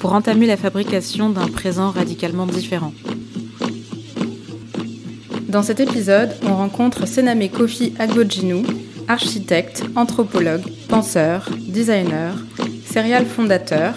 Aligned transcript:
pour 0.00 0.14
entamer 0.14 0.46
la 0.46 0.56
fabrication 0.56 1.28
d'un 1.28 1.46
présent 1.46 1.90
radicalement 1.90 2.46
différent. 2.46 2.92
Dans 5.48 5.62
cet 5.62 5.78
épisode, 5.78 6.30
on 6.44 6.56
rencontre 6.56 7.06
Sename 7.06 7.48
Kofi 7.48 7.92
Agbojinu, 7.98 8.64
architecte, 9.08 9.84
anthropologue, 9.96 10.62
penseur, 10.88 11.50
designer, 11.68 12.34
serial 12.86 13.26
fondateur, 13.26 13.94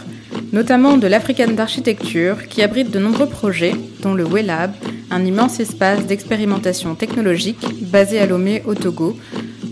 notamment 0.52 0.98
de 0.98 1.08
l'African 1.08 1.52
d'architecture 1.52 2.48
qui 2.48 2.62
abrite 2.62 2.92
de 2.92 3.00
nombreux 3.00 3.28
projets, 3.28 3.76
dont 4.02 4.14
le 4.14 4.26
WELAB, 4.26 4.74
un 5.10 5.24
immense 5.24 5.60
espace 5.60 6.06
d'expérimentation 6.06 6.96
technologique 6.96 7.66
basé 7.82 8.20
à 8.20 8.26
Lomé 8.26 8.62
au 8.66 8.76
Togo, 8.76 9.16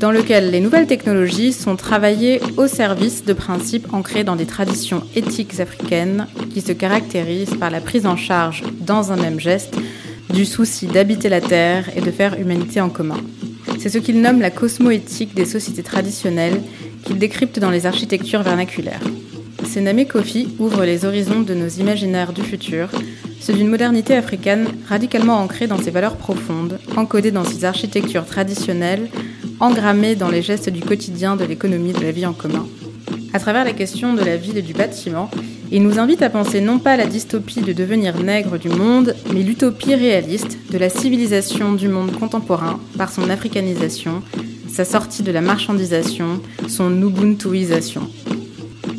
dans 0.02 0.12
lequel 0.12 0.50
les 0.50 0.60
nouvelles 0.62 0.88
technologies 0.88 1.54
sont 1.54 1.76
travaillées 1.76 2.42
au 2.58 2.66
service 2.66 3.24
de 3.24 3.34
principes 3.34 3.94
ancrés 3.94 4.24
dans 4.24 4.36
des 4.36 4.48
traditions 4.48 5.04
éthiques 5.16 5.60
africaines 5.60 6.26
qui 6.52 6.62
se 6.62 6.72
caractérisent 6.72 7.56
par 7.60 7.70
la 7.70 7.82
prise 7.82 8.08
en 8.08 8.18
charge, 8.18 8.64
dans 8.80 9.12
un 9.12 9.16
même 9.16 9.40
geste, 9.40 9.76
du 10.34 10.46
souci 10.46 10.88
d'habiter 10.88 11.30
la 11.30 11.40
Terre 11.40 11.96
et 11.96 12.02
de 12.02 12.10
faire 12.10 12.40
humanité 12.40 12.82
en 12.82 12.90
commun. 12.90 13.20
C'est 13.78 13.90
ce 13.90 14.00
qu'il 14.00 14.22
nomme 14.22 14.42
la 14.42 14.50
cosmoéthique 14.50 15.36
des 15.36 15.46
sociétés 15.46 15.84
traditionnelles 15.84 16.62
qu'il 17.06 17.20
décrypte 17.20 17.60
dans 17.60 17.70
les 17.70 17.86
architectures 17.86 18.42
vernaculaires. 18.42 19.04
Sename 19.66 20.06
Kofi 20.06 20.48
ouvre 20.58 20.84
les 20.84 21.06
horizons 21.06 21.42
de 21.42 21.54
nos 21.54 21.68
imaginaires 21.68 22.34
du 22.34 22.42
futur, 22.42 22.90
ceux 23.40 23.54
d'une 23.54 23.70
modernité 23.70 24.16
africaine 24.16 24.66
radicalement 24.90 25.38
ancrée 25.38 25.68
dans 25.68 25.80
ses 25.80 25.92
valeurs 25.92 26.18
profondes, 26.18 26.80
encodée 26.98 27.32
dans 27.32 27.44
ses 27.44 27.66
architectures 27.66 28.26
traditionnelles, 28.26 29.10
engrammée 29.62 30.16
dans 30.16 30.30
les 30.30 30.42
gestes 30.42 30.70
du 30.70 30.82
quotidien 30.82 31.36
de 31.36 31.46
l'économie 31.46 31.94
de 31.94 32.02
la 32.02 32.12
vie 32.12 32.26
en 32.26 32.34
commun. 32.34 32.68
À 33.34 33.40
travers 33.40 33.64
la 33.64 33.74
question 33.74 34.14
de 34.14 34.24
la 34.24 34.36
ville 34.36 34.58
et 34.58 34.62
du 34.62 34.74
bâtiment, 34.74 35.30
il 35.72 35.84
nous 35.84 36.00
invite 36.00 36.22
à 36.22 36.30
penser 36.30 36.60
non 36.60 36.80
pas 36.80 36.98
la 36.98 37.06
dystopie 37.06 37.62
de 37.62 37.72
devenir 37.72 38.22
nègre 38.22 38.58
du 38.58 38.68
monde, 38.68 39.16
mais 39.34 39.44
l'utopie 39.44 39.96
réaliste 39.96 40.58
de 40.70 40.78
la 40.78 40.90
civilisation 40.90 41.74
du 41.74 41.88
monde 41.88 42.12
contemporain 42.12 42.80
par 42.98 43.12
son 43.12 43.30
africanisation, 43.30 44.22
sa 44.68 44.84
sortie 44.84 45.24
de 45.24 45.32
la 45.32 45.42
marchandisation, 45.42 46.42
son 46.68 46.92
ubuntuisation. 47.02 48.10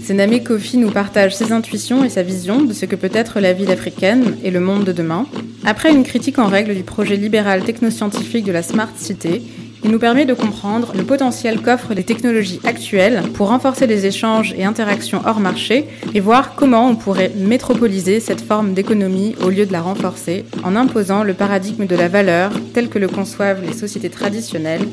Sename 0.02 0.42
Kofi 0.42 0.78
nous 0.78 0.90
partage 0.90 1.36
ses 1.36 1.52
intuitions 1.52 2.04
et 2.04 2.08
sa 2.08 2.22
vision 2.22 2.62
de 2.62 2.72
ce 2.72 2.86
que 2.86 2.96
peut 2.96 3.10
être 3.12 3.40
la 3.40 3.52
ville 3.52 3.70
africaine 3.70 4.36
et 4.42 4.50
le 4.50 4.60
monde 4.60 4.84
de 4.84 4.92
demain. 4.92 5.26
Après 5.64 5.92
une 5.92 6.02
critique 6.02 6.38
en 6.38 6.48
règle 6.48 6.74
du 6.74 6.82
projet 6.82 7.16
libéral 7.16 7.64
technoscientifique 7.64 8.44
de 8.44 8.52
la 8.52 8.62
Smart 8.62 8.90
City, 8.96 9.42
il 9.84 9.91
nous 9.91 9.98
permet 9.98 10.25
de 10.25 10.34
comprendre 10.34 10.93
le 10.97 11.04
potentiel 11.04 11.60
qu'offrent 11.60 11.94
les 11.94 12.04
technologies 12.04 12.60
actuelles 12.65 13.22
pour 13.34 13.48
renforcer 13.48 13.87
les 13.87 14.06
échanges 14.06 14.54
et 14.56 14.65
interactions 14.65 15.22
hors 15.26 15.41
marché 15.41 15.87
et 16.15 16.20
voir 16.20 16.54
comment 16.54 16.88
on 16.88 16.94
pourrait 16.94 17.32
métropoliser 17.37 18.20
cette 18.20 18.41
forme 18.41 18.75
d'économie 18.75 19.34
au 19.44 19.50
lieu 19.50 19.66
de 19.66 19.72
la 19.72 19.82
renforcer 19.82 20.44
en 20.62 20.76
imposant 20.76 21.25
le 21.25 21.34
paradigme 21.34 21.87
de 21.87 21.97
la 21.97 22.09
valeur 22.09 22.53
tel 22.75 22.88
que 22.88 22.98
le 22.98 23.09
conçoivent 23.09 23.62
les 23.65 23.72
sociétés 23.72 24.10
traditionnelles 24.10 24.87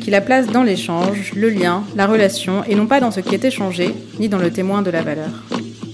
qui 0.00 0.10
la 0.10 0.20
place 0.20 0.46
dans 0.46 0.62
l'échange, 0.62 1.32
le 1.34 1.50
lien, 1.50 1.82
la 1.96 2.06
relation 2.06 2.64
et 2.64 2.74
non 2.74 2.86
pas 2.86 3.00
dans 3.00 3.10
ce 3.10 3.20
qui 3.20 3.34
est 3.34 3.44
échangé 3.44 3.94
ni 4.18 4.28
dans 4.28 4.38
le 4.38 4.50
témoin 4.50 4.82
de 4.82 4.90
la 4.90 5.02
valeur. 5.02 5.30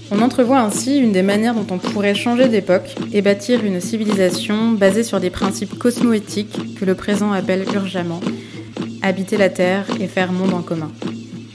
On 0.09 0.21
entrevoit 0.21 0.61
ainsi 0.61 0.97
une 0.99 1.11
des 1.11 1.21
manières 1.21 1.53
dont 1.53 1.67
on 1.69 1.77
pourrait 1.77 2.15
changer 2.15 2.47
d'époque 2.47 2.95
et 3.11 3.21
bâtir 3.21 3.65
une 3.65 3.81
civilisation 3.81 4.71
basée 4.71 5.03
sur 5.03 5.19
des 5.19 5.29
principes 5.29 5.77
cosmoéthiques 5.77 6.75
que 6.75 6.85
le 6.85 6.95
présent 6.95 7.31
appelle 7.31 7.65
urgemment 7.73 8.21
habiter 9.01 9.37
la 9.37 9.49
Terre 9.49 9.85
et 9.99 10.07
faire 10.07 10.31
monde 10.31 10.53
en 10.53 10.61
commun. 10.61 10.91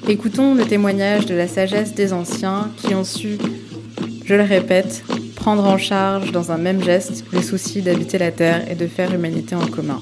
Écoutons 0.08 0.54
le 0.54 0.64
témoignage 0.64 1.26
de 1.26 1.34
la 1.34 1.48
sagesse 1.48 1.94
des 1.94 2.12
anciens 2.12 2.70
qui 2.76 2.94
ont 2.94 3.04
su, 3.04 3.38
je 4.24 4.34
le 4.34 4.42
répète, 4.42 5.04
prendre 5.36 5.64
en 5.64 5.78
charge 5.78 6.32
dans 6.32 6.52
un 6.52 6.58
même 6.58 6.82
geste 6.82 7.24
le 7.32 7.42
souci 7.42 7.82
d'habiter 7.82 8.18
la 8.18 8.32
Terre 8.32 8.70
et 8.70 8.74
de 8.74 8.86
faire 8.86 9.14
humanité 9.14 9.54
en 9.54 9.66
commun. 9.66 10.00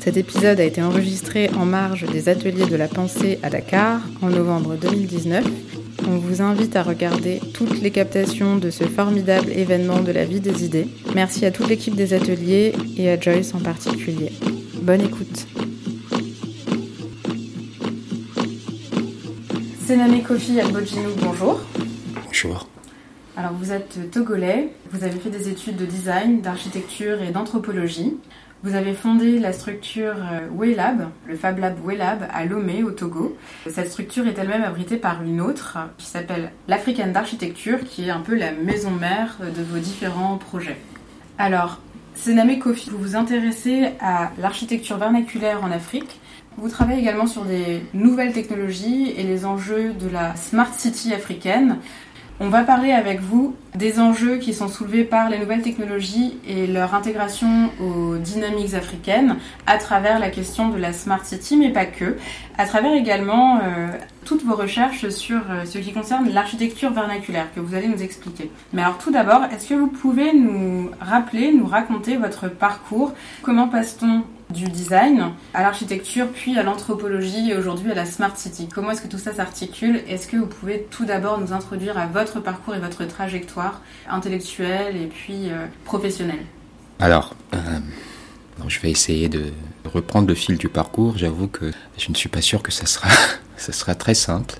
Cet 0.00 0.16
épisode 0.16 0.58
a 0.58 0.64
été 0.64 0.82
enregistré 0.82 1.48
en 1.56 1.64
marge 1.64 2.06
des 2.10 2.28
ateliers 2.28 2.66
de 2.66 2.76
la 2.76 2.88
pensée 2.88 3.38
à 3.42 3.50
Dakar 3.50 4.00
en 4.20 4.28
novembre 4.28 4.76
2019 4.80 5.44
on 6.06 6.18
vous 6.18 6.42
invite 6.42 6.76
à 6.76 6.82
regarder 6.82 7.40
toutes 7.54 7.80
les 7.80 7.90
captations 7.90 8.56
de 8.56 8.70
ce 8.70 8.84
formidable 8.84 9.50
événement 9.50 10.00
de 10.00 10.12
la 10.12 10.24
vie 10.24 10.40
des 10.40 10.64
idées. 10.64 10.88
Merci 11.14 11.46
à 11.46 11.50
toute 11.50 11.68
l'équipe 11.68 11.94
des 11.94 12.14
ateliers 12.14 12.72
et 12.96 13.10
à 13.10 13.18
Joyce 13.18 13.54
en 13.54 13.60
particulier. 13.60 14.32
Bonne 14.82 15.02
écoute. 15.02 15.46
Sename 19.86 20.22
Kofi 20.22 20.60
Albojinu, 20.60 21.06
bonjour. 21.20 21.60
Bonjour. 22.24 22.68
Alors 23.36 23.52
vous 23.54 23.72
êtes 23.72 24.10
togolais, 24.10 24.70
vous 24.90 25.04
avez 25.04 25.18
fait 25.18 25.30
des 25.30 25.48
études 25.48 25.76
de 25.76 25.86
design, 25.86 26.40
d'architecture 26.40 27.22
et 27.22 27.30
d'anthropologie. 27.30 28.16
Vous 28.64 28.76
avez 28.76 28.94
fondé 28.94 29.40
la 29.40 29.52
structure 29.52 30.14
euh, 30.14 30.46
WeLab, 30.56 31.08
le 31.26 31.34
Fab 31.34 31.58
Lab 31.58 31.84
WeLab 31.84 32.28
à 32.32 32.44
Lomé 32.44 32.84
au 32.84 32.92
Togo. 32.92 33.36
Cette 33.68 33.90
structure 33.90 34.24
est 34.28 34.38
elle-même 34.38 34.62
abritée 34.62 34.98
par 34.98 35.20
une 35.24 35.40
autre 35.40 35.78
qui 35.98 36.06
s'appelle 36.06 36.52
l'African 36.68 37.08
d'architecture 37.08 37.80
qui 37.84 38.06
est 38.06 38.10
un 38.10 38.20
peu 38.20 38.36
la 38.36 38.52
maison 38.52 38.92
mère 38.92 39.38
de 39.40 39.62
vos 39.64 39.78
différents 39.78 40.38
projets. 40.38 40.76
Alors, 41.38 41.80
Sename 42.14 42.56
Kofi, 42.60 42.90
vous 42.90 42.98
vous 42.98 43.16
intéressez 43.16 43.94
à 44.00 44.30
l'architecture 44.38 44.96
vernaculaire 44.96 45.64
en 45.64 45.72
Afrique. 45.72 46.20
Vous 46.56 46.68
travaillez 46.68 47.00
également 47.00 47.26
sur 47.26 47.44
des 47.44 47.82
nouvelles 47.94 48.32
technologies 48.32 49.12
et 49.16 49.24
les 49.24 49.44
enjeux 49.44 49.92
de 49.92 50.08
la 50.08 50.36
Smart 50.36 50.72
City 50.72 51.12
africaine. 51.12 51.78
On 52.44 52.48
va 52.48 52.64
parler 52.64 52.90
avec 52.90 53.20
vous 53.20 53.54
des 53.76 54.00
enjeux 54.00 54.38
qui 54.38 54.52
sont 54.52 54.66
soulevés 54.66 55.04
par 55.04 55.30
les 55.30 55.38
nouvelles 55.38 55.62
technologies 55.62 56.36
et 56.44 56.66
leur 56.66 56.92
intégration 56.92 57.70
aux 57.80 58.16
dynamiques 58.16 58.74
africaines 58.74 59.36
à 59.68 59.78
travers 59.78 60.18
la 60.18 60.28
question 60.28 60.68
de 60.68 60.76
la 60.76 60.92
Smart 60.92 61.24
City, 61.24 61.56
mais 61.56 61.70
pas 61.70 61.86
que, 61.86 62.16
à 62.58 62.66
travers 62.66 62.94
également 62.94 63.60
euh, 63.62 63.90
toutes 64.24 64.42
vos 64.42 64.56
recherches 64.56 65.08
sur 65.10 65.38
euh, 65.50 65.64
ce 65.66 65.78
qui 65.78 65.92
concerne 65.92 66.30
l'architecture 66.30 66.90
vernaculaire 66.90 67.46
que 67.54 67.60
vous 67.60 67.76
allez 67.76 67.86
nous 67.86 68.02
expliquer. 68.02 68.50
Mais 68.72 68.82
alors 68.82 68.98
tout 68.98 69.12
d'abord, 69.12 69.44
est-ce 69.54 69.68
que 69.68 69.74
vous 69.74 69.86
pouvez 69.86 70.32
nous 70.32 70.90
rappeler, 71.00 71.52
nous 71.52 71.66
raconter 71.66 72.16
votre 72.16 72.48
parcours? 72.48 73.12
Comment 73.42 73.68
passe-t-on 73.68 74.24
du 74.52 74.64
design 74.64 75.32
à 75.54 75.62
l'architecture, 75.62 76.28
puis 76.32 76.58
à 76.58 76.62
l'anthropologie 76.62 77.50
et 77.50 77.56
aujourd'hui 77.56 77.90
à 77.90 77.94
la 77.94 78.06
Smart 78.06 78.36
City. 78.36 78.68
Comment 78.72 78.90
est-ce 78.92 79.02
que 79.02 79.08
tout 79.08 79.18
ça 79.18 79.34
s'articule? 79.34 80.02
Est-ce 80.08 80.26
que 80.26 80.36
vous 80.36 80.46
pouvez 80.46 80.86
tout 80.90 81.04
d'abord 81.04 81.40
nous 81.40 81.52
introduire 81.52 81.98
à 81.98 82.06
votre 82.06 82.40
parcours 82.40 82.74
et 82.74 82.78
votre 82.78 83.04
trajectoire 83.04 83.80
intellectuelle 84.08 84.96
et 84.96 85.06
puis 85.06 85.50
euh, 85.50 85.66
professionnelle? 85.84 86.44
Alors, 87.00 87.34
je 88.68 88.80
vais 88.80 88.90
essayer 88.90 89.28
de 89.28 89.52
reprendre 89.84 90.28
le 90.28 90.34
fil 90.34 90.56
du 90.56 90.68
parcours. 90.68 91.18
J'avoue 91.18 91.48
que 91.48 91.72
je 91.98 92.10
ne 92.10 92.14
suis 92.14 92.28
pas 92.28 92.40
sûr 92.40 92.62
que 92.62 92.72
ça 92.72 92.86
sera, 92.86 93.08
ça 93.56 93.72
sera 93.72 93.94
très 93.94 94.14
simple. 94.14 94.54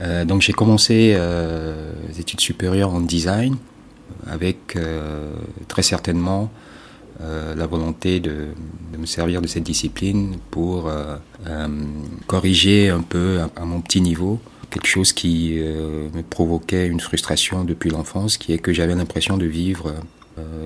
Euh, 0.00 0.24
donc 0.24 0.42
j'ai 0.42 0.52
commencé 0.52 1.14
euh, 1.16 1.92
les 2.08 2.20
études 2.20 2.40
supérieures 2.40 2.94
en 2.94 3.00
design 3.00 3.56
avec 4.26 4.76
euh, 4.76 5.34
très 5.66 5.82
certainement 5.82 6.50
euh, 7.20 7.54
la 7.54 7.66
volonté 7.66 8.20
de, 8.20 8.48
me 8.96 9.06
servir 9.06 9.42
de 9.42 9.46
cette 9.46 9.64
discipline 9.64 10.36
pour 10.50 10.88
euh, 10.88 11.16
corriger 12.26 12.90
un 12.90 13.02
peu 13.02 13.40
à, 13.56 13.64
mon 13.64 13.80
petit 13.80 14.00
niveau 14.00 14.40
quelque 14.70 14.86
chose 14.86 15.14
qui 15.14 15.54
me 15.54 16.20
provoquait 16.20 16.88
une 16.88 17.00
frustration 17.00 17.64
depuis 17.64 17.88
l'enfance, 17.88 18.36
qui 18.36 18.52
est 18.52 18.58
que 18.58 18.74
j'avais 18.74 18.94
l'impression 18.94 19.38
de 19.38 19.46
vivre 19.46 19.94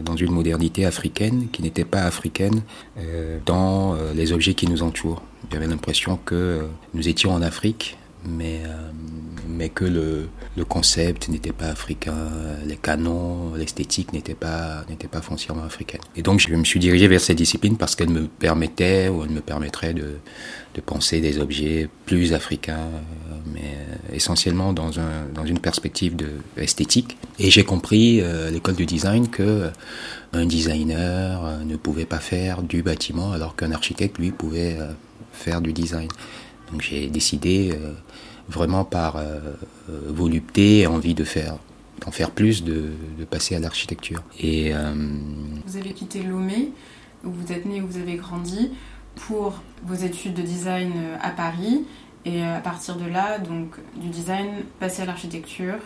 dans 0.05 0.17
une 0.17 0.33
modernité 0.33 0.85
africaine 0.85 1.47
qui 1.53 1.63
n'était 1.63 1.85
pas 1.85 2.03
africaine 2.03 2.63
dans 3.47 3.97
les 4.17 4.33
objets 4.33 4.55
qui 4.55 4.67
nous 4.67 4.83
entourent. 4.83 5.23
J'avais 5.53 5.69
l'impression 5.69 6.19
que 6.25 6.67
nous 6.95 7.09
étions 7.09 7.33
en 7.33 7.43
Afrique, 7.43 7.97
mais 8.27 8.63
mais 9.49 9.69
que 9.69 9.85
le, 9.85 10.29
le 10.57 10.65
concept 10.65 11.29
n'était 11.29 11.53
pas 11.53 11.67
africain, 11.67 12.29
les 12.67 12.77
canons, 12.77 13.55
l'esthétique 13.55 14.13
n'était 14.13 14.35
pas, 14.35 14.85
pas 15.11 15.21
foncièrement 15.21 15.65
africaine. 15.65 16.01
Et 16.17 16.23
donc 16.23 16.41
je 16.41 16.55
me 16.55 16.65
suis 16.65 16.81
dirigé 16.81 17.09
vers 17.09 17.21
cette 17.21 17.39
discipline 17.39 17.77
parce 17.77 17.95
qu'elle 17.97 18.11
me 18.11 18.27
permettait 18.27 19.09
ou 19.09 19.25
elle 19.25 19.31
me 19.31 19.41
permettrait 19.41 19.95
de, 19.95 20.17
de 20.75 20.81
penser 20.81 21.21
des 21.21 21.39
objets 21.39 21.89
plus 22.07 22.33
africains, 22.33 22.89
mais 23.53 23.77
essentiellement 24.15 24.73
dans, 24.73 24.99
un, 24.99 25.27
dans 25.35 25.45
une 25.45 25.59
perspective 25.59 26.17
de 26.17 26.29
esthétique. 26.57 27.17
Et 27.39 27.51
j'ai 27.51 27.65
compris 27.65 28.21
euh, 28.21 28.51
l'école 28.51 28.75
du 28.77 28.87
design 28.87 29.29
que 29.29 29.71
un 30.33 30.47
designer 30.47 31.45
euh, 31.45 31.65
ne 31.65 31.77
pouvait 31.77 32.07
pas 32.07 32.21
faire 32.21 32.63
du 32.63 32.83
bâtiment 32.83 33.33
alors 33.33 33.55
qu'un 33.55 33.73
architecte 33.73 34.19
lui 34.19 34.31
pouvait 34.31 34.77
euh, 34.79 34.93
faire 35.33 35.61
du 35.61 35.73
design. 35.73 36.09
Donc 36.71 36.81
j'ai 36.81 37.09
décidé 37.09 37.75
vraiment 38.49 38.85
par 38.85 39.17
euh, 39.17 39.39
volupté 40.07 40.81
et 40.81 40.87
envie 40.87 41.15
de 41.15 41.25
faire 41.25 41.57
d'en 42.05 42.11
faire 42.11 42.33
plus, 42.33 42.65
de, 42.65 42.91
de 43.19 43.25
passer 43.25 43.55
à 43.55 43.61
l'architecture. 43.61 44.23
Et 44.41 44.75
euh, 44.75 44.93
vous 45.67 45.77
avez 45.77 45.93
quitté 45.93 46.23
Lomé, 46.23 46.73
où 47.25 47.31
vous 47.31 47.53
êtes 47.53 47.65
né, 47.65 47.81
où 47.81 47.87
vous 47.87 47.99
avez 47.99 48.17
grandi, 48.17 48.73
pour 49.15 49.63
vos 49.85 49.95
études 49.95 50.35
de 50.35 50.43
design 50.43 50.93
à 51.23 51.31
Paris. 51.31 51.85
Et 52.25 52.43
à 52.43 52.61
partir 52.61 52.97
de 52.97 53.05
là, 53.05 53.39
donc 53.39 53.77
du 53.97 54.09
design, 54.09 54.49
passer 54.81 55.03
à 55.03 55.07
l'architecture 55.07 55.77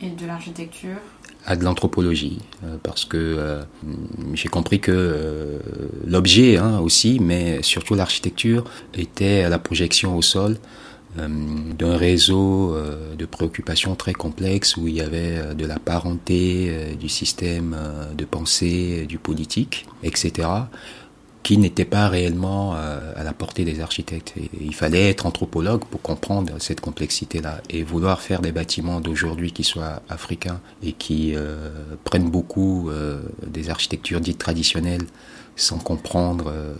et 0.00 0.10
de 0.10 0.26
l'architecture 0.26 0.98
à 1.46 1.56
de 1.56 1.64
l'anthropologie, 1.64 2.38
euh, 2.64 2.76
parce 2.82 3.04
que 3.04 3.16
euh, 3.16 3.62
j'ai 4.34 4.48
compris 4.48 4.80
que 4.80 4.92
euh, 4.92 5.58
l'objet 6.06 6.58
hein, 6.58 6.80
aussi, 6.80 7.18
mais 7.20 7.62
surtout 7.62 7.94
l'architecture, 7.94 8.64
était 8.94 9.48
la 9.48 9.58
projection 9.58 10.16
au 10.16 10.22
sol 10.22 10.52
euh, 10.52 10.89
d'un 11.16 11.96
réseau 11.96 12.74
euh, 12.74 13.14
de 13.16 13.26
préoccupations 13.26 13.96
très 13.96 14.12
complexes 14.12 14.76
où 14.76 14.86
il 14.86 14.94
y 14.94 15.00
avait 15.00 15.38
euh, 15.38 15.54
de 15.54 15.66
la 15.66 15.78
parenté, 15.78 16.96
du 16.98 17.08
système 17.08 17.76
de 18.16 18.24
pensée, 18.24 19.06
du 19.06 19.18
politique, 19.18 19.86
etc 20.02 20.48
qui 21.42 21.56
n'était 21.56 21.84
pas 21.84 22.08
réellement 22.08 22.74
à 22.74 23.24
la 23.24 23.32
portée 23.32 23.64
des 23.64 23.80
architectes. 23.80 24.34
Il 24.60 24.74
fallait 24.74 25.10
être 25.10 25.26
anthropologue 25.26 25.84
pour 25.84 26.02
comprendre 26.02 26.52
cette 26.58 26.80
complexité-là 26.80 27.60
et 27.70 27.82
vouloir 27.82 28.20
faire 28.20 28.40
des 28.40 28.52
bâtiments 28.52 29.00
d'aujourd'hui 29.00 29.52
qui 29.52 29.64
soient 29.64 30.02
africains 30.08 30.60
et 30.82 30.92
qui 30.92 31.32
euh, 31.34 31.70
prennent 32.04 32.30
beaucoup 32.30 32.90
euh, 32.90 33.22
des 33.46 33.70
architectures 33.70 34.20
dites 34.20 34.38
traditionnelles 34.38 35.06
sans 35.60 35.78
comprendre 35.78 36.46
euh, 36.48 36.74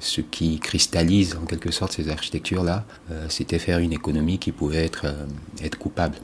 ce 0.00 0.20
qui 0.20 0.58
cristallise 0.58 1.36
en 1.40 1.44
quelque 1.46 1.70
sorte 1.70 1.92
ces 1.92 2.08
architectures-là, 2.08 2.84
euh, 3.10 3.26
c'était 3.28 3.58
faire 3.58 3.78
une 3.78 3.92
économie 3.92 4.38
qui 4.38 4.52
pouvait 4.52 4.84
être, 4.84 5.04
euh, 5.04 5.26
être 5.62 5.78
coupable. 5.78 6.16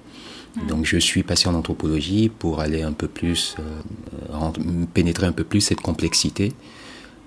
Mmh. 0.57 0.67
Donc 0.67 0.87
je 0.87 0.97
suis 0.97 1.23
passé 1.23 1.49
en 1.49 1.55
anthropologie 1.55 2.29
pour 2.29 2.61
aller 2.61 2.83
un 2.83 2.93
peu 2.93 3.07
plus, 3.07 3.57
pénétrer 4.95 5.27
un 5.27 5.33
peu 5.33 5.45
plus 5.45 5.61
cette 5.61 5.81
complexité 5.81 6.53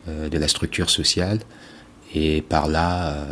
de 0.08 0.38
la 0.38 0.50
structure 0.50 0.90
sociale 0.90 1.40
et 2.14 2.42
par 2.42 2.68
là 2.68 3.26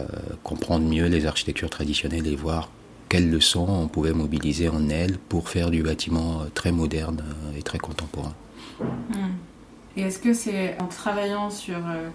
comprendre 0.43 0.87
mieux 0.87 1.07
les 1.07 1.25
architectures 1.25 1.69
traditionnelles 1.69 2.25
et 2.25 2.37
voir 2.37 2.69
quelles 3.09 3.29
leçons 3.29 3.67
on 3.67 3.89
pouvait 3.89 4.13
mobiliser 4.13 4.69
en 4.69 4.87
elles 4.87 5.17
pour 5.17 5.49
faire 5.49 5.71
du 5.71 5.83
bâtiment 5.83 6.45
très 6.53 6.71
moderne 6.71 7.21
et 7.57 7.61
très 7.61 7.77
contemporain. 7.77 8.33
Mmh. 8.79 9.50
Et 9.97 10.01
est-ce 10.01 10.19
que 10.19 10.33
c'est 10.33 10.77
en 10.81 10.87
travaillant 10.87 11.49
sur 11.49 11.75
euh, 11.75 12.09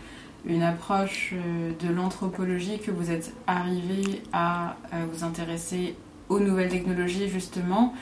une 0.46 0.62
approche 0.62 1.34
euh, 1.34 1.72
de 1.86 1.92
l'anthropologie 1.92 2.78
que 2.78 2.90
vous 2.90 3.10
êtes 3.10 3.34
arrivé 3.46 4.22
à 4.32 4.76
euh, 4.92 5.04
vous 5.12 5.24
intéresser 5.24 5.94
aux 6.28 6.40
nouvelles 6.40 6.70
technologies 6.70 7.28
justement, 7.28 7.94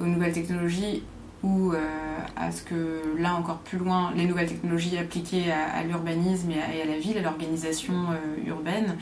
aux 0.00 0.06
nouvelles 0.06 0.32
technologies 0.32 1.02
ou 1.42 1.72
à 2.36 2.52
ce 2.52 2.60
que 2.60 3.00
là 3.18 3.34
encore 3.34 3.60
plus 3.60 3.78
loin, 3.78 4.12
les 4.14 4.26
nouvelles 4.26 4.50
technologies 4.50 4.98
appliquées 4.98 5.50
à, 5.50 5.82
l'urbanisme 5.84 6.50
et, 6.50 6.82
à 6.82 6.84
la 6.84 6.98
ville, 6.98 7.16
à 7.16 7.22
l'organisation 7.22 7.94
urbaine. 8.46 8.98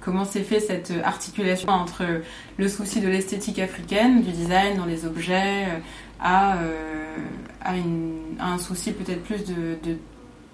comment 0.00 0.24
s'est 0.24 0.44
fait 0.44 0.60
cette 0.60 0.94
articulation 1.04 1.68
entre 1.68 2.22
le 2.56 2.68
souci 2.68 3.02
de 3.02 3.08
l'esthétique 3.08 3.58
africaine, 3.58 4.22
du 4.22 4.30
design 4.30 4.78
dans 4.78 4.86
les 4.86 5.04
objets, 5.04 5.66
à, 6.20 6.58
à, 7.60 7.76
une, 7.76 8.36
à 8.38 8.52
un 8.52 8.58
souci 8.58 8.92
peut-être 8.92 9.22
plus 9.22 9.44
de, 9.44 9.76
de, 9.82 9.96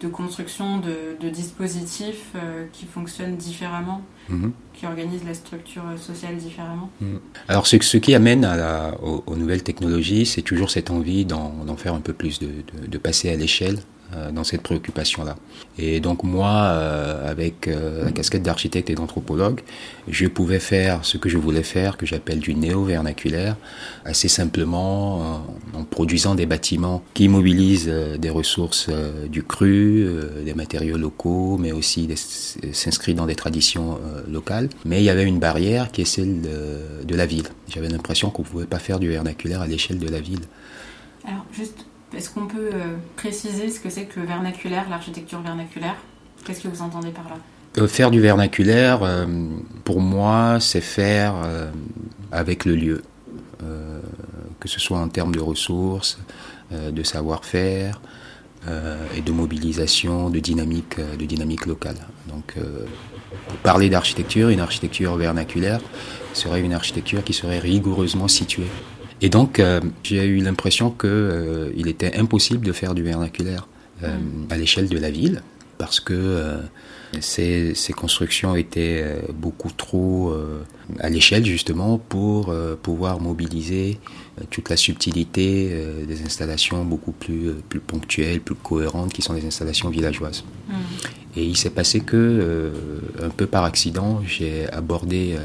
de 0.01 0.09
construction 0.09 0.79
de, 0.79 1.17
de 1.21 1.29
dispositifs 1.29 2.33
euh, 2.35 2.67
qui 2.73 2.87
fonctionnent 2.87 3.37
différemment, 3.37 4.01
mm 4.29 4.35
-hmm. 4.47 4.51
qui 4.75 4.87
organisent 4.87 5.25
la 5.27 5.35
structure 5.35 5.85
sociale 6.09 6.37
différemment. 6.37 6.91
Mm 7.01 7.07
-hmm. 7.07 7.21
Alors 7.49 7.67
ce, 7.67 7.77
ce, 7.93 7.99
qui 7.99 8.15
amène 8.15 8.45
à 8.45 8.57
la, 8.57 8.75
aux, 9.03 9.23
aux, 9.27 9.37
nouvelles 9.37 9.63
technologies, 9.71 10.25
c'est 10.33 10.43
toujours 10.51 10.71
cette 10.71 10.91
envie 10.91 11.25
d'en 11.25 11.77
faire 11.77 11.95
un 11.95 12.01
peu 12.09 12.13
plus, 12.21 12.39
de, 12.45 12.51
de 12.95 12.99
passer 12.99 13.29
à 13.31 13.37
l'échelle 13.43 13.79
euh, 13.79 13.98
dans 14.33 14.45
cette 14.45 14.63
préoccupation-là. 14.63 15.37
Et 15.79 16.01
donc 16.01 16.23
moi, 16.23 16.51
euh, 16.51 17.31
avec 17.31 17.69
euh, 17.69 18.05
la 18.05 18.13
casquette 18.13 18.43
d'architecte 18.43 18.91
et 18.91 18.95
d'anthropologue, 18.95 19.61
je 20.09 20.27
pouvais 20.27 20.59
faire 20.59 21.05
ce 21.05 21.19
que 21.19 21.29
je 21.29 21.39
voulais 21.39 21.63
faire, 21.63 21.97
que 21.97 22.07
j'appelle 22.07 22.41
du 22.41 22.55
néo-vernaculaire, 22.55 23.57
assez 24.05 24.29
simplement 24.29 25.45
en, 25.75 25.85
produisant 25.85 26.35
des 26.35 26.47
bâtiments 26.47 27.03
qui 27.15 27.29
mobilisent 27.29 27.93
des 28.19 28.31
ressources 28.31 28.91
du 29.29 29.43
cru, 29.43 30.07
des 30.45 30.55
matériaux 30.55 30.97
locaux, 30.97 31.57
mais 31.59 31.73
aussi 31.73 32.09
s'inscrivent 32.73 33.17
dans 33.17 33.27
des 33.27 33.37
traditions 33.37 33.99
locales. 34.29 34.69
Mais 34.85 35.00
il 35.00 35.05
y 35.05 35.11
avait 35.11 35.25
une 35.25 35.38
barrière 35.38 35.93
qui 35.93 36.03
est 36.03 36.07
celle 36.07 36.41
de, 36.41 37.05
de 37.05 37.15
la 37.15 37.27
ville. 37.27 37.49
J'avais 37.69 37.88
l'impression 37.88 38.31
qu'on 38.31 38.43
ne 38.43 38.49
pouvait 38.49 38.67
pas 38.67 38.79
faire 38.79 38.99
du 38.99 39.09
vernaculaire 39.09 39.61
à 39.61 39.67
l'échelle 39.67 39.99
de 39.99 40.09
la 40.09 40.21
ville. 40.21 40.41
Alors 41.25 41.45
juste 41.53 41.88
est-ce 42.17 42.31
qu'on 42.31 42.47
peut 42.47 42.71
euh, 42.73 42.97
préciser 43.17 43.71
ce 43.71 43.81
que 43.81 43.91
c'est 43.91 44.05
que 44.05 44.21
le 44.21 44.27
vernaculaire, 44.27 44.88
l'architecture 44.88 45.41
vernaculaire? 45.41 45.97
Qu'est-ce 46.45 46.62
que 46.62 46.69
vous 46.69 46.83
entendez 46.83 47.11
par 47.11 47.25
là? 47.25 47.37
Euh, 47.79 47.87
Faire 47.87 48.11
du 48.11 48.21
vernaculaire, 48.21 49.03
euh, 49.03 49.27
pour 49.85 50.00
moi, 50.00 50.59
c'est 50.61 50.81
faire 50.81 51.35
avec 52.33 52.65
le 52.65 52.75
lieu, 52.75 53.03
que 54.61 54.69
ce 54.69 54.81
soit 54.81 54.99
en 54.99 55.09
termes 55.09 55.35
de 55.35 55.41
ressources, 55.41 56.19
de 56.71 57.03
savoir-faire 57.03 58.00
et 59.17 59.23
de 59.23 59.33
mobilisation, 59.33 60.29
de 60.29 60.38
dynamique, 60.38 60.97
de 61.19 61.25
dynamique 61.25 61.65
locale. 61.65 61.97
Donc, 62.29 62.55
pour 63.47 63.57
parler 63.59 63.88
d'architecture, 63.88 64.50
une 64.50 64.61
architecture 64.61 65.17
vernaculaire 65.17 65.81
serait 66.35 66.61
une 66.61 66.75
architecture 66.75 67.25
qui 67.25 67.33
serait 67.33 67.59
rigoureusement 67.59 68.29
située 68.29 68.69
et 69.21 69.29
donc, 69.29 69.59
euh, 69.59 69.81
j'ai 70.03 70.25
eu 70.25 70.39
l'impression 70.39 70.91
qu'il 70.91 71.11
euh, 71.11 71.87
était 71.87 72.17
impossible 72.17 72.65
de 72.65 72.73
faire 72.73 72.95
du 72.95 73.03
vernaculaire 73.03 73.67
euh, 74.05 74.17
à 74.51 74.57
l'échelle 74.57 74.89
de 74.89 74.99
la 74.99 75.11
ville, 75.11 75.43
parce 75.77 75.99
que 76.01 76.61
ces, 77.21 77.75
ces, 77.75 77.93
constructions 77.93 78.57
étaient 78.57 79.05
beaucoup 79.33 79.71
trop 79.71 80.35
à 80.99 81.09
l'échelle, 81.09 81.47
justement, 81.47 81.99
pour 81.99 82.53
pouvoir 82.83 83.21
mobiliser 83.21 84.01
toute 84.51 84.71
la 84.71 84.77
subtilité 84.77 85.73
des 86.09 86.23
installations 86.23 86.85
beaucoup 86.85 87.13
plus, 87.13 87.53
plus 87.69 87.79
ponctuelles, 87.79 88.41
plus 88.41 88.57
cohérentes, 88.57 89.13
qui 89.13 89.23
sont 89.23 89.35
les 89.35 89.47
installations 89.47 89.89
villageoises. 89.89 90.43
Mmh. 90.69 90.73
Et 91.37 91.45
il 91.45 91.57
s'est 91.57 91.71
passé 91.71 92.01
que, 92.01 92.73
un 93.23 93.31
peu 93.31 93.47
par 93.47 93.63
accident, 93.63 94.21
j'ai 94.27 94.69
abordé 94.73 95.37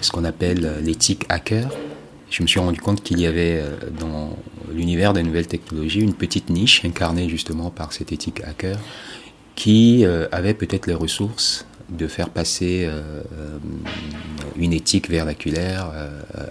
ce 0.00 0.10
qu'on 0.10 0.24
appelle 0.24 0.80
l'éthique 0.82 1.24
hacker 1.28 1.70
je 2.30 2.42
me 2.42 2.48
suis 2.48 2.60
rendu 2.60 2.80
compte 2.80 3.02
qu'il 3.02 3.20
y 3.20 3.26
avait 3.26 3.60
euh, 3.60 3.76
dans 3.98 4.36
l'univers 4.72 5.12
des 5.12 5.22
nouvelles 5.22 5.48
technologies 5.48 6.00
une 6.00 6.14
petite 6.14 6.48
niche 6.48 6.84
incarnée 6.84 7.28
justement 7.28 7.70
par 7.70 7.92
cette 7.92 8.12
éthique 8.12 8.40
hacker 8.44 8.78
qui 9.56 10.04
euh, 10.04 10.26
avait 10.32 10.54
peut-être 10.54 10.86
les 10.86 10.94
ressources 10.94 11.66
de 11.90 12.06
faire 12.06 12.30
passer 12.30 12.86
euh, 12.88 13.20
une 14.56 14.72
éthique 14.72 15.10
vernaculaire 15.10 15.90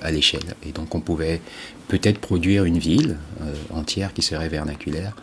à 0.01 0.11
l'échelle. 0.11 0.43
Et 0.67 0.73
donc 0.73 0.93
on 0.95 0.99
pouvait 0.99 1.39
peut-être 1.87 2.19
produire 2.19 2.65
une 2.65 2.77
ville 2.77 3.15
entière 3.69 4.13
qui 4.13 4.21
serait 4.21 4.49
vernaculaire 4.49 5.15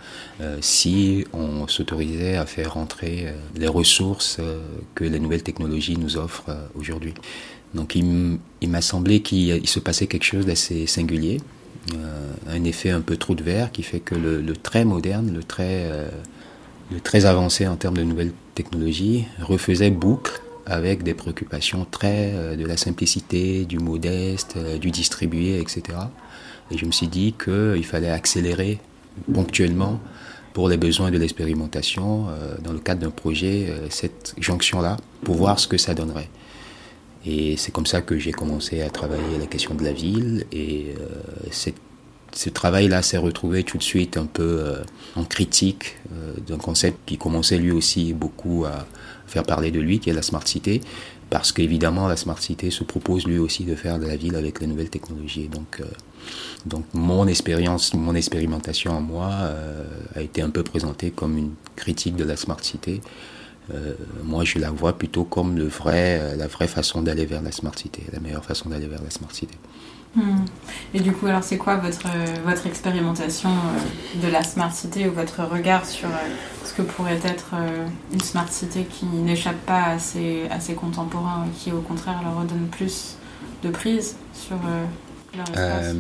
si 0.63 1.27
on 1.35 1.69
s'autorisait 1.69 2.37
à 2.37 2.47
faire 2.47 2.73
rentrer 2.75 3.27
les 3.57 3.69
ressources 3.69 4.41
que 4.95 5.05
les 5.05 5.21
nouvelles 5.21 5.43
technologies 5.43 5.99
nous 5.99 6.17
offrent 6.17 6.57
aujourd'hui. 6.75 7.13
Donc 7.77 7.95
il, 7.95 8.39
m'a 8.69 8.81
semblé 8.81 9.21
qu'il 9.21 9.69
se 9.69 9.79
passait 9.79 10.07
quelque 10.07 10.25
chose 10.25 10.47
d'assez 10.47 10.87
singulier, 10.87 11.41
euh, 11.95 12.33
un 12.49 12.65
effet 12.65 12.91
un 12.91 13.03
peu 13.03 13.17
trou 13.17 13.35
de 13.35 13.45
verre 13.45 13.71
qui 13.71 13.85
fait 13.85 14.01
que 14.01 14.15
le, 14.15 14.57
très 14.57 14.85
moderne, 14.85 15.33
le 15.33 15.45
très, 15.45 15.85
euh, 15.85 16.09
le 16.91 17.01
très 17.01 17.27
avancé 17.27 17.69
en 17.69 17.77
termes 17.77 17.99
de 17.99 18.03
nouvelles 18.03 18.33
technologies 18.55 19.27
refaisait 19.41 19.91
boucle 19.91 20.41
avec 20.65 21.05
des 21.05 21.15
préoccupations 21.15 21.87
très 21.89 22.33
euh, 22.35 22.57
de 22.57 22.67
la 22.67 22.77
simplicité, 22.77 23.65
du 23.67 23.79
modeste, 23.79 24.59
du 24.81 24.91
distribué, 24.91 25.61
etc. 25.61 25.83
Et 26.73 26.79
je 26.79 26.87
me 26.87 26.93
suis 26.93 27.09
dit 27.09 27.35
qu'il 27.35 27.85
fallait 27.85 28.11
accélérer 28.11 28.81
ponctuellement 29.33 30.01
pour 30.55 30.69
les 30.71 30.79
besoins 30.79 31.11
de 31.11 31.19
l'expérimentation, 31.19 32.29
dans 32.65 32.73
le 32.73 32.79
cadre 32.79 33.03
d'un 33.03 33.11
projet, 33.11 33.71
cette 33.91 34.35
jonction-là, 34.41 34.97
pour 35.23 35.37
voir 35.37 35.61
ce 35.61 35.69
que 35.69 35.77
ça 35.77 35.93
donnerait. 35.93 36.31
Et 37.27 37.57
c'est 37.57 37.73
comme 37.73 37.87
ça 37.87 38.03
que 38.03 38.19
j'ai 38.19 38.33
commencé 38.33 38.83
à 38.83 38.91
travailler 38.91 39.39
la 39.39 39.47
question 39.47 39.75
de 39.75 39.83
la 39.83 39.93
ville. 39.93 40.47
Et 40.53 40.95
euh, 41.01 41.71
ce 42.33 42.49
travail-là 42.51 43.03
s'est 43.03 43.17
retrouvé 43.17 43.65
tout 43.65 43.79
de 43.79 43.83
suite 43.83 44.17
un 44.17 44.27
peu 44.27 44.61
euh, 44.61 44.85
en 45.17 45.25
critique 45.25 45.97
euh, 46.13 46.35
d'un 46.47 46.59
concept 46.59 46.99
qui 47.05 47.19
commençait 47.19 47.59
lui 47.59 47.73
aussi 47.73 48.13
beaucoup 48.13 48.65
à 48.65 48.87
faire 49.27 49.43
parler 49.43 49.73
de 49.73 49.81
lui, 49.81 49.99
qui 49.99 50.11
est 50.11 50.13
la 50.13 50.23
smart 50.23 50.47
city. 50.47 50.81
Parce 51.29 51.51
qu'évidemment, 51.51 52.07
la 52.07 52.17
smart 52.17 52.41
city 52.41 52.71
se 52.71 52.85
propose 52.85 53.27
lui 53.27 53.39
aussi 53.39 53.65
de 53.65 53.75
faire 53.75 53.99
de 53.99 54.07
la 54.07 54.15
ville 54.15 54.37
avec 54.37 54.61
les 54.61 54.69
nouvelles 54.69 54.91
technologies. 54.91 55.49
Donc, 55.49 55.83
donc 56.65 56.85
mon 56.95 57.27
expérience, 57.27 57.95
mon 57.95 58.15
expérimentation 58.15 58.93
en 58.93 59.01
moi 59.01 59.51
a 60.15 60.23
été 60.23 60.41
un 60.43 60.51
peu 60.51 60.63
présentée 60.63 61.11
comme 61.11 61.37
une 61.37 61.51
critique 61.75 62.15
de 62.15 62.23
la 62.23 62.37
smart 62.37 62.63
city. 62.63 63.01
Euh, 63.75 63.95
moi, 64.23 64.45
je 64.45 64.59
la 64.59 64.71
vois 64.71 64.97
plutôt 64.97 65.25
comme 65.25 65.57
le 65.57 65.67
vrai, 65.67 66.21
euh, 66.21 66.37
la 66.37 66.47
vraie 66.47 66.69
façon 66.69 67.03
d'aller 67.03 67.27
vers 67.27 67.43
la 67.43 67.51
smart 67.51 67.77
city, 67.77 68.03
la 68.13 68.21
meilleure 68.21 68.45
façon 68.45 68.69
d'aller 68.69 68.87
vers 68.87 69.03
la 69.03 69.11
smart 69.11 69.33
city. 69.33 69.57
Hmm. 70.15 70.45
Et 70.95 71.01
du 71.01 71.13
coup, 71.13 71.27
alors, 71.27 71.43
c'est 71.43 71.59
quoi 71.59 71.77
votre, 71.77 72.07
votre 72.45 72.67
expérimentation 72.67 73.51
euh, 73.51 74.27
de 74.27 74.33
la 74.33 74.45
smart 74.45 74.73
city 74.73 75.07
ou 75.09 75.13
votre 75.13 75.43
regard 75.43 75.85
sur 75.85 76.09
ce 76.65 76.73
que 76.75 76.83
pourrait 76.83 77.21
être 77.25 77.55
une 78.13 78.21
smart 78.21 78.51
city 78.51 78.85
qui 78.85 79.07
n'échappe 79.07 79.61
pas 79.67 79.83
à 79.83 79.99
ses, 79.99 80.47
à 80.51 80.61
ses 80.61 80.75
contemporains 80.75 81.47
et 81.47 81.59
qui, 81.59 81.73
au 81.73 81.81
contraire, 81.81 82.21
leur 82.23 82.39
redonne 82.41 82.69
plus 82.69 83.17
de 83.63 83.71
prise 83.71 84.17
sur 84.33 84.57
leur 85.37 85.49
espace 85.49 85.95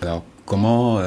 Alors, 0.00 0.24
comment, 0.46 1.00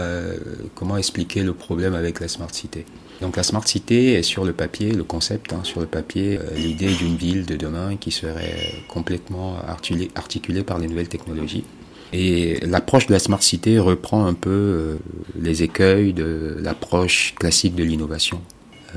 comment 0.76 0.98
expliquer 0.98 1.44
le 1.44 1.54
problème 1.54 1.96
avec 1.96 2.20
la 2.20 2.28
smart 2.28 2.52
city? 2.52 2.86
Donc 3.24 3.38
la 3.38 3.44
smart 3.44 3.66
city 3.66 4.10
est 4.10 4.22
sur 4.22 4.44
le 4.44 4.52
papier, 4.52 4.92
le 4.92 5.06
concept, 5.06 5.54
hein, 5.54 5.62
sur 5.64 5.80
le 5.80 5.88
papier, 5.88 6.38
euh, 6.38 6.56
l'idée 6.58 6.94
d'une 6.94 7.16
ville 7.16 7.46
de 7.46 7.56
demain 7.56 7.96
qui 7.96 8.12
serait 8.12 8.84
complètement 8.90 9.56
articulée, 9.66 10.64
par 10.64 10.78
les 10.78 10.88
nouvelles 10.88 11.08
technologies. 11.08 11.64
Et 12.12 12.60
l'approche 12.66 13.08
de 13.08 13.14
la 13.14 13.20
smart 13.20 13.42
city 13.42 13.80
reprend 13.80 14.26
un 14.26 14.34
peu 14.34 14.50
euh, 14.50 14.96
les 15.40 15.64
écueils 15.64 16.12
de 16.12 16.58
l'approche 16.60 17.34
classique 17.36 17.76
de 17.76 17.84
l'innovation, 17.86 18.42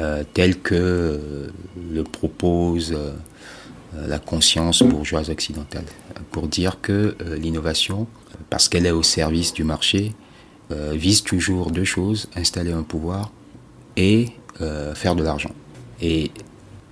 euh, 0.00 0.24
telle 0.34 0.58
que 0.58 1.20
le 1.92 2.02
propose 2.02 2.98
la 4.08 4.18
conscience 4.18 4.82
bourgeoise 4.82 5.30
occidentale, 5.30 5.84
pour 6.32 6.48
dire 6.48 6.80
que 6.82 7.14
l'innovation, 7.38 8.08
parce 8.50 8.68
qu'elle 8.68 8.86
est 8.86 8.90
au 8.90 9.04
service 9.04 9.54
du 9.54 9.62
marché, 9.62 10.14
vise 10.92 11.22
toujours 11.22 11.70
deux 11.70 11.84
choses, 11.84 12.28
installer 12.34 12.72
un 12.72 12.82
pouvoir 12.82 13.30
et 13.96 14.28
euh, 14.60 14.94
faire 14.94 15.14
de 15.14 15.22
l'argent. 15.22 15.52
Et, 16.00 16.30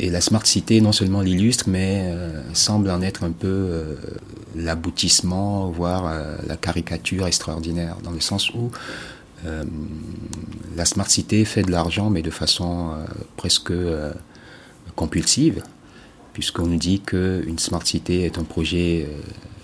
la 0.01 0.21
Smart 0.21 0.45
City 0.45 0.83
non 0.83 0.93
seulement 0.93 1.23
l'illustre, 1.23 1.65
mais 1.67 2.03
euh, 2.13 2.43
semble 2.53 2.91
en 2.91 3.01
être 3.01 3.25
un 3.25 3.31
peu 3.31 3.47
euh, 3.49 3.95
l'aboutissement, 4.55 5.71
voire 5.71 6.13
la 6.47 6.57
caricature 6.57 7.27
extraordinaire, 7.27 7.97
dans 8.03 8.11
le 8.11 8.21
sens 8.21 8.51
où 8.51 8.71
la 10.77 10.85
Smart 10.85 11.09
City 11.09 11.45
fait 11.45 11.63
de 11.63 11.71
l'argent, 11.71 12.11
mais 12.11 12.23
de 12.23 12.31
façon 12.31 12.93
presque 13.37 13.73
compulsive, 14.97 15.63
puisqu'on 16.33 16.67
nous 16.67 16.79
dit 16.79 17.01
qu'une 17.01 17.59
Smart 17.59 17.87
City 17.87 18.23
est 18.23 18.39
un 18.39 18.45
projet 18.45 19.09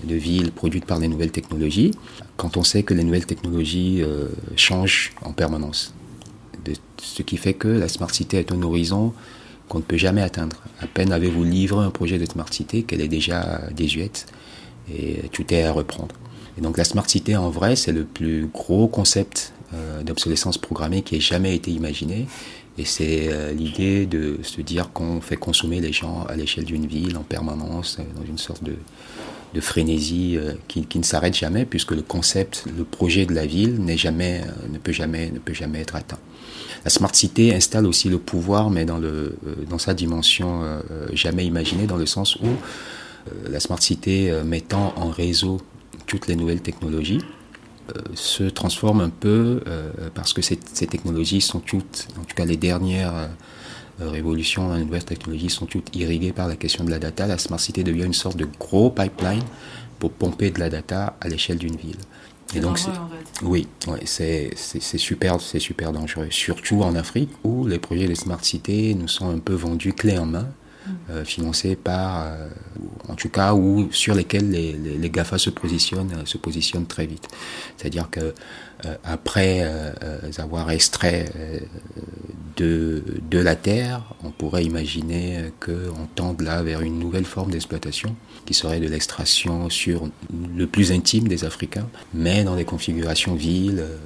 de 0.04 0.14
ville 0.14 0.52
produite 0.52 0.86
par 0.86 0.98
les 0.98 1.08
nouvelles 1.08 1.32
technologies, 1.32 1.92
quand 2.36 2.56
on 2.56 2.62
sait 2.62 2.82
que 2.82 2.94
les 2.94 3.04
nouvelles 3.04 3.26
technologies 3.26 4.02
changent 4.56 5.12
en 5.22 5.32
permanence 5.32 5.94
ce 6.98 7.22
qui 7.22 7.36
fait 7.36 7.54
que 7.54 7.68
la 7.68 7.88
smart 7.88 8.10
city 8.10 8.36
est 8.36 8.52
un 8.52 8.62
horizon 8.62 9.12
qu'on 9.68 9.78
ne 9.78 9.84
peut 9.84 9.96
jamais 9.96 10.22
atteindre. 10.22 10.56
À 10.80 10.86
peine 10.86 11.12
avez-vous 11.12 11.44
livré 11.44 11.84
un 11.84 11.90
projet 11.90 12.18
de 12.18 12.26
smart 12.26 12.52
city 12.52 12.84
qu'elle 12.84 13.00
est 13.00 13.08
déjà 13.08 13.60
désuète 13.74 14.26
et 14.92 15.28
tout 15.32 15.52
est 15.54 15.62
à 15.62 15.72
reprendre. 15.72 16.14
Et 16.58 16.60
donc 16.60 16.76
la 16.76 16.84
smart 16.84 17.08
city 17.08 17.36
en 17.36 17.50
vrai, 17.50 17.76
c'est 17.76 17.92
le 17.92 18.04
plus 18.04 18.48
gros 18.52 18.88
concept 18.88 19.52
euh, 19.72 20.02
d'obsolescence 20.02 20.58
programmée 20.58 21.02
qui 21.02 21.16
ait 21.16 21.20
jamais 21.20 21.54
été 21.54 21.70
imaginé. 21.70 22.26
Et 22.78 22.84
c'est 22.84 23.28
euh, 23.30 23.52
l'idée 23.52 24.06
de 24.06 24.38
se 24.42 24.60
dire 24.60 24.90
qu'on 24.92 25.20
fait 25.20 25.36
consommer 25.36 25.80
les 25.80 25.92
gens 25.92 26.24
à 26.28 26.34
l'échelle 26.34 26.64
d'une 26.64 26.86
ville 26.86 27.16
en 27.16 27.22
permanence, 27.22 27.98
euh, 28.00 28.02
dans 28.18 28.26
une 28.26 28.38
sorte 28.38 28.64
de, 28.64 28.74
de 29.54 29.60
frénésie 29.60 30.38
qui, 30.68 30.86
qui, 30.86 30.98
ne 30.98 31.04
s'arrête 31.04 31.36
jamais, 31.36 31.64
puisque 31.64 31.92
le 31.92 32.02
concept, 32.02 32.64
le 32.76 32.84
projet 32.84 33.26
de 33.26 33.34
la 33.34 33.46
ville 33.46 33.80
n'est 33.80 33.96
jamais, 33.96 34.42
ne 34.70 34.78
peut 34.78 34.92
jamais, 34.92 35.30
ne 35.30 35.38
peut 35.38 35.54
jamais 35.54 35.80
être 35.80 35.96
atteint. 35.96 36.18
La 36.84 36.90
smart 36.90 37.14
city 37.14 37.52
installe 37.52 37.86
aussi 37.86 38.08
le 38.08 38.18
pouvoir, 38.18 38.70
mais 38.70 38.84
dans, 38.84 38.98
le, 38.98 39.36
euh, 39.46 39.54
dans 39.68 39.78
sa 39.78 39.92
dimension 39.92 40.62
euh, 40.62 40.80
euh, 40.90 41.06
jamais 41.12 41.44
imaginée, 41.44 41.86
dans 41.86 41.96
le 41.96 42.06
sens 42.06 42.36
où 42.36 42.48
la 43.48 43.60
smart 43.60 43.80
city 43.80 44.30
mettant 44.46 44.94
en 44.96 45.10
réseau 45.10 45.60
toutes 46.06 46.26
les 46.26 46.36
nouvelles 46.36 46.62
technologies 46.62 47.20
se 48.14 48.44
transforme 48.44 49.02
un 49.02 49.10
peu 49.10 49.60
parce 50.14 50.32
que 50.32 50.40
ces, 50.40 50.56
technologies 50.56 51.42
sont 51.42 51.60
toutes, 51.60 52.08
en 52.18 52.24
tout 52.24 52.34
cas 52.34 52.46
les 52.46 52.56
dernières 52.56 53.28
révolutions 54.00 54.68
dans 54.68 54.76
les 54.76 54.84
nouvelles 54.84 55.04
technologies 55.04 55.50
sont 55.50 55.66
toutes 55.66 55.94
irriguées 55.94 56.32
par 56.32 56.48
la 56.48 56.56
question 56.56 56.84
de 56.84 56.90
la 56.90 56.98
data. 56.98 57.26
La 57.26 57.38
smart 57.38 57.60
city 57.60 57.84
devient 57.84 58.04
une 58.04 58.14
sorte 58.14 58.36
de 58.36 58.48
gros 58.58 58.90
pipeline 58.90 59.42
pour 59.98 60.10
pomper 60.12 60.50
de 60.50 60.58
la 60.58 60.70
data 60.70 61.16
à 61.20 61.28
l'échelle 61.28 61.58
d'une 61.58 61.76
ville. 61.76 61.98
Et 62.54 62.60
donc, 62.60 62.80
oui, 63.42 63.68
ouais, 63.86 64.00
c'est 64.04 64.50
super, 64.96 65.40
c'est 65.40 65.60
super 65.60 65.92
dangereux. 65.92 66.28
Surtout 66.30 66.82
en 66.82 66.96
Afrique 66.96 67.30
où 67.44 67.66
les 67.66 67.78
projets 67.78 68.08
de 68.08 68.14
smart 68.14 68.42
city 68.42 68.94
nous 68.96 69.08
sont 69.08 69.30
un 69.30 69.38
peu 69.38 69.54
vendus 69.54 69.92
clé 69.92 70.18
en 70.18 70.26
main. 70.26 70.48
Euh, 71.10 71.24
financés 71.24 71.76
par, 71.76 72.22
euh, 72.22 72.48
en 73.08 73.14
tout 73.14 73.28
cas, 73.28 73.54
ou 73.54 73.88
sur 73.92 74.14
lesquels 74.14 74.50
les, 74.50 74.72
les, 74.72 74.96
les, 74.96 75.10
Gafa 75.10 75.38
se 75.38 75.50
positionnent, 75.50 76.24
se 76.24 76.38
positionnent 76.38 76.86
très 76.86 77.06
vite. 77.06 77.28
C'est-à-dire 77.76 78.08
que 78.10 78.34
euh, 78.86 78.94
après 79.04 79.62
avoir 80.38 80.70
extrait 80.70 81.26
de, 82.56 83.02
de 83.30 83.38
la 83.38 83.56
terre, 83.56 84.02
on 84.24 84.30
pourrait 84.30 84.64
imaginer 84.64 85.52
qu'on 85.60 86.06
tende 86.14 86.40
là 86.40 86.62
vers 86.62 86.80
une 86.80 86.98
nouvelle 86.98 87.24
forme 87.24 87.50
d'exploitation 87.50 88.14
qui 88.46 88.54
serait 88.54 88.80
de 88.80 88.88
l'extraction 88.88 89.70
sur 89.70 90.08
le 90.56 90.66
plus 90.66 90.92
intime 90.92 91.28
des 91.28 91.44
Africains, 91.44 91.88
mais 92.14 92.44
dans 92.44 92.56
des 92.56 92.64
configurations 92.64 93.34
villes, 93.34 93.80
euh, 93.80 93.96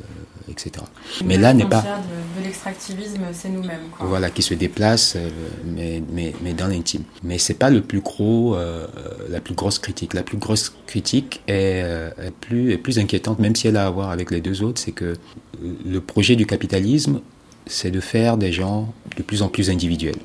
etc. 0.49 0.85
mais 1.25 1.37
là 1.37 1.55
n'est 1.55 1.67
pas 1.67 1.83
de, 1.83 2.45
l'extractivisme, 2.45 3.23
c'est 3.33 3.49
nous-mêmes. 3.49 3.81
Voilà, 4.01 4.31
qui 4.31 4.43
se 4.43 4.55
déplace, 4.55 5.15
euh, 5.17 5.31
mais, 5.65 6.03
mais, 6.13 6.35
mais 6.43 6.53
dans 6.53 6.67
l'intime. 6.67 7.05
Mais 7.23 7.39
c'est 7.39 7.55
pas 7.55 7.71
le 7.71 7.81
plus 7.81 8.01
gros, 8.01 8.55
euh, 8.55 8.87
la 9.31 9.41
plus 9.41 9.55
grosse 9.55 9.79
critique. 9.79 10.15
La 10.15 10.23
plus 10.23 10.37
grosse 10.37 10.75
critique 10.87 11.41
est, 11.47 11.81
est, 11.81 12.35
plus, 12.41 12.73
est 12.73 12.79
plus 12.79 12.99
inquiétante, 12.99 13.39
même 13.39 13.57
si 13.57 13.69
elle 13.69 13.77
a 13.77 13.87
à 13.87 13.91
voir 13.91 14.11
avec 14.11 14.31
les 14.31 14.41
deux 14.41 14.63
autres, 14.63 14.81
c'est 14.81 14.93
que 14.93 15.15
le 15.63 16.01
projet 16.01 16.37
du 16.37 16.47
capitalisme, 16.47 17.21
c'est 17.67 17.91
de 17.91 18.01
faire 18.01 18.37
des 18.37 18.53
gens 18.53 18.93
de 19.17 19.23
plus 19.23 19.43
en 19.43 19.49
plus 19.49 19.71
individuels. 19.71 20.19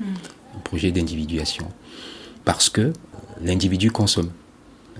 Hmm. 0.00 0.14
Un 0.56 0.60
projet 0.60 0.90
d'individuation. 0.90 1.68
Parce 2.44 2.70
que 2.70 2.92
l'individu 3.42 3.90
consomme. 3.90 4.30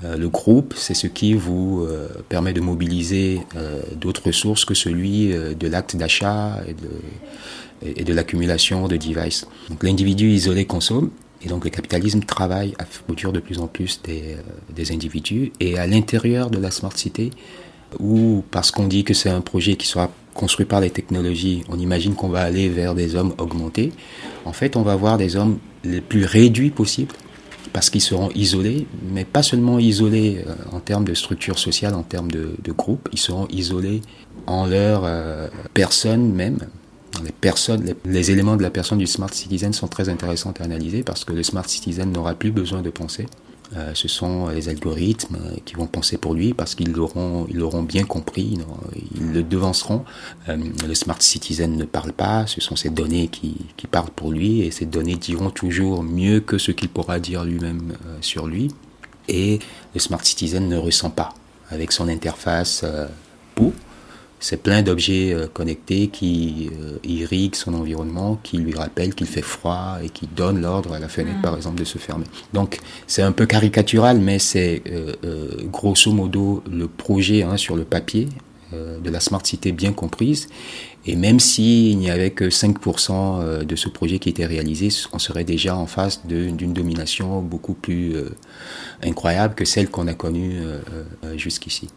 Euh, 0.05 0.17
le 0.17 0.29
groupe, 0.29 0.75
c'est 0.76 0.95
ce 0.95 1.07
qui 1.07 1.35
vous 1.35 1.83
euh, 1.83 2.09
permet 2.29 2.53
de 2.53 2.61
mobiliser 2.61 3.41
euh, 3.57 3.81
d'autres 3.95 4.26
ressources 4.26 4.65
que 4.65 4.75
celui 4.75 5.29
de 5.29 5.69
l'acte 5.69 5.97
d'achat 5.97 6.61
et 7.87 8.05
de, 8.05 8.12
l'accumulation 8.12 8.88
de 8.88 8.97
devices. 8.97 9.47
Donc 9.69 9.83
l'individu 9.83 10.31
isolé 10.31 10.65
consomme, 10.65 11.11
et 11.43 11.49
donc 11.49 11.65
le 11.65 11.71
capitalisme 11.71 12.21
travaille 12.21 12.75
à 12.79 12.85
produire 12.85 13.33
de 13.33 13.41
plus 13.41 13.59
en 13.59 13.67
plus 13.67 14.00
des, 14.03 14.37
des 14.75 14.93
individus. 14.93 15.53
Et 15.61 15.79
à 15.79 15.87
l'intérieur 15.87 16.50
de 16.50 16.59
la 16.59 16.71
smart 16.71 16.97
city, 16.97 17.31
ou 18.00 18.43
parce 18.50 18.71
qu'on 18.71 18.88
dit 18.88 19.05
que 19.05 19.15
c'est 19.15 19.31
un 19.31 19.41
projet 19.41 19.76
qui 19.76 19.87
sera 19.87 20.11
construit 20.35 20.67
par 20.67 20.81
les 20.81 20.91
technologies, 20.91 21.62
on 21.69 21.79
imagine 21.79 22.15
qu'on 22.15 22.29
va 22.29 22.43
aller 22.43 22.69
vers 22.69 22.95
des 22.95 23.15
hommes 23.15 23.35
augmentés. 23.38 23.93
En 24.45 24.53
fait, 24.53 24.76
on 24.76 24.83
va 24.83 24.93
avoir 24.93 25.17
des 25.17 25.37
hommes 25.37 25.59
les 25.85 26.00
plus 26.00 26.25
réduits 26.25 26.71
possibles 26.71 27.15
parce 27.76 27.90
qu'ils 27.90 28.00
seront 28.00 28.30
isolés, 28.35 28.87
mais 29.12 29.26
pas 29.26 29.42
seulement 29.42 29.78
isolés 29.78 30.42
euh, 30.47 30.54
en 30.73 30.80
termes 30.80 31.04
de 31.04 31.12
structure 31.12 31.59
sociale, 31.59 31.92
en 31.92 32.02
termes 32.02 32.30
de, 32.30 32.56
de 32.64 32.73
groupe, 32.73 33.06
ils 33.12 33.18
seront 33.18 33.47
isolés 33.50 34.00
en 34.47 34.64
leur 34.64 35.02
euh, 35.04 35.49
personne 35.75 36.33
même. 36.33 36.56
Les, 37.23 37.33
personnes, 37.33 37.85
les, 37.85 37.95
les, 38.11 38.30
éléments 38.30 38.56
de 38.56 38.62
la 38.62 38.71
personne 38.71 38.97
du 38.97 39.06
smart 39.06 39.28
citizen 39.30 39.75
sont 39.75 39.88
très 39.88 40.09
intéressants 40.09 40.54
à 40.59 40.64
analyser 40.64 41.02
parce 41.02 41.26
que 41.26 41.35
le 41.35 41.42
smart 41.42 41.68
citizen 41.68 42.11
n'aura 42.11 42.33
plus 42.33 42.50
besoin 42.50 42.80
de 42.80 42.88
penser. 42.88 43.26
Euh, 43.75 43.93
ce 43.95 44.07
sont 44.07 44.49
les 44.49 44.69
algorithmes 44.69 45.39
qui 45.65 45.75
vont 45.75 45.87
penser 45.87 46.19
pour 46.19 46.35
lui 46.35 46.55
parce 46.55 46.75
qu'ils 46.75 46.93
l'auront, 46.93 47.47
ils 47.49 47.59
bien 47.83 48.05
compris, 48.05 48.59
ils 49.15 49.33
le 49.33 49.43
devanceront. 49.43 50.05
Euh, 50.49 50.57
le 50.87 50.95
smart 50.95 51.21
citizen 51.21 51.77
ne 51.77 51.85
parle 51.85 52.13
pas, 52.13 52.47
ce 52.47 52.61
sont 52.61 52.77
ces 52.77 52.91
données 52.91 53.29
qui, 53.29 53.57
parlent 53.91 54.11
pour 54.11 54.33
lui 54.33 54.63
et 54.63 54.73
ces 54.73 54.85
données 54.85 55.15
diront 55.15 55.51
toujours 55.51 56.03
mieux 56.03 56.41
que 56.41 56.59
ce 56.59 56.73
qu'il 56.73 56.89
pourra 56.89 57.21
dire 57.21 57.45
lui-même 57.45 57.93
euh, 58.07 58.17
sur 58.21 58.47
lui. 58.47 58.69
Et 59.29 59.61
le 59.95 60.01
smart 60.01 60.25
citizen 60.25 60.69
ne 60.69 60.77
ressent 60.77 61.11
pas 61.11 61.35
avec 61.71 61.93
son 61.93 62.09
interface 62.09 62.83
euh, 62.85 63.07
pour 63.55 63.73
c'est 64.47 64.62
plein 64.62 64.83
d'objets 64.83 65.33
euh, 65.33 65.49
connectés 65.53 66.07
qui 66.07 66.71
euh, 66.81 66.99
irriguent 67.03 67.57
son 67.57 67.75
environnement, 67.75 68.38
qui 68.45 68.59
lui 68.59 68.76
rappellent 68.76 69.12
qu'il 69.12 69.26
fait 69.26 69.43
froid 69.43 69.99
et 70.00 70.09
qui 70.09 70.29
donnent 70.29 70.61
l'ordre 70.61 70.93
à 70.93 71.00
la 71.00 71.09
fenêtre, 71.09 71.41
mmh. 71.41 71.43
par 71.43 71.57
exemple, 71.57 71.81
de 71.81 71.85
se 71.85 71.99
fermer. 71.99 72.26
Donc, 72.53 72.79
c'est 73.09 73.23
un 73.23 73.33
peu 73.33 73.47
caricatural, 73.47 74.21
mais 74.21 74.38
c'est 74.38 74.85
euh, 74.87 75.15
euh, 75.25 75.49
grosso 75.65 76.12
modo 76.12 76.62
le 76.71 76.87
projet 76.87 77.43
hein, 77.43 77.57
sur 77.57 77.75
le 77.75 77.83
papier 77.85 78.29
de 78.73 79.11
la 79.11 79.21
Smart 79.21 79.47
Cité 79.47 79.71
bien 79.71 79.93
comprise. 79.93 80.49
Et 81.07 81.15
même 81.15 81.38
s'il 81.38 81.97
n'y 81.99 82.11
avait 82.11 82.33
que 82.33 82.47
5% 82.47 83.65
de 83.65 83.76
ce 83.76 83.88
projet 83.88 84.19
qui 84.19 84.29
était 84.29 84.45
réalisé, 84.45 84.88
on 85.12 85.21
serait 85.21 85.45
déjà 85.45 85.76
en 85.76 85.87
face 85.87 86.26
d'une 86.26 86.73
domination 86.73 87.41
beaucoup 87.43 87.75
plus 87.75 88.17
incroyable 89.03 89.55
que 89.55 89.65
celle 89.65 89.88
qu'on 89.88 90.09
a 90.09 90.15
connue 90.15 90.61
jusqu'ici. 91.37 91.88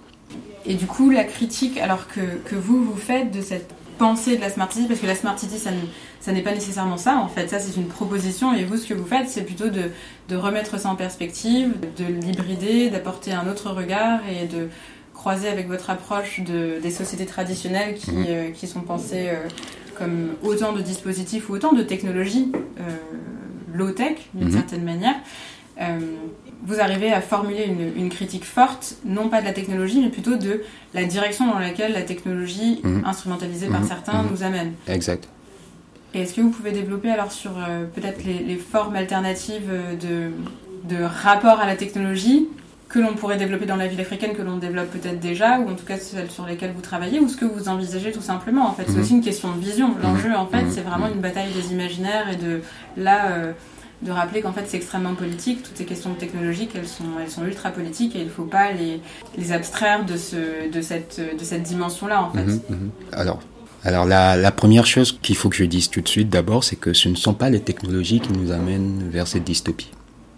Et 0.66 0.75
du 0.75 0.86
coup, 0.86 1.10
la 1.10 1.24
critique, 1.24 1.78
alors 1.78 2.08
que, 2.08 2.22
que 2.46 2.56
vous, 2.56 2.84
vous 2.84 2.98
faites 2.98 3.32
de 3.32 3.42
cette 3.42 3.74
pensée 3.98 4.36
de 4.36 4.42
la 4.42 4.50
Smart 4.50 4.72
City, 4.72 4.88
parce 4.88 5.00
que 5.00 5.08
la 5.08 5.16
Smart 5.16 5.38
City, 5.38 5.58
ça, 5.58 5.70
ça 6.20 6.32
n'est 6.32 6.42
pas 6.42 6.54
nécessairement 6.54 6.98
ça, 6.98 7.18
en 7.18 7.28
fait. 7.28 7.48
Ça, 7.48 7.60
c'est 7.60 7.75
une 7.80 7.88
proposition, 7.88 8.54
et 8.54 8.63
vous, 8.63 8.78
ce 8.78 8.88
que 8.88 8.94
vous 8.94 9.06
faites, 9.06 9.30
c'est 9.30 9.44
plutôt 9.44 9.70
de, 9.70 9.92
de, 10.30 10.36
remettre 10.36 10.80
ça 10.80 10.89
en 10.89 10.96
perspective, 10.96 11.74
de 11.98 12.06
l'hybrider, 12.06 12.89
d'apporter 12.89 13.34
un 13.34 13.48
autre 13.48 13.72
regard, 13.72 14.22
et 14.30 14.48
de 14.48 14.70
croiser 15.13 15.50
avec 15.50 15.68
votre 15.68 15.89
approche 15.89 16.39
de, 16.39 16.80
des 16.82 16.92
sociétés 16.92 17.25
traditionnelles 17.25 17.96
qui, 17.96 18.12
mmh. 18.12 18.25
euh, 18.28 18.51
qui 18.51 18.68
sont 18.68 18.82
pensées 18.82 19.28
euh, 19.28 19.48
comme 19.98 20.30
autant 20.44 20.72
de 20.72 20.82
dispositifs 20.82 21.50
ou 21.50 21.54
autant 21.54 21.74
de 21.74 21.84
technologies 21.84 22.54
euh, 22.80 22.84
low-tech, 23.74 24.18
d'une 24.34 24.48
mmh. 24.48 24.51
certaine 24.54 24.84
manière. 24.84 25.16
Vous 26.63 26.80
arrivez 26.80 27.12
à 27.13 27.22
formuler 27.22 27.66
une, 27.66 28.01
une, 28.01 28.10
critique 28.10 28.46
forte, 28.46 28.96
non 29.06 29.30
pas 29.30 29.39
de 29.39 29.46
la 29.46 29.54
technologie, 29.54 30.01
mais 30.01 30.10
plutôt 30.10 30.36
de 30.36 30.62
la 30.94 31.06
direction 31.06 31.48
dans 31.48 31.60
laquelle 31.60 31.94
la 31.94 32.01
technologie, 32.01 32.82
mmh. 32.84 33.06
instrumentalisée 33.06 33.70
mmh. 33.70 33.72
par 33.72 33.84
certains, 33.86 34.24
mmh. 34.24 34.28
nous 34.32 34.44
amène. 34.44 34.74
Exact. 34.88 35.28
Et 36.13 36.22
est-ce 36.22 36.34
que 36.34 36.42
vous 36.42 36.50
pouvez 36.50 36.72
développer 36.72 37.12
alors 37.12 37.32
sur 37.32 37.51
euh, 37.51 37.86
peut-être 37.86 38.24
les, 38.25 38.39
les, 38.39 38.56
formes 38.58 38.96
alternatives 38.96 39.72
de, 40.01 40.32
de 40.94 41.04
rapport 41.04 41.60
à 41.60 41.66
la 41.66 41.75
technologie 41.75 42.48
que 42.89 43.00
l'on 43.00 43.13
pourrait 43.13 43.38
développer 43.38 43.68
dans 43.68 43.75
la 43.75 43.88
ville 43.88 44.01
africaine, 44.01 44.34
que 44.34 44.42
l'on 44.42 44.58
développe 44.58 44.89
peut-être 44.89 45.20
déjà, 45.20 45.60
ou 45.60 45.70
en 45.70 45.75
tout 45.75 45.86
cas 45.86 45.98
celles 45.98 46.32
sur 46.32 46.46
lesquelles 46.46 46.74
vous 46.75 46.82
travaillez, 46.82 47.20
ou 47.20 47.30
ce 47.30 47.38
que 47.38 47.46
vous 47.46 47.70
envisagez 47.70 48.12
tout 48.12 48.22
simplement 48.22 48.68
En 48.68 48.74
fait, 48.74 48.86
c'est 48.88 49.00
aussi 49.00 49.13
une 49.13 49.24
question 49.24 49.56
de 49.56 49.60
vision. 49.60 49.96
L'enjeu, 50.01 50.36
en 50.36 50.48
fait, 50.48 50.66
c'est 50.72 50.82
vraiment 50.82 51.08
une 51.08 51.22
bataille 51.22 51.51
des 51.54 51.72
imaginaires 51.72 52.30
et 52.30 52.36
de 52.36 52.62
là. 52.98 53.32
Euh, 53.32 53.54
de 54.01 54.12
rappeler 54.12 54.41
qu'en 54.41 54.53
fait 54.53 54.63
c'est 54.68 54.77
extrêmement 54.77 55.15
politique, 55.15 55.63
toutes 55.63 55.77
ces 55.77 55.86
questions 55.86 56.13
technologiques 56.13 56.72
elles 56.75 56.88
sont, 56.88 57.20
elles 57.22 57.29
sont 57.29 57.46
ultra 57.46 57.72
politiques 57.72 58.15
et 58.15 58.20
il 58.20 58.25
ne 58.25 58.32
faut 58.32 58.46
pas 58.46 58.72
les, 58.72 59.01
les 59.38 59.51
abstraire 59.51 60.06
de, 60.06 60.15
ce, 60.15 60.70
de, 60.72 60.82
cette, 60.82 61.20
de 61.38 61.44
cette 61.44 61.63
dimension-là 61.63 62.24
en 62.24 62.32
fait. 62.32 62.46
Mmh, 62.46 62.62
mmh. 62.70 62.90
Alors, 63.12 63.40
alors 63.83 64.05
la, 64.05 64.51
première 64.51 64.85
chose 64.85 65.18
qu'il 65.22 65.35
faut 65.35 65.50
que 65.50 65.55
je 65.55 65.64
dise 65.64 65.90
tout 65.90 66.01
de 66.01 66.07
suite 66.07 66.29
d'abord, 66.29 66.64
c'est 66.64 66.75
que 66.75 66.94
ce 66.94 67.09
ne 67.09 67.16
sont 67.16 67.33
pas 67.33 67.50
les 67.50 67.62
technologies 67.62 68.20
qui 68.20 68.33
nous 68.33 68.51
amènent 68.51 69.09
vers 69.09 69.27
cette 69.27 69.44
dystopie. 69.44 69.92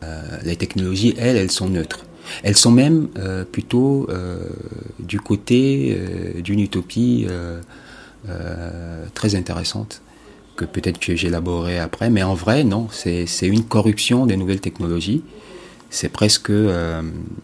Euh, 0.03 0.21
les 0.43 0.55
technologies, 0.55 1.15
elles, 1.17 1.37
elles 1.37 1.51
sont 1.51 1.69
neutres. 1.69 2.05
Elles 2.43 2.55
sont 2.55 2.71
même 2.71 3.09
euh, 3.17 3.43
plutôt 3.43 4.07
euh, 4.09 4.39
du 4.99 5.19
côté 5.19 5.99
d'une 6.43 6.59
utopie 6.59 7.27
très 9.15 9.35
intéressante 9.35 10.01
peut-être 10.65 10.99
que 10.99 11.15
j'élaborerai 11.15 11.79
après, 11.79 12.09
mais 12.09 12.23
en 12.23 12.33
vrai, 12.33 12.63
non, 12.63 12.87
c'est 12.91 13.25
une 13.43 13.63
corruption 13.63 14.25
des 14.25 14.37
nouvelles 14.37 14.61
technologies. 14.61 15.23
C'est 15.93 16.07
presque 16.07 16.49
euh, 16.49 17.01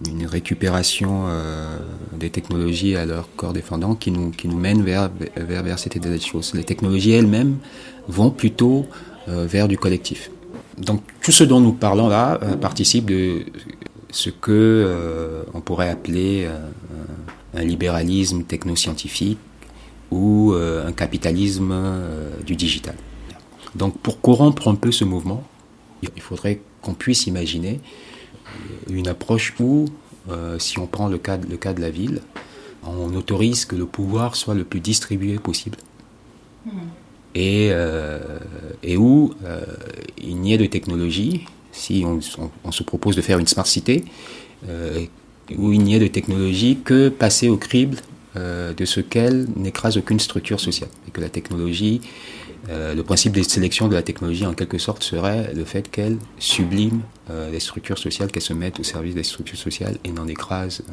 une 0.07 0.25
récupération 0.25 1.25
euh, 1.27 1.79
des 2.17 2.29
technologies 2.29 2.95
à 2.95 3.05
leur 3.05 3.27
corps 3.35 3.51
défendant 3.51 3.93
qui 3.93 4.09
nous, 4.09 4.31
mène 4.57 4.83
vers, 4.83 5.11
vers, 5.35 5.63
vers 5.63 5.77
cet 5.77 5.97
état 5.97 6.07
des 6.07 6.21
choses. 6.21 6.53
Les 6.53 6.63
technologies 6.63 7.11
elles-mêmes 7.11 7.57
vont 8.07 8.29
plutôt 8.29 8.85
euh, 9.27 9.45
vers 9.45 9.67
du 9.67 9.77
collectif. 9.77 10.31
Donc 10.77 11.01
tout 11.21 11.33
ce 11.33 11.43
dont 11.43 11.59
nous 11.59 11.73
parlons 11.73 12.07
là 12.07 12.39
participe 12.61 13.07
de 13.07 13.41
ce 14.11 14.29
que 14.29 15.43
on 15.53 15.59
pourrait 15.59 15.89
appeler 15.89 16.47
un 17.55 17.63
libéralisme 17.63 18.43
technoscientifique 18.43 19.39
ou 20.11 20.53
un 20.53 20.91
capitalisme 20.91 21.73
du 22.45 22.55
digital. 22.55 22.93
Donc 23.77 23.97
pour 23.99 24.21
corrompre 24.21 24.67
un 24.67 24.75
peu 24.75 24.91
ce 24.91 25.03
mouvement, 25.03 25.43
il 26.01 26.21
faudrait 26.21 26.61
qu'on 26.81 26.93
puisse 26.93 27.27
imaginer 27.27 27.79
une 28.89 29.07
approche 29.07 29.53
où, 29.59 29.85
euh, 30.29 30.59
si 30.59 30.79
on 30.79 30.87
prend 30.87 31.07
le 31.07 31.17
cas, 31.17 31.37
le 31.37 31.57
cas 31.57 31.73
de 31.73 31.81
la 31.81 31.89
ville, 31.89 32.21
on 32.83 33.13
autorise 33.15 33.65
que 33.65 33.75
le 33.75 33.85
pouvoir 33.85 34.35
soit 34.35 34.53
le 34.53 34.63
plus 34.63 34.79
distribué 34.79 35.37
possible. 35.39 35.77
Mmh. 36.65 36.69
Et, 37.35 37.69
euh, 37.71 38.39
et 38.83 38.97
où 38.97 39.33
euh, 39.43 39.61
il 40.17 40.37
n'y 40.37 40.53
ait 40.53 40.57
de 40.57 40.65
technologie, 40.65 41.45
si 41.71 42.03
on, 42.05 42.19
on, 42.41 42.49
on, 42.63 42.71
se 42.71 42.83
propose 42.83 43.15
de 43.15 43.21
faire 43.21 43.37
une 43.37 43.47
smart 43.47 43.67
cité, 43.67 44.05
euh, 44.67 45.05
où 45.55 45.71
il 45.71 45.83
n'y 45.83 45.95
ait 45.95 45.99
de 45.99 46.07
technologie 46.07 46.79
que 46.83 47.09
passer 47.09 47.49
au 47.49 47.57
crible 47.57 47.97
de 48.35 48.85
ce 48.85 48.99
qu'elle 48.99 49.47
n'écrase 49.55 49.97
aucune 49.97 50.19
structure 50.19 50.59
sociale. 50.59 50.91
Et 51.07 51.11
que 51.11 51.21
la 51.21 51.29
technologie, 51.29 52.01
euh, 52.69 52.93
le 52.93 53.03
principe 53.03 53.33
de 53.33 53.41
sélection 53.43 53.87
de 53.87 53.93
la 53.93 54.01
technologie 54.01 54.45
en 54.45 54.53
quelque 54.53 54.77
sorte 54.77 55.03
serait 55.03 55.53
le 55.53 55.63
fait 55.63 55.89
qu'elle 55.89 56.17
sublime 56.37 57.01
euh, 57.29 57.49
les 57.49 57.59
structures 57.59 57.97
sociales, 57.97 58.31
qu'elle 58.31 58.43
se 58.43 58.53
mette 58.53 58.79
au 58.79 58.83
service 58.83 59.15
des 59.15 59.23
structures 59.23 59.57
sociales 59.57 59.97
et 60.03 60.11
n'en 60.11 60.27
écrase, 60.27 60.83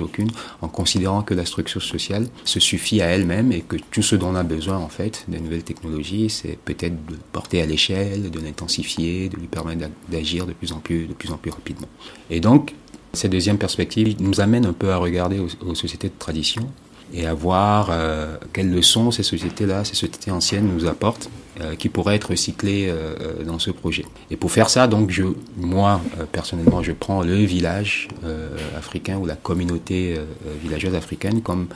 aucune, 0.00 0.30
en 0.60 0.68
considérant 0.68 1.22
que 1.22 1.34
la 1.34 1.44
structure 1.44 1.82
sociale 1.82 2.28
se 2.44 2.60
suffit 2.60 3.02
à 3.02 3.06
elle-même 3.06 3.52
et 3.52 3.62
que 3.62 3.76
tout 3.90 4.02
ce 4.02 4.16
dont 4.16 4.28
on 4.28 4.34
a 4.36 4.42
besoin 4.44 4.78
en 4.78 4.88
fait 4.88 5.24
des 5.28 5.40
nouvelles 5.40 5.64
technologies, 5.64 6.30
c'est 6.30 6.58
peut-être 6.64 6.94
de 7.06 7.16
porter 7.32 7.62
à 7.62 7.66
l'échelle, 7.66 8.30
de 8.30 8.40
l'intensifier, 8.40 9.28
de 9.28 9.36
lui 9.36 9.46
permettre 9.46 9.88
d'agir 10.08 10.46
de 10.46 10.52
plus 10.52 10.72
en 10.72 10.78
plus, 10.78 11.06
de 11.06 11.14
plus 11.14 11.30
en 11.32 11.36
plus 11.36 11.50
rapidement. 11.50 11.88
Et 12.30 12.40
donc, 12.40 12.74
cette 13.12 13.30
deuxième 13.32 13.58
perspective 13.58 14.16
nous 14.20 14.40
amène 14.40 14.66
un 14.66 14.72
peu 14.72 14.90
à 14.90 14.96
regarder 14.96 15.38
aux 15.38 15.74
sociétés 15.74 16.08
de 16.08 16.18
tradition 16.18 16.68
et 17.14 17.26
à 17.26 17.34
voir 17.34 17.88
euh, 17.90 18.36
quelles 18.52 18.70
leçons 18.70 19.10
ces 19.12 19.22
sociétés-là, 19.22 19.84
ces 19.84 19.94
sociétés 19.94 20.32
anciennes 20.32 20.66
nous 20.66 20.86
apportent, 20.86 21.30
euh, 21.60 21.76
qui 21.76 21.88
pourraient 21.88 22.16
être 22.16 22.30
recyclées 22.30 22.88
euh, 22.88 23.44
dans 23.44 23.60
ce 23.60 23.70
projet. 23.70 24.04
Et 24.30 24.36
pour 24.36 24.50
faire 24.50 24.68
ça, 24.68 24.88
donc, 24.88 25.10
je, 25.10 25.22
moi, 25.56 26.00
personnellement, 26.32 26.82
je 26.82 26.90
prends 26.90 27.22
le 27.22 27.36
village 27.36 28.08
africain 28.76 29.18
ou 29.18 29.26
la 29.26 29.36
communauté 29.36 30.18
villageoise 30.62 30.94
africaine 30.94 31.40
comme 31.40 31.68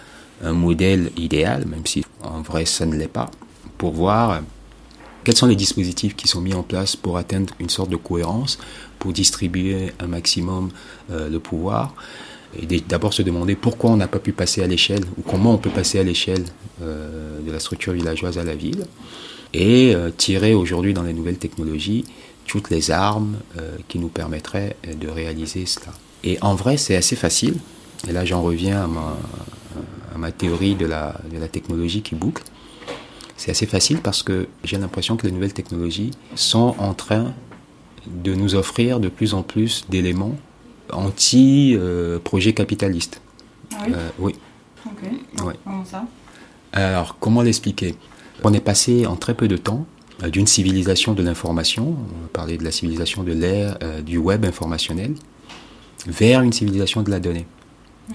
un 0.42 0.52
modèle 0.52 1.10
idéal, 1.16 1.66
même 1.66 1.86
si 1.86 2.04
en 2.22 2.42
vrai 2.42 2.64
ça 2.64 2.86
ne 2.86 2.96
l'est 2.96 3.06
pas, 3.06 3.30
pour 3.76 3.92
voir 3.92 4.40
quels 5.24 5.36
sont 5.36 5.46
les 5.46 5.56
dispositifs 5.56 6.16
qui 6.16 6.26
sont 6.26 6.40
mis 6.40 6.54
en 6.54 6.62
place 6.62 6.96
pour 6.96 7.16
atteindre 7.16 7.54
une 7.60 7.68
sorte 7.68 7.90
de 7.90 7.96
cohérence, 7.96 8.58
pour 8.98 9.12
distribuer 9.12 9.92
un 10.00 10.06
maximum 10.06 10.70
le 11.10 11.38
pouvoir, 11.38 11.94
d'abord 12.88 13.12
se 13.12 13.22
demander 13.22 13.56
pourquoi 13.56 13.90
on 13.90 13.96
n'a 13.96 14.08
pas 14.08 14.18
pu 14.18 14.32
passer 14.32 14.62
à 14.62 14.66
l'échelle 14.66 15.04
ou 15.18 15.22
comment 15.22 15.52
on 15.54 15.58
peut 15.58 15.70
passer 15.70 15.98
à 15.98 16.02
l'échelle 16.02 16.44
euh, 16.82 17.40
de 17.40 17.52
la 17.52 17.60
structure 17.60 17.92
villageoise 17.92 18.38
à 18.38 18.44
la 18.44 18.54
ville 18.54 18.86
et 19.52 19.94
euh, 19.94 20.10
tirer 20.10 20.54
aujourd'hui 20.54 20.94
dans 20.94 21.02
les 21.02 21.12
nouvelles 21.12 21.38
technologies 21.38 22.04
toutes 22.46 22.70
les 22.70 22.90
armes 22.90 23.36
euh, 23.58 23.76
qui 23.88 23.98
nous 23.98 24.08
permettraient 24.08 24.76
de 24.98 25.08
réaliser 25.08 25.66
cela. 25.66 25.92
Et 26.24 26.38
en 26.40 26.54
vrai, 26.54 26.78
c'est 26.78 26.96
assez 26.96 27.16
facile. 27.16 27.56
Et 28.08 28.12
là, 28.12 28.24
j'en 28.24 28.42
reviens 28.42 28.88
à 30.14 30.18
ma, 30.18 30.32
théorie 30.32 30.74
de 30.74 30.86
la 30.86 31.14
technologie 31.50 32.00
qui 32.00 32.14
boucle. 32.14 32.42
C'est 33.38 33.52
assez 33.52 33.66
facile 33.66 33.98
parce 33.98 34.24
que 34.24 34.48
j'ai 34.64 34.78
l'impression 34.78 35.16
que 35.16 35.26
les 35.26 35.32
nouvelles 35.32 35.52
technologies 35.52 36.10
sont 36.34 36.74
en 36.78 36.92
train 36.92 37.32
de 38.06 38.34
nous 38.34 38.56
offrir 38.56 38.98
de 38.98 39.08
plus 39.08 39.32
en 39.32 39.42
plus 39.42 39.84
d'éléments 39.88 40.36
anti-projet 40.92 42.50
euh, 42.50 42.54
capitaliste. 42.54 43.20
Ah 43.72 43.76
oui. 43.86 43.92
Euh, 43.94 44.08
oui. 44.18 44.34
Ok. 44.86 45.44
Ouais. 45.44 45.54
Comment 45.64 45.84
ça? 45.84 46.04
Alors, 46.72 47.16
comment 47.18 47.42
l'expliquer? 47.42 47.94
On 48.44 48.52
est 48.52 48.60
passé 48.60 49.06
en 49.06 49.16
très 49.16 49.34
peu 49.34 49.48
de 49.48 49.56
temps 49.56 49.86
d'une 50.32 50.46
civilisation 50.46 51.14
de 51.14 51.22
l'information, 51.22 51.96
on 51.98 52.22
va 52.22 52.28
parler 52.32 52.58
de 52.58 52.64
la 52.64 52.72
civilisation 52.72 53.22
de 53.22 53.32
l'ère 53.32 53.78
du 54.02 54.18
web 54.18 54.44
informationnel, 54.44 55.14
vers 56.06 56.42
une 56.42 56.52
civilisation 56.52 57.02
de 57.02 57.10
la 57.10 57.20
donnée. 57.20 57.46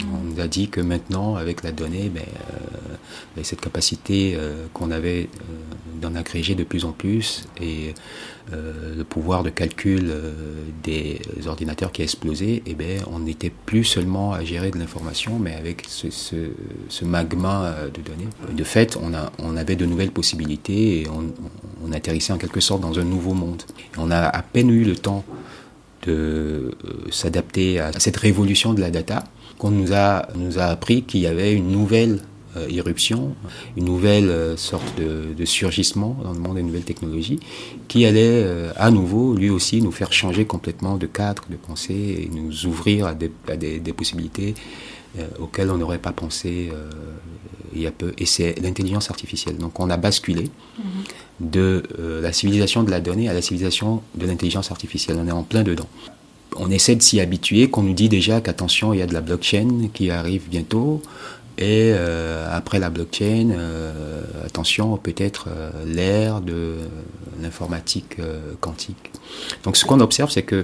On 0.02 0.24
nous 0.24 0.40
a 0.40 0.48
dit 0.48 0.70
que 0.70 0.82
maintenant, 0.82 1.36
avec 1.36 1.64
la 1.64 1.72
donnée, 1.72 2.10
ben, 2.10 2.24
euh, 3.38 3.44
cette 3.44 3.62
capacité 3.62 4.36
euh, 4.36 4.66
qu'on 4.74 4.90
avait 4.90 5.30
euh, 5.36 6.02
d'en 6.02 6.16
agréger 6.16 6.56
de 6.56 6.64
plus 6.64 6.86
en 6.86 6.92
plus 6.92 7.46
et 7.62 7.94
le 8.52 9.04
pouvoir 9.04 9.42
de 9.42 9.50
calcul 9.50 10.14
des 10.84 11.22
ordinateurs 11.46 11.94
qui 11.94 12.02
a 12.02 12.04
explosé, 12.04 12.62
eh 12.66 12.74
ben, 12.74 13.02
on 13.10 13.20
n'était 13.20 13.50
plus 13.50 13.86
seulement 13.86 14.34
à 14.34 14.44
gérer 14.44 14.70
de 14.70 14.78
l'information, 14.78 15.40
mais 15.40 15.56
avec 15.56 15.86
ce, 15.88 17.06
magma 17.06 17.74
de 17.86 18.02
données. 18.02 18.28
De 18.52 18.64
fait, 18.66 18.98
on, 19.02 19.14
a, 19.14 19.32
on 19.40 19.56
avait 19.56 19.78
de 19.78 19.86
nouvelles 19.86 20.12
possibilités 20.12 21.02
et 21.02 21.08
on 21.08 21.92
atterrissait 21.94 22.34
en 22.34 22.38
quelque 22.38 22.60
sorte 22.60 22.82
dans 22.82 23.00
un 23.00 23.06
nouveau 23.06 23.34
monde. 23.34 23.64
on 23.98 24.12
a 24.12 24.20
à 24.20 24.42
peine 24.42 24.70
eu 24.70 24.84
le 24.84 24.98
temps 24.98 25.24
de 26.06 26.76
s'adapter 27.12 27.80
à 27.80 27.94
cette 27.98 28.18
révolution 28.18 28.74
de 28.74 28.82
la 28.82 28.92
data 28.92 29.24
qu'on 29.64 29.72
nous 29.72 29.94
a, 29.94 30.28
nous 30.36 30.60
a 30.60 30.64
appris 30.64 31.04
qu'il 31.04 31.22
y 31.22 31.26
avait 31.26 31.54
une 31.54 31.72
nouvelle 31.72 32.20
euh, 32.58 32.68
irruption, 32.70 33.34
une 33.78 33.86
nouvelle 33.86 34.30
euh, 34.30 34.58
sorte 34.58 34.84
de, 34.98 35.46
surgissement 35.46 36.18
dans 36.22 36.34
le 36.34 36.40
monde 36.40 36.56
des 36.58 36.64
nouvelles 36.64 36.84
technologies, 36.84 37.40
qui 37.88 38.06
allait 38.06 38.44
euh, 38.44 38.74
à 38.76 38.92
nouveau, 38.92 39.36
lui 39.36 39.50
aussi, 39.50 39.82
nous 39.82 39.94
faire 39.94 40.12
changer 40.12 40.44
complètement 40.44 40.98
de 40.98 41.08
cadre, 41.08 41.44
de 41.50 41.56
pensée, 41.56 41.94
et 41.94 42.30
nous 42.30 42.66
ouvrir 42.66 43.08
à 43.08 43.14
des, 43.14 43.32
des, 43.80 43.94
possibilités 43.94 44.54
auxquelles 45.40 45.72
on 45.72 45.78
n'aurait 45.78 46.00
pas 46.00 46.12
pensé 46.12 46.72
il 47.74 47.82
y 47.82 47.88
a 47.88 47.92
peu. 47.92 48.14
Et 48.18 48.26
c'est 48.26 48.60
l'intelligence 48.62 49.12
artificielle. 49.12 49.58
Donc 49.58 49.80
on 49.80 49.90
a 49.92 49.98
basculé 49.98 50.46
mm-hmm. 50.46 51.52
de 51.52 51.84
la 52.22 52.34
civilisation 52.34 52.82
de 52.84 52.90
la 52.90 53.00
donnée 53.00 53.30
à 53.30 53.34
la 53.34 53.44
civilisation 53.44 54.02
de 54.16 54.26
l'intelligence 54.26 54.72
artificielle. 54.72 55.18
On 55.22 55.28
est 55.28 55.32
en 55.32 55.44
plein 55.44 55.62
dedans 55.64 55.88
on 56.58 56.70
essaie 56.72 56.96
de 56.96 57.02
s'y 57.02 57.20
habituer, 57.20 57.70
qu'on 57.70 57.84
nous 57.84 57.94
dit 57.94 58.10
déjà 58.10 58.42
qu'attention, 58.42 58.94
il 58.94 59.00
y 59.00 59.02
a 59.02 59.08
de 59.08 59.14
la 59.14 59.22
blockchain 59.22 59.90
qui 59.94 60.12
arrive 60.12 60.50
bientôt. 60.50 61.02
Et 61.58 61.92
euh, 61.94 62.48
après 62.52 62.80
la 62.80 62.90
blockchain, 62.90 63.52
euh, 63.52 64.22
attention, 64.44 64.98
peut-être 64.98 65.50
euh, 65.50 65.72
l'ère 65.86 66.42
de 66.42 66.78
l'informatique 67.42 68.18
quantique. 68.60 69.12
Donc 69.64 69.78
ce 69.78 69.86
qu'on 69.86 70.00
observe, 70.00 70.32
c'est 70.32 70.44
que 70.44 70.64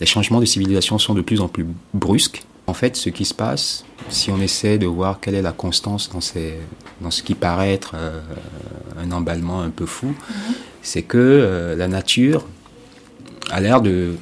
les 0.00 0.06
changements 0.06 0.40
de 0.40 0.44
civilisation 0.44 0.98
sont 0.98 1.14
de 1.14 1.22
plus 1.22 1.40
en 1.40 1.48
plus 1.48 1.66
brusques. 1.94 2.44
En 2.66 2.74
fait, 2.74 2.96
ce 2.96 3.08
qui 3.10 3.24
se 3.24 3.32
passe, 3.32 3.84
si 4.08 4.30
on 4.30 4.40
essaie 4.40 4.76
de 4.76 4.86
voir 4.86 5.20
quelle 5.20 5.36
est 5.36 5.42
la 5.42 5.52
constance 5.52 6.10
dans, 6.10 6.20
dans 7.00 7.10
ce 7.10 7.22
qui 7.22 7.34
paraît 7.34 7.72
être 7.72 7.94
un 8.98 9.12
emballement 9.12 9.60
un 9.60 9.70
peu 9.70 9.86
fou, 9.86 10.08
mm-hmm. 10.08 10.52
c'est 10.82 11.02
que 11.02 11.74
la 11.78 11.86
nature 11.86 12.44
a 13.50 13.60
l'air 13.60 13.80
de 13.80 14.16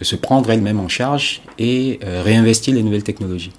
de 0.00 0.04
se 0.04 0.16
prendre 0.16 0.50
elle-même 0.50 0.80
en 0.80 0.88
charge 0.88 1.42
et 1.58 2.00
euh, 2.02 2.22
réinvestir 2.22 2.74
les 2.74 2.82
nouvelles 2.82 3.04
technologies. 3.04 3.52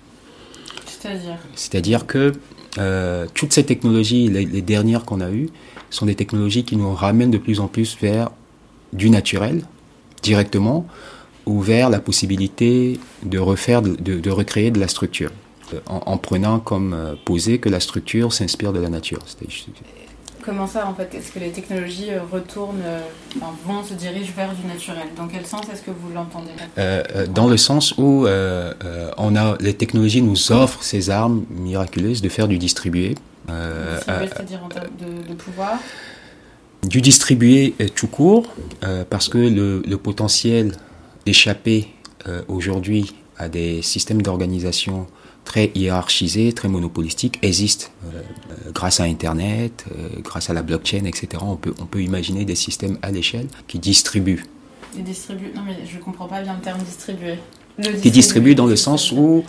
C'est-à-dire 0.86 1.38
C'est-à-dire 1.56 2.06
que 2.06 2.34
euh, 2.78 3.28
toutes 3.34 3.54
ces 3.54 3.64
technologies, 3.64 4.28
les, 4.28 4.62
dernières 4.62 5.06
qu'on 5.06 5.22
a 5.22 5.30
eues, 5.30 5.50
sont 5.90 6.06
des 6.06 6.16
technologies 6.16 6.64
qui 6.64 6.76
nous 6.76 6.94
ramènent 6.94 7.32
de 7.32 7.38
plus 7.38 7.60
en 7.60 7.68
plus 7.68 7.98
vers 8.02 8.32
du 8.94 9.10
naturel, 9.10 9.64
directement, 10.22 10.86
ou 11.46 11.62
vers 11.62 11.90
la 11.90 12.00
possibilité 12.00 13.00
de 13.24 13.40
refaire, 13.40 13.82
de, 13.82 14.30
recréer 14.30 14.72
de 14.72 14.80
la 14.80 14.88
structure, 14.88 15.32
en, 15.88 16.18
prenant 16.18 16.60
comme 16.60 16.94
euh, 16.94 17.16
posé 17.26 17.60
que 17.60 17.70
la 17.70 17.80
structure 17.80 18.34
s'inspire 18.34 18.74
de 18.74 18.80
la 18.80 18.90
nature. 18.90 19.20
Comment 20.44 20.66
ça, 20.66 20.88
en 20.88 20.96
fait 20.96 21.14
Est-ce 21.14 21.32
que 21.32 21.40
les 21.40 21.52
technologies 21.52 22.12
euh, 22.12 22.22
retournent, 22.32 22.82
euh, 22.84 23.00
enfin, 23.38 23.54
vont, 23.66 23.84
se 23.84 23.94
dirigent 23.94 24.32
vers 24.36 24.54
du 24.54 24.66
naturel? 24.66 25.08
Dans 25.16 25.28
quel 25.28 25.46
sens 25.46 25.66
est-ce 25.72 25.84
que 25.84 25.92
vous 25.92 26.14
l'entendez? 26.14 26.52
Euh, 26.78 27.28
Dans 27.28 27.48
le 27.48 27.58
sens 27.58 27.94
où 27.98 28.26
on 28.26 29.36
a, 29.36 29.58
les 29.60 29.74
technologies 29.74 30.22
nous 30.22 30.52
offrent 30.52 30.84
ces 30.84 31.10
armes 31.10 31.46
miraculeuses 31.50 32.22
de 32.22 32.30
faire 32.30 32.48
du 32.48 32.58
distribué. 32.58 33.16
c'est-à-dire 33.48 34.64
en 34.64 34.70
termes 34.70 34.88
de, 35.00 35.34
pouvoir? 35.34 35.78
Du 36.88 37.02
distribué 37.02 37.76
tout 37.96 38.08
court, 38.08 38.48
parce 39.10 39.30
que 39.30 39.38
le, 39.38 39.84
le 39.86 39.98
potentiel 39.98 40.74
d'échapper 41.26 41.88
aujourd'hui 42.48 43.14
à 43.38 43.50
des 43.50 43.82
systèmes 43.82 44.22
d'organisation 44.22 45.08
très 45.46 45.72
hiérarchisé, 45.76 46.54
très 46.54 46.70
monopolistique 46.70 47.40
existe. 47.42 47.92
Euh, 48.06 48.22
euh, 48.68 48.72
grâce 48.72 49.00
à 49.00 49.04
Internet, 49.04 49.86
euh, 49.92 50.10
grâce 50.22 50.50
à 50.50 50.54
la 50.54 50.62
blockchain, 50.62 51.06
etc., 51.06 51.44
on 51.46 51.56
peut, 51.56 51.74
on 51.80 51.86
peut 51.86 52.02
imaginer 52.02 52.46
des 52.46 52.56
systèmes 52.56 52.98
à 53.02 53.12
l'échelle 53.12 53.48
qui 53.68 53.80
distribuent. 53.80 54.46
distribuent 54.98 55.52
Non, 55.56 55.62
mais 55.66 55.78
je 55.86 55.98
ne 55.98 56.02
comprends 56.02 56.28
pas 56.28 56.42
bien 56.42 56.56
le 56.56 56.62
terme 56.62 56.82
distribuer. 56.82 57.36
qui 58.02 58.12
distribuent 58.12 58.56
dans 58.56 58.68
le 58.68 58.76
sens 58.76 59.12
où 59.12 59.44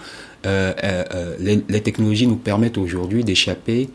les, 0.44 1.62
les, 1.68 1.82
technologies 1.82 2.26
nous 2.26 2.36
permettent 2.36 2.78
aujourd'hui 2.78 3.22
d'échapper 3.22 3.88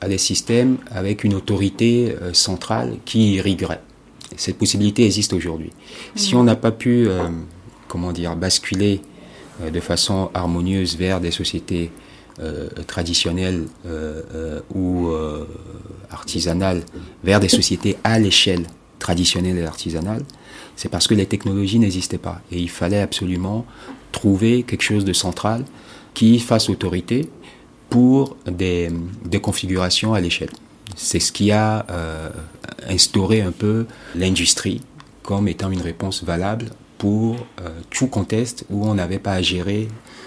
à 0.00 0.08
des 0.08 0.18
systèmes 0.18 0.78
avec 0.90 1.24
une 1.24 1.34
autorité 1.34 2.14
centrale 2.32 2.96
qui 3.04 3.34
irriguerait. 3.34 3.82
Cette 4.36 4.56
possibilité 4.56 5.04
existe 5.04 5.32
aujourd'hui. 5.32 5.72
Si 6.14 6.34
mmh. 6.34 6.38
on 6.38 6.44
n'a 6.44 6.56
pas 6.56 6.72
pu, 6.72 7.08
comment 7.88 8.12
dire, 8.12 8.36
basculer 8.36 9.00
de 9.60 9.80
façon 9.80 10.30
harmonieuse 10.34 10.96
vers 10.96 11.20
des 11.20 11.30
sociétés 11.30 11.90
euh, 12.40 12.68
traditionnelles 12.86 13.66
euh, 13.86 14.60
ou 14.74 15.08
artisanales, 16.10 16.82
vers 17.24 17.40
des 17.40 17.48
sociétés 17.48 17.96
à 18.04 18.18
l'échelle 18.18 18.66
traditionnelle 18.98 19.58
et 19.58 19.64
artisanale, 19.64 20.22
c'est 20.74 20.88
parce 20.88 21.06
que 21.06 21.14
les 21.14 21.26
technologies 21.26 21.78
n'existaient 21.78 22.18
pas. 22.18 22.40
Et 22.50 22.58
il 22.58 22.70
fallait 22.70 23.00
absolument 23.00 23.66
trouver 24.12 24.62
quelque 24.62 24.82
chose 24.82 25.04
de 25.04 25.12
central 25.12 25.64
qui 26.14 26.38
fasse 26.38 26.68
autorité 26.68 27.28
pour 27.88 28.36
des 28.46 28.90
configurations 29.42 30.12
à 30.14 30.20
l'échelle. 30.20 30.50
C'est 30.94 31.20
ce 31.20 31.32
qui 31.32 31.52
a 31.52 31.86
instauré 32.88 33.42
un 33.42 33.52
peu 33.52 33.86
l'industrie 34.14 34.80
comme 35.22 35.48
étant 35.48 35.70
une 35.70 35.82
réponse 35.82 36.22
valable 36.22 36.66
pour 37.06 37.36
euh, 37.60 37.68
tout 37.88 38.08
contexte 38.08 38.64
où 38.68 38.84
on 38.84 38.94
n'avait 38.94 39.20
pas 39.20 39.34
à 39.34 39.40
gérer 39.40 39.86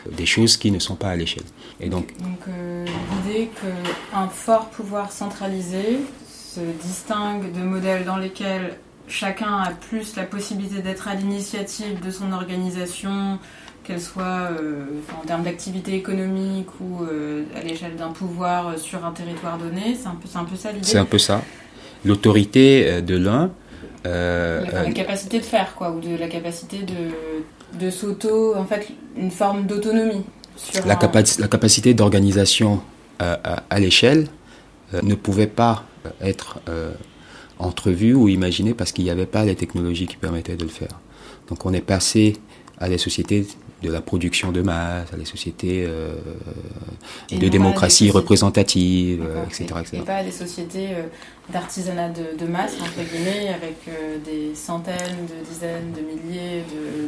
des 0.09 0.25
choses 0.25 0.55
qui 0.55 0.71
ne 0.71 0.79
sont 0.79 0.95
pas 0.95 1.09
à 1.09 1.15
l'échelle. 1.17 1.43
Et 1.81 1.89
donc, 1.89 2.15
donc 2.19 2.39
euh, 2.47 2.85
l'idée 2.85 3.49
qu'un 3.59 4.29
fort 4.29 4.69
pouvoir 4.69 5.11
centralisé 5.11 5.99
se 6.29 6.61
distingue 6.81 7.51
de 7.51 7.59
modèles 7.59 8.05
dans 8.05 8.15
lesquels 8.15 8.77
chacun 9.09 9.57
a 9.57 9.71
plus 9.71 10.15
la 10.15 10.23
possibilité 10.23 10.81
d'être 10.81 11.09
à 11.09 11.15
l'initiative 11.15 11.99
de 11.99 12.11
son 12.11 12.31
organisation, 12.31 13.39
qu'elle 13.83 13.99
soit 13.99 14.23
euh, 14.23 14.85
en 15.21 15.25
termes 15.25 15.43
d'activité 15.43 15.95
économique 15.95 16.69
ou 16.79 17.03
à 17.57 17.61
l'échelle 17.61 17.97
d'un 17.97 18.11
pouvoir 18.11 18.79
sur 18.79 19.03
un 19.03 19.11
territoire 19.11 19.57
donné. 19.57 19.97
C'est 20.01 20.07
un 20.07 20.15
peu, 20.15 20.29
un 20.33 20.45
peu 20.45 20.55
ça 20.55 20.71
l'idée. 20.71 20.87
C'est 20.87 20.97
un 20.97 21.03
peu 21.03 21.17
ça. 21.17 21.41
L'autorité 22.05 23.01
de 23.01 23.17
l'un 23.17 23.51
euh, 24.05 24.65
la, 24.71 24.81
euh, 24.81 24.91
capacité 24.91 25.39
de 25.39 25.43
faire, 25.43 25.75
quoi, 25.75 25.91
ou 25.91 25.99
de 25.99 26.15
la 26.15 26.27
capacité 26.27 26.79
de, 26.79 27.79
de 27.79 27.89
s'auto, 27.89 28.55
en 28.55 28.65
fait, 28.65 28.87
une 29.17 29.31
forme 29.31 29.65
d'autonomie. 29.65 30.23
La, 30.85 30.97
la, 31.39 31.47
capacité 31.47 31.93
d'organisation 31.93 32.81
euh, 33.21 33.35
à, 33.69 33.79
l'échelle 33.79 34.27
ne 35.03 35.15
pouvait 35.15 35.47
pas 35.47 35.85
être 36.21 36.59
entrevue 37.59 38.13
ou 38.13 38.27
imaginée 38.27 38.73
parce 38.73 38.91
qu'il 38.91 39.05
n'y 39.05 39.09
avait 39.09 39.25
pas 39.25 39.45
les 39.45 39.55
technologies 39.55 40.07
qui 40.07 40.17
permettaient 40.17 40.57
de 40.57 40.63
le 40.63 40.69
faire. 40.69 40.99
Donc 41.47 41.65
on 41.65 41.71
est 41.71 41.81
passé 41.81 42.35
à 42.77 42.89
des 42.89 42.97
sociétés 42.97 43.47
de 43.81 43.91
la 43.91 44.01
production 44.01 44.51
de 44.51 44.61
masse, 44.61 45.13
à 45.13 45.15
des 45.15 45.25
sociétés 45.25 45.85
euh, 45.87 46.15
de 47.31 47.47
démocratie 47.47 48.11
représentative, 48.11 49.25
etc., 49.47 49.63
etc. 49.79 49.97
Et 50.01 50.05
pas 50.05 50.23
des 50.23 50.31
sociétés 50.31 50.89
euh, 50.91 51.03
d'artisanat 51.51 52.09
de, 52.09 52.45
masse, 52.45 52.73
entre 52.81 53.09
guillemets, 53.09 53.49
avec 53.49 53.77
euh, 53.87 54.17
des 54.23 54.53
centaines, 54.53 54.95
de 55.27 55.49
dizaines, 55.49 55.93
de 55.93 56.01
milliers 56.01 56.63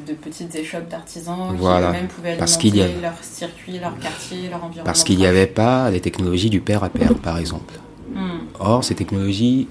de, 0.08 0.14
petites 0.14 0.56
échoppes 0.56 0.90
d'artisans 0.90 1.56
qui 1.58 1.64
eux-mêmes 1.64 2.08
pouvaient 2.08 2.32
alimenter 2.32 3.02
leur 3.02 3.22
circuit, 3.22 3.80
leur 3.80 3.98
quartier, 4.00 4.50
leur 4.50 4.64
environnement. 4.64 4.86
Parce 4.86 5.04
qu'il 5.04 5.18
n'y 5.18 5.26
avait 5.26 5.48
pas 5.48 5.90
les 5.90 6.00
technologies 6.00 6.50
du 6.50 6.62
père 6.62 6.84
à 6.84 6.90
père, 6.90 7.16
par 7.16 7.38
exemple. 7.38 7.74
Hmm. 8.14 8.46
Or, 8.60 8.84
ces 8.84 8.96
technologies 8.96 9.68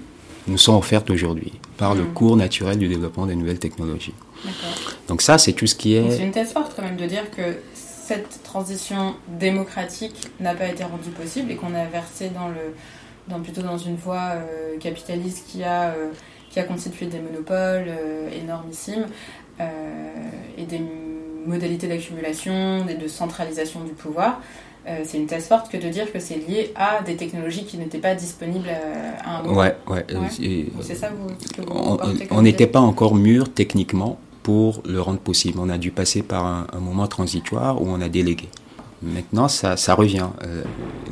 nous 0.47 0.57
sont 0.57 0.75
offertes 0.77 1.09
aujourd'hui 1.09 1.53
par 1.77 1.95
le 1.95 2.03
hmm. 2.03 2.13
cours 2.13 2.37
naturel 2.37 2.77
du 2.77 2.87
développement 2.87 3.25
des 3.25 3.35
nouvelles 3.35 3.59
technologies. 3.59 4.13
Donc 5.11 5.21
ça, 5.21 5.37
c'est 5.37 5.51
tout 5.51 5.67
ce 5.67 5.75
qui 5.75 5.97
est... 5.97 6.09
C'est 6.09 6.23
une 6.23 6.31
thèse 6.31 6.53
forte 6.53 6.71
quand 6.73 6.83
même 6.83 6.95
de 6.95 7.05
dire 7.05 7.29
que 7.31 7.57
cette 7.73 8.43
transition 8.43 9.15
démocratique 9.27 10.29
n'a 10.39 10.55
pas 10.55 10.67
été 10.67 10.85
rendue 10.85 11.09
possible 11.09 11.51
et 11.51 11.57
qu'on 11.57 11.75
a 11.75 11.83
versé 11.83 12.29
dans 12.29 12.47
le, 12.47 12.73
dans, 13.27 13.41
plutôt 13.41 13.61
dans 13.61 13.77
une 13.77 13.97
voie 13.97 14.35
euh, 14.35 14.77
capitaliste 14.79 15.47
qui 15.49 15.65
a, 15.65 15.89
euh, 15.89 16.11
qui 16.49 16.61
a 16.61 16.63
constitué 16.63 17.07
des 17.07 17.19
monopoles 17.19 17.89
euh, 17.89 18.29
énormissimes 18.41 19.05
et 20.57 20.63
des 20.63 20.81
modalités 21.45 21.87
d'accumulation 21.87 22.87
et 22.87 22.95
de 22.95 23.07
centralisation 23.07 23.81
du 23.81 23.91
pouvoir. 23.91 24.41
euh, 24.87 25.01
c'est 25.03 25.17
une 25.19 25.27
thèse 25.27 25.45
forte 25.45 25.69
que 25.69 25.77
de 25.77 25.87
dire 25.89 26.11
que 26.11 26.19
c'est 26.19 26.37
lié 26.37 26.71
à 26.75 27.03
des 27.03 27.15
technologies 27.15 27.65
qui 27.65 27.77
n'étaient 27.77 27.99
pas 27.99 28.15
disponibles 28.15 28.69
à, 29.23 29.37
un 29.37 29.43
moment. 29.43 29.59
Ouais, 29.59 29.75
ouais. 29.87 30.05
c'est 30.79 30.95
ça 30.95 31.09
vous, 31.09 31.27
que 31.53 31.61
vous 31.61 31.97
On 32.31 32.41
n'était 32.41 32.65
pas 32.65 32.79
encore 32.79 33.13
mûr 33.13 33.53
techniquement 33.53 34.17
pour 34.43 34.81
le 34.85 35.01
rendre 35.01 35.19
possible. 35.19 35.59
On 35.59 35.69
a 35.69 35.77
dû 35.77 35.91
passer 35.91 36.23
par 36.23 36.45
un, 36.45 36.79
moment 36.79 37.07
transitoire 37.07 37.81
où 37.81 37.87
on 37.87 38.01
a 38.01 38.09
délégué. 38.09 38.49
Maintenant, 39.01 39.47
ça, 39.47 39.77
ça 39.77 39.95
revient. 39.95 40.27
Euh, 40.43 40.63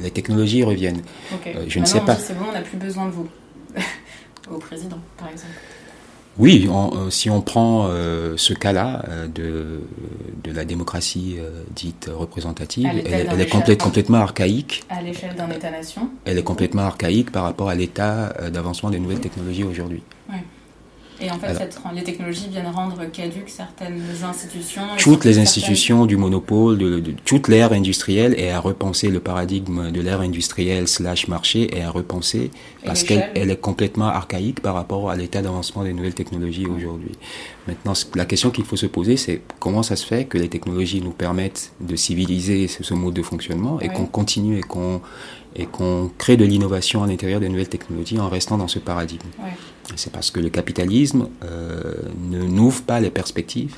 les 0.02 0.12
technologies 0.12 0.64
reviennent. 0.64 1.02
Euh, 1.48 1.66
je 1.68 1.80
ne 1.80 1.86
sais 1.86 2.02
pas. 2.02 2.16
C'est 2.16 2.38
bon, 2.38 2.46
on 2.50 2.54
n'a 2.54 2.62
plus 2.62 2.78
besoin 2.78 3.08
de 3.08 3.12
vous. 3.12 3.28
Au 4.52 4.58
président, 4.58 5.00
par 5.18 5.30
exemple. 5.30 5.54
Oui, 6.38 6.70
euh, 6.72 7.10
si 7.10 7.30
on 7.30 7.42
prend 7.42 7.88
euh, 7.90 8.36
ce 8.38 8.54
cas-là 8.54 9.04
de, 9.34 9.82
de 10.44 10.52
la 10.54 10.64
démocratie 10.64 11.38
dite 11.76 12.10
représentative, 12.14 12.88
elle, 13.06 13.42
est 13.42 13.82
complètement 13.82 14.20
archaïque. 14.20 14.84
À 14.90 15.02
l'échelle 15.02 15.36
d'un 15.36 15.50
État-nation 15.50 16.10
Elle 16.26 16.38
est 16.38 16.44
complètement 16.44 16.84
archaïque 16.84 17.32
par 17.32 17.44
rapport 17.44 17.70
à 17.70 17.76
l'état 17.76 18.34
d'avancement 18.52 18.90
des 18.90 19.00
nouvelles 19.00 19.20
technologies 19.20 19.64
aujourd'hui. 19.66 20.02
Oui. 20.30 20.38
Et 21.22 21.30
en 21.32 21.38
fait, 21.38 21.70
les 21.94 22.04
technologies 22.04 22.48
viennent 22.50 22.68
rendre 22.68 23.04
caduques 23.12 23.50
certaines 23.50 24.02
institutions. 24.24 24.82
Toutes 24.98 25.26
les 25.26 25.40
institutions 25.40 26.06
du 26.06 26.18
monopole, 26.18 26.78
de, 26.78 27.14
toute 27.26 27.48
l'ère 27.48 27.74
industrielle 27.74 28.36
et 28.38 28.52
à 28.52 28.60
repenser 28.60 29.10
le 29.10 29.20
paradigme 29.20 29.92
de 29.92 30.02
l'ère 30.02 30.22
industrielle 30.22 30.88
slash 30.88 31.28
marché 31.28 31.76
et 31.78 31.84
à 31.84 31.92
repenser 31.92 32.52
parce 32.86 33.04
qu'elle 33.04 33.52
est 33.52 33.60
complètement 33.60 34.08
archaïque 34.08 34.62
par 34.62 34.76
rapport 34.76 35.10
à 35.10 35.16
l'état 35.16 35.42
d'avancement 35.42 35.84
des 35.84 35.94
nouvelles 35.94 36.14
technologies 36.14 36.68
aujourd'hui. 36.68 37.12
Maintenant, 37.68 37.94
la 38.16 38.26
question 38.26 38.50
qu'il 38.50 38.66
faut 38.66 38.78
se 38.78 38.86
poser, 38.86 39.18
c'est 39.18 39.42
comment 39.60 39.84
ça 39.84 39.96
se 39.96 40.06
fait 40.06 40.26
que 40.26 40.38
les 40.38 40.50
technologies 40.50 41.02
nous 41.02 41.12
permettent 41.12 41.72
de 41.82 41.96
civiliser 41.96 42.68
ce, 42.68 42.94
mode 42.94 43.14
de 43.14 43.22
fonctionnement 43.22 43.80
et 43.80 43.90
qu'on 43.90 44.06
continue 44.06 44.58
et 44.58 44.62
qu'on 44.62 45.02
et 45.56 45.66
qu'on 45.66 46.12
crée 46.18 46.38
de 46.38 46.46
l'innovation 46.46 47.04
à 47.04 47.08
l'intérieur 47.08 47.40
des 47.40 47.50
nouvelles 47.50 47.70
technologies 47.70 48.20
en 48.20 48.30
restant 48.30 48.58
dans 48.58 48.68
ce 48.68 48.78
paradigme. 48.78 49.28
C'est 49.96 50.12
parce 50.12 50.32
que 50.32 50.40
le 50.40 50.50
capitalisme 50.50 51.30
euh, 51.44 51.94
ne 52.30 52.44
n'ouvre 52.44 52.82
pas 52.84 53.00
les 53.00 53.10
perspectives 53.10 53.76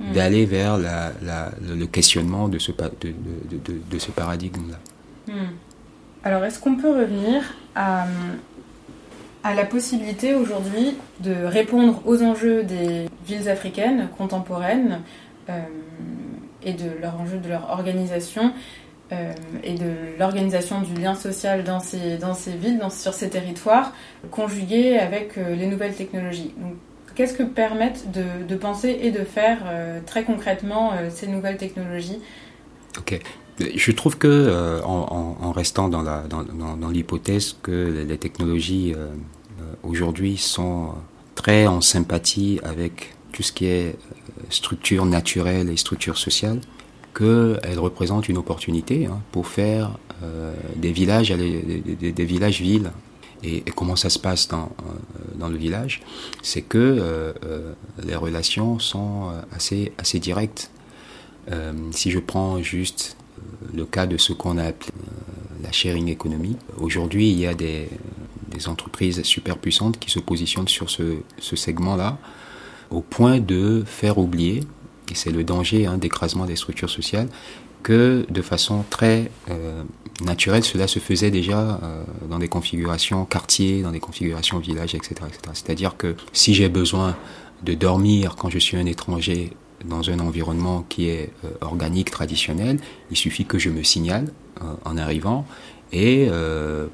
hmm. 0.00 0.12
d'aller 0.12 0.46
vers 0.46 0.78
la, 0.78 1.12
le 1.62 1.86
questionnement 1.86 2.48
de 2.48 2.58
ce, 2.58 2.72
de, 2.72 3.14
de, 3.50 3.80
de, 3.90 3.98
ce 3.98 4.10
paradigme-là. 4.10 4.78
Hmm. 5.32 5.52
Alors, 6.24 6.44
est-ce 6.44 6.60
qu'on 6.60 6.76
peut 6.76 6.90
revenir 6.90 7.42
à, 7.74 8.06
à 9.44 9.54
la 9.54 9.64
possibilité 9.64 10.34
aujourd'hui 10.34 10.94
de 11.20 11.34
répondre 11.44 12.02
aux 12.06 12.22
enjeux 12.22 12.62
des 12.62 13.08
villes 13.26 13.48
africaines 13.48 14.08
contemporaines 14.16 15.00
euh, 15.50 15.60
et 16.64 16.74
de 16.74 16.90
leurs 17.00 17.20
enjeux 17.20 17.38
de 17.38 17.48
leur 17.48 17.70
organisation 17.70 18.52
euh, 19.12 19.32
et 19.62 19.74
de 19.74 20.18
l'organisation 20.18 20.80
du 20.80 20.94
lien 20.94 21.14
social 21.14 21.64
dans 21.64 21.80
ces, 21.80 22.18
villes, 22.56 22.78
dans, 22.78 22.90
sur 22.90 23.12
ces 23.12 23.28
territoires, 23.28 23.92
conjugué 24.30 24.98
avec 24.98 25.36
euh, 25.36 25.54
les 25.54 25.66
nouvelles 25.66 25.94
technologies. 25.94 26.54
Qu'est-ce 27.14 27.34
que 27.34 27.42
permettent 27.42 28.06
de, 28.10 28.56
penser 28.56 28.98
et 29.02 29.10
de 29.10 29.22
faire 29.22 29.58
euh, 29.66 30.00
très 30.06 30.24
concrètement 30.24 30.92
ces 31.10 31.26
nouvelles 31.26 31.58
technologies? 31.58 32.20
Ok. 32.96 33.20
Je 33.58 33.92
trouve 33.92 34.16
que, 34.16 34.80
en, 34.82 35.52
restant 35.52 35.90
dans, 35.90 36.88
l'hypothèse 36.90 37.54
que 37.62 38.04
les 38.08 38.16
technologies 38.16 38.94
aujourd'hui 39.82 40.38
sont 40.38 40.94
très 41.34 41.66
en 41.66 41.82
sympathie 41.82 42.60
avec 42.62 43.14
tout 43.30 43.42
ce 43.42 43.52
qui 43.52 43.66
est 43.66 43.94
structure 44.48 45.04
naturelle 45.04 45.68
et 45.68 45.76
structure 45.76 46.16
sociale, 46.16 46.60
qu'elle 47.14 47.78
représente 47.78 48.28
une 48.28 48.38
opportunité 48.38 49.06
hein, 49.06 49.20
pour 49.32 49.46
faire 49.46 49.98
euh, 50.22 50.54
des 50.76 50.92
villages, 50.92 51.30
des, 51.30 52.12
des, 52.12 52.24
villages-villes. 52.24 52.92
Et, 53.42 53.62
comment 53.74 53.96
ça 53.96 54.08
se 54.08 54.18
passe 54.18 54.48
dans, 54.48 54.64
euh, 54.64 54.94
dans 55.34 55.48
le 55.48 55.56
village? 55.56 56.00
C'est 56.42 56.62
que 56.62 56.78
euh, 56.78 57.74
les 58.04 58.16
relations 58.16 58.78
sont 58.78 59.32
assez, 59.52 59.92
assez 59.98 60.18
directes. 60.18 60.70
si 61.90 62.10
je 62.10 62.20
prends 62.20 62.62
juste 62.62 63.16
le 63.74 63.84
cas 63.84 64.06
de 64.06 64.16
ce 64.16 64.32
qu'on 64.32 64.58
a 64.58 64.64
appelé 64.64 64.92
la 65.62 65.72
sharing 65.72 66.08
economy, 66.08 66.56
aujourd'hui 66.78 67.30
il 67.30 67.38
y 67.38 67.46
a 67.46 67.54
des, 67.54 67.88
des, 68.48 68.68
entreprises 68.68 69.22
super 69.22 69.58
puissantes 69.58 69.98
qui 69.98 70.10
se 70.10 70.18
positionnent 70.20 70.68
sur 70.68 70.88
ce, 70.88 71.18
ce 71.38 71.56
segment-là 71.56 72.18
au 72.90 73.00
point 73.00 73.40
de 73.40 73.82
faire 73.86 74.18
oublier 74.18 74.62
et 75.12 75.14
c'est 75.14 75.30
le 75.30 75.44
danger 75.44 75.86
hein, 75.86 75.98
d'écrasement 75.98 76.46
des 76.46 76.56
structures 76.56 76.88
sociales, 76.88 77.28
que 77.82 78.24
de 78.30 78.42
façon 78.42 78.82
très 78.88 79.30
euh, 79.50 79.82
naturelle, 80.24 80.64
cela 80.64 80.86
se 80.86 81.00
faisait 81.00 81.30
déjà 81.30 81.60
euh, 81.82 82.04
dans 82.30 82.38
des 82.38 82.48
configurations 82.48 83.26
quartiers, 83.26 83.82
dans 83.82 83.90
des 83.90 84.00
configurations 84.00 84.58
villages, 84.58 84.94
etc. 84.94 85.14
C'est-à-dire 85.52 85.96
que 85.98 86.16
si 86.32 86.54
j'ai 86.54 86.70
besoin 86.70 87.14
de 87.62 87.74
dormir 87.74 88.36
quand 88.36 88.48
je 88.48 88.58
suis 88.58 88.78
un 88.78 88.86
étranger 88.86 89.52
dans 89.84 90.08
un 90.08 90.18
environnement 90.20 90.86
qui 90.88 91.08
est 91.08 91.30
euh, 91.44 91.50
organique, 91.60 92.10
traditionnel, 92.10 92.78
il 93.10 93.16
suffit 93.16 93.44
que 93.44 93.58
je 93.58 93.68
me 93.68 93.82
signale 93.82 94.32
en 94.84 94.96
arrivant 94.96 95.44
et 95.92 96.28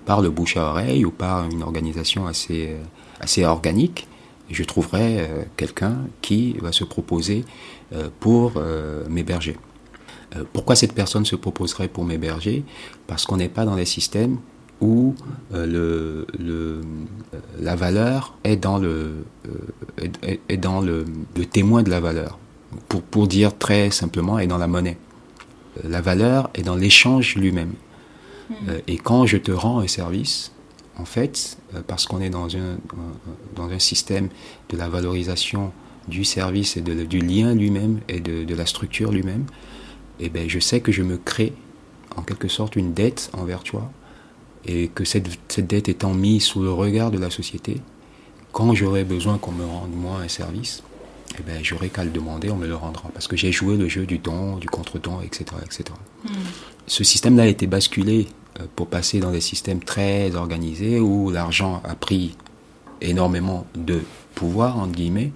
par 0.07 0.23
le 0.23 0.31
bouche 0.31 0.57
à 0.57 0.71
oreille 0.71 1.05
ou 1.05 1.11
par 1.11 1.47
une 1.51 1.63
organisation 1.63 2.27
assez, 2.27 3.45
organique, 3.45 4.09
je 4.49 4.65
trouverai 4.65 5.29
quelqu'un 5.57 6.07
qui 6.23 6.55
va 6.63 6.73
se 6.73 6.85
proposer 6.85 7.45
pour 8.21 8.55
euh, 8.57 9.05
m'héberger. 9.09 9.57
Euh, 10.37 10.45
pourquoi 10.53 10.77
cette 10.77 10.93
personne 10.93 11.25
se 11.25 11.37
proposerait 11.37 11.89
pour 11.89 12.05
m'héberger 12.05 12.65
Parce 13.07 13.25
qu'on 13.25 13.39
n'est 13.39 13.49
pas 13.49 13.65
dans 13.65 13.77
des 13.77 13.87
systèmes 13.87 14.39
où 14.81 15.15
le, 15.53 16.25
le, 16.39 16.83
la 17.59 17.75
valeur 17.75 18.37
est 18.45 18.57
dans 18.57 18.79
le, 18.79 19.25
est, 20.23 20.57
dans 20.57 20.81
le, 20.81 21.05
le, 21.37 21.47
témoin 21.47 21.83
de 21.83 21.91
la 21.91 21.99
valeur. 21.99 22.39
Pour, 22.89 23.03
pour 23.03 23.27
dire 23.27 23.59
très 23.59 23.91
simplement, 23.91 24.39
est 24.39 24.47
dans 24.47 24.59
la 24.59 24.69
monnaie. 24.69 24.97
La 25.83 26.01
valeur 26.01 26.49
est 26.55 26.63
dans 26.63 26.77
l'échange 26.77 27.35
lui-même. 27.35 27.73
Hmm. 28.51 28.55
Et 28.87 28.99
quand 28.99 29.27
je 29.27 29.37
te 29.37 29.51
rends 29.51 29.81
un 29.81 29.89
service, 29.89 30.53
en 30.97 31.05
fait, 31.05 31.59
parce 31.89 32.07
qu'on 32.07 32.21
est 32.21 32.31
dans 32.31 32.55
un, 32.57 32.79
dans 33.57 33.69
un 33.71 33.79
système 33.81 34.29
de 34.69 34.77
la 34.77 34.89
valorisation 34.89 35.73
du 36.09 36.25
service 36.25 36.77
et 36.77 36.81
de, 36.81 37.05
du 37.05 37.19
lien 37.19 37.55
lui-même 37.55 38.01
et 38.09 38.21
de, 38.21 38.45
de, 38.45 38.55
la 38.55 38.67
structure 38.67 39.13
lui-même, 39.13 39.45
eh 40.21 40.29
ben, 40.29 40.49
je 40.49 40.59
sais 40.59 40.81
que 40.81 40.93
je 40.93 41.03
me 41.03 41.17
crée 41.17 41.53
en 42.17 42.23
quelque 42.23 42.49
sorte 42.49 42.77
une 42.77 42.95
dette 42.95 43.31
envers 43.33 43.63
toi 43.63 43.91
et 44.67 44.89
que 44.89 45.05
cette, 45.05 45.29
cette 45.49 45.67
dette 45.67 45.89
étant 45.89 46.15
mise 46.15 46.45
sous 46.45 46.63
le 46.63 46.73
regard 46.73 47.11
de 47.11 47.19
la 47.19 47.31
société, 47.31 47.81
quand 48.53 48.75
j'aurai 48.75 49.05
besoin 49.05 49.39
qu'on 49.39 49.53
me 49.53 49.65
rende 49.65 49.95
moi 49.95 50.21
un 50.21 50.29
service, 50.29 50.83
eh 51.39 51.43
ben, 51.43 51.63
j'aurai 51.63 51.89
qu'à 51.91 52.05
le 52.05 52.11
demander, 52.11 52.51
on 52.51 52.57
me 52.57 52.67
le 52.67 52.75
rendra. 52.75 53.11
Parce 53.13 53.29
que 53.29 53.37
j'ai 53.37 53.53
joué 53.53 53.77
le 53.77 53.89
jeu 53.89 54.07
du 54.07 54.19
don, 54.19 54.57
du 54.57 54.67
contre-don, 54.67 55.21
etc. 55.21 55.45
etc. 55.65 55.85
Hmm. 56.25 56.29
Ce 56.87 57.05
système-là 57.05 57.45
a 57.45 57.47
été 57.47 57.67
basculé 57.67 58.27
euh, 58.59 58.65
pour 58.75 58.89
passer 58.89 59.21
dans 59.21 59.31
des 59.31 59.41
systèmes 59.41 59.81
très 59.81 60.35
organisés 60.35 61.01
où 61.01 61.31
l'argent 61.31 61.83
a 61.85 61.95
pris 61.95 62.37
énormément 63.01 63.67
de 63.75 64.01
pouvoir, 64.35 64.79
entre 64.79 64.93
guillemets, 64.93 65.33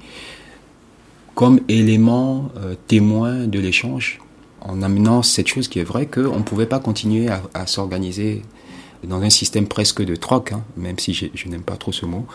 comme 1.34 1.60
élément 1.68 2.50
euh, 2.56 2.74
témoin 2.86 3.46
de 3.46 3.58
l'échange, 3.58 4.20
en 4.60 4.82
amenant 4.82 5.22
cette 5.22 5.48
chose 5.48 5.68
qui 5.68 5.78
est 5.78 5.84
vraie 5.84 6.06
qu'on 6.06 6.38
ne 6.38 6.42
pouvait 6.42 6.66
pas 6.66 6.78
continuer 6.78 7.28
à, 7.28 7.66
s'organiser 7.66 8.42
dans 9.02 9.20
un 9.20 9.30
système 9.30 9.66
presque 9.66 10.02
de 10.02 10.14
troc, 10.14 10.52
hein, 10.52 10.62
même 10.76 10.98
si 10.98 11.14
je, 11.14 11.48
n'aime 11.48 11.62
pas 11.62 11.76
trop 11.76 11.90
ce 11.90 12.06
mot, 12.06 12.26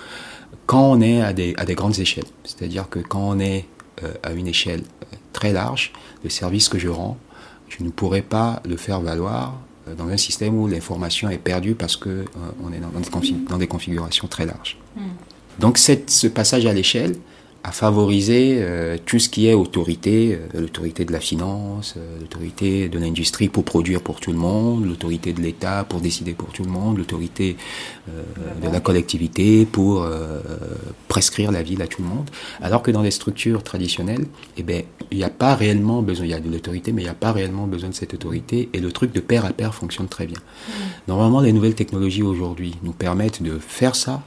quand 0.66 0.92
on 0.92 1.00
est 1.00 1.22
à 1.22 1.32
des, 1.32 1.54
à 1.58 1.64
des 1.64 1.76
grandes 1.76 2.00
échelles. 2.00 2.26
C'est-à-dire 2.44 2.90
que 2.90 3.00
quand 3.00 3.22
on 3.22 3.40
est 3.40 3.66
euh, 4.04 4.12
à 4.24 4.34
une 4.34 4.48
échelle 4.48 4.82
euh, 4.82 5.16
très 5.32 5.54
large, 5.54 5.94
le 6.24 6.30
service 6.30 6.68
que 6.68 6.80
je 6.80 6.90
rends, 6.90 7.18
je 7.70 7.84
ne 7.84 7.90
pourrais 7.90 8.22
pas 8.22 8.62
le 8.68 8.78
faire 8.78 9.00
valoir 9.00 9.60
dans 9.98 10.10
un 10.10 10.18
système 10.18 10.58
où 10.58 10.68
l'information 10.68 11.30
est 11.30 11.38
perdue 11.38 11.76
parce 11.76 11.96
que 11.96 12.26
on 12.62 12.74
est 12.74 12.80
dans, 12.80 12.90
des, 12.90 13.32
dans 13.50 13.58
des 13.58 13.68
configurations 13.68 14.28
très 14.28 14.46
larges. 14.46 14.78
Hmm. 14.98 15.02
Donc 15.60 15.78
cette, 15.78 16.10
ce 16.10 16.28
passage 16.28 16.66
à 16.66 16.74
l'échelle, 16.74 17.16
à 17.63 17.72
favoriser 17.72 18.58
euh, 18.60 18.98
tout 19.06 19.20
ce 19.20 19.30
qui 19.30 19.48
est 19.48 19.54
autorité, 19.54 20.39
euh, 20.56 20.62
l'autorité 20.62 21.06
de 21.06 21.12
la 21.12 21.20
finance, 21.20 21.96
euh, 21.98 22.20
l'autorité 22.20 22.89
de 22.89 23.00
l'industrie 23.00 23.50
pour 23.50 23.63
produire 23.63 24.02
pour 24.02 24.20
tout 24.20 24.32
le 24.32 24.38
monde, 24.38 24.86
l'autorité 24.86 25.34
de 25.34 25.41
l'État 25.41 25.84
pour 25.84 26.00
décider 26.00 26.34
pour 26.34 26.50
tout 26.50 26.63
le 26.63 26.70
monde, 26.70 26.98
l'autorité 26.98 27.58
de 28.08 28.70
la 28.72 28.80
collectivité 28.80 29.65
pour 29.65 30.08
prescrire 31.08 31.52
la 31.52 31.62
ville 31.62 31.82
à 31.82 31.88
tout 31.88 32.02
le 32.02 32.08
monde. 32.08 32.30
Alors 32.62 32.82
que 32.82 32.91
dans 32.91 33.02
les 33.02 33.12
structures 33.12 33.63
traditionnelles, 33.63 34.26
eh 34.56 34.63
ben, 34.63 34.84
il 35.12 35.17
n'y 35.17 35.24
a 35.24 35.30
pas 35.30 35.56
réellement 35.56 36.02
besoin, 36.02 36.26
il 36.26 36.32
y 36.32 36.34
a 36.34 36.39
de 36.39 36.50
l'autorité, 36.50 36.91
mais 36.91 37.02
il 37.02 37.06
n'y 37.06 37.12
a 37.12 37.15
pas 37.15 37.32
réellement 37.32 37.67
besoin 37.67 37.89
de 37.89 37.96
cette 37.96 38.13
autorité 38.13 38.70
et 38.74 38.80
le 38.80 38.91
truc 38.91 39.12
de 39.13 39.20
pair 39.20 39.46
à 39.46 39.52
pair 39.52 39.74
fonctionne 39.74 40.08
très 40.08 40.26
bien. 40.26 40.39
Mmh. 40.39 40.72
Normalement, 41.08 41.41
les 41.41 41.54
nouvelles 41.54 41.76
technologies 41.76 42.24
aujourd'hui 42.24 42.76
nous 42.84 42.93
permettent 42.93 43.41
de 43.41 43.60
faire 43.60 43.96
ça, 43.96 44.24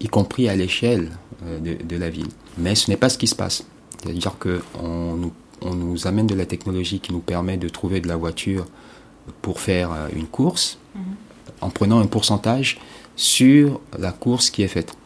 y 0.00 0.08
compris 0.08 0.48
à 0.48 0.56
l'échelle 0.56 1.10
de, 1.42 1.74
de 1.82 1.96
la 1.96 2.10
ville. 2.10 2.28
Mais 2.58 2.74
ce 2.74 2.90
n'est 2.90 2.96
pas 2.96 3.08
ce 3.08 3.18
qui 3.18 3.26
se 3.26 3.34
passe. 3.34 3.64
C'est-à-dire 4.02 4.36
qu'on 4.38 5.14
nous, 5.14 5.32
on 5.62 5.74
nous 5.74 6.06
amène 6.06 6.26
de 6.26 6.34
la 6.34 6.46
technologie 6.46 7.00
qui 7.00 7.12
nous 7.12 7.20
permet 7.20 7.56
de 7.56 7.68
trouver 7.68 8.00
de 8.00 8.08
la 8.08 8.16
voiture 8.16 8.66
pour 9.42 9.60
faire 9.60 9.90
une 10.14 10.26
course 10.26 10.78
en 11.60 11.70
prenant 11.70 12.00
un 12.00 12.06
pourcentage 12.06 12.78
sur 13.16 13.80
la 13.98 14.12
course 14.12 14.50
qui 14.50 14.62
est 14.62 14.68
faite. 14.68 14.96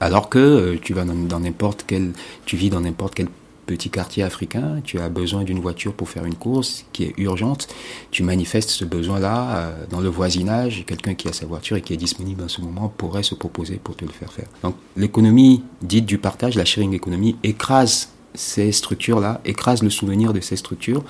Alors 0.00 0.28
que 0.28 0.76
tu 0.82 0.92
vas 0.92 1.04
dans 1.04 1.40
n'importe 1.40 1.84
quel, 1.86 2.12
tu 2.44 2.56
vis 2.56 2.70
dans 2.70 2.80
n'importe 2.80 3.14
quel 3.14 3.28
petit 3.64 3.90
quartier 3.90 4.22
africain, 4.22 4.80
tu 4.84 4.98
as 4.98 5.08
besoin 5.08 5.42
d'une 5.42 5.60
voiture 5.60 5.92
pour 5.92 6.08
faire 6.08 6.24
une 6.24 6.34
course 6.34 6.84
qui 6.92 7.04
est 7.04 7.14
urgente, 7.18 7.68
tu 8.10 8.22
manifestes 8.22 8.70
ce 8.70 8.84
besoin-là 8.84 9.56
euh, 9.56 9.84
dans 9.90 10.00
le 10.00 10.08
voisinage, 10.08 10.84
quelqu'un 10.86 11.14
qui 11.14 11.28
a 11.28 11.32
sa 11.32 11.46
voiture 11.46 11.76
et 11.76 11.82
qui 11.82 11.92
est 11.92 11.98
disponible 11.98 12.42
en 12.42 12.48
ce 12.48 12.60
moment 12.60 12.92
pourrait 12.96 13.22
se 13.22 13.34
proposer 13.34 13.80
pour 13.82 13.96
te 13.96 14.04
le 14.04 14.10
faire 14.10 14.32
faire. 14.32 14.48
Donc 14.62 14.76
l'économie 14.96 15.62
dite 15.82 16.06
du 16.06 16.18
partage, 16.18 16.56
la 16.56 16.64
sharing 16.64 16.94
economy, 16.94 17.36
écrase 17.42 18.10
ces 18.34 18.72
structures-là, 18.72 19.40
écrase 19.44 19.82
le 19.82 19.90
souvenir 19.90 20.32
de 20.32 20.40
ces 20.40 20.56
structures 20.56 21.04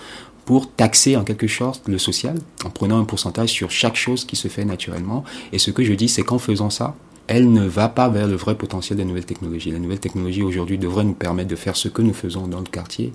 pour 0.44 0.70
taxer 0.70 1.16
en 1.16 1.24
quelque 1.24 1.48
sorte 1.48 1.88
le 1.88 1.98
social 1.98 2.38
en 2.64 2.70
prenant 2.70 2.98
un 2.98 3.04
pourcentage 3.04 3.48
sur 3.48 3.70
chaque 3.70 3.96
chose 3.96 4.24
qui 4.24 4.36
se 4.36 4.48
fait 4.48 4.64
naturellement. 4.64 5.24
Et 5.52 5.58
ce 5.58 5.70
que 5.70 5.82
je 5.82 5.94
dis, 5.94 6.08
c'est 6.08 6.22
qu'en 6.22 6.38
faisant 6.38 6.70
ça, 6.70 6.94
elle 7.26 7.50
ne 7.52 7.66
va 7.66 7.88
pas 7.88 8.08
vers 8.08 8.26
le 8.26 8.36
vrai 8.36 8.54
potentiel 8.54 8.98
des 8.98 9.04
nouvelles 9.04 9.24
technologies. 9.24 9.70
Les 9.70 9.78
nouvelles 9.78 10.00
technologies 10.00 10.42
aujourd'hui 10.42 10.78
devraient 10.78 11.04
nous 11.04 11.14
permettre 11.14 11.48
de 11.48 11.56
faire 11.56 11.76
ce 11.76 11.88
que 11.88 12.02
nous 12.02 12.14
faisons 12.14 12.46
dans 12.46 12.60
le 12.60 12.66
quartier 12.66 13.12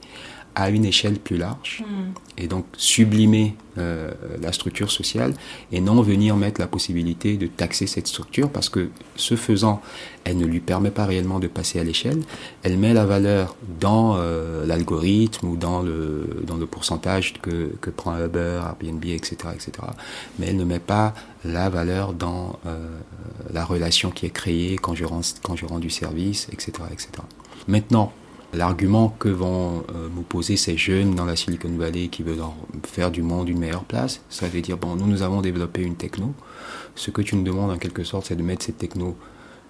à 0.56 0.70
une 0.70 0.86
échelle 0.86 1.20
plus 1.20 1.38
large 1.38 1.84
hmm. 1.88 2.12
et 2.38 2.48
donc 2.48 2.66
sublimer 2.78 3.56
euh, 3.78 4.12
la 4.42 4.52
structure 4.52 4.92
sociale 4.92 5.34
et 5.72 5.80
non 5.80 6.02
venir 6.02 6.36
mettre 6.36 6.60
la 6.60 6.68
possibilité 6.68 7.38
de 7.38 7.48
taxer 7.48 7.88
cette 7.88 8.08
structure 8.08 8.50
parce 8.50 8.68
que 8.68 8.90
ce 9.16 9.36
faisant, 9.36 9.82
elle 10.24 10.38
ne 10.38 10.46
lui 10.46 10.60
permet 10.60 10.92
pas 10.92 11.06
réellement 11.06 11.40
de 11.40 11.48
passer 11.48 11.80
à 11.80 11.84
l'échelle. 11.84 12.22
Elle 12.64 12.78
met 12.78 12.94
la 12.94 13.06
valeur 13.06 13.56
dans 13.80 14.16
euh, 14.18 14.66
l'algorithme 14.66 15.48
ou 15.48 15.56
dans 15.56 15.82
le, 15.82 16.44
dans 16.46 16.58
le 16.58 16.66
pourcentage 16.66 17.34
que, 17.42 17.72
que 17.80 17.90
prend 17.90 18.18
Uber, 18.18 18.62
Airbnb, 18.66 19.06
etc., 19.06 19.38
etc. 19.54 19.72
Mais 20.40 20.48
elle 20.48 20.58
ne 20.58 20.66
met 20.66 20.80
pas 20.80 21.14
la 21.46 21.70
valeur 21.70 22.14
dans 22.14 22.60
euh, 22.66 22.88
la 23.54 23.64
relation 23.64 24.12
qui 24.12 24.26
est 24.26 24.32
créée 24.32 24.78
quand 24.78 24.96
je 24.96 25.06
rends, 25.06 25.22
quand 25.42 25.56
je 25.56 25.66
rends 25.66 25.80
du 25.80 25.90
service, 25.90 26.48
etc., 26.52 26.72
etc. 26.92 27.10
Maintenant, 27.68 28.12
L'argument 28.54 29.16
que 29.20 29.30
vont 29.30 29.84
euh, 29.94 30.08
nous 30.16 30.24
poser 30.24 30.58
ces 30.58 30.76
jeunes 30.76 31.14
dans 31.14 31.26
la 31.26 31.36
Silicon 31.36 31.70
Valley 31.78 32.08
qui 32.08 32.24
veulent 32.24 32.42
faire 32.84 33.12
du 33.12 33.22
monde 33.22 33.48
une 33.48 33.60
meilleure 33.60 33.84
place, 33.84 34.22
ça 34.30 34.48
veut 34.48 34.62
dire, 34.62 34.78
bon, 34.78 34.96
nous, 34.96 35.06
nous 35.06 35.22
avons 35.22 35.42
développé 35.42 35.84
une 35.84 35.96
techno. 35.96 36.34
Ce 36.96 37.12
que 37.12 37.22
tu 37.22 37.36
nous 37.36 37.44
demandes 37.44 37.70
en 37.70 37.78
quelque 37.78 38.04
sorte, 38.04 38.26
c'est 38.28 38.36
de 38.36 38.42
mettre 38.42 38.66
cette 38.66 38.80
techno 38.80 39.16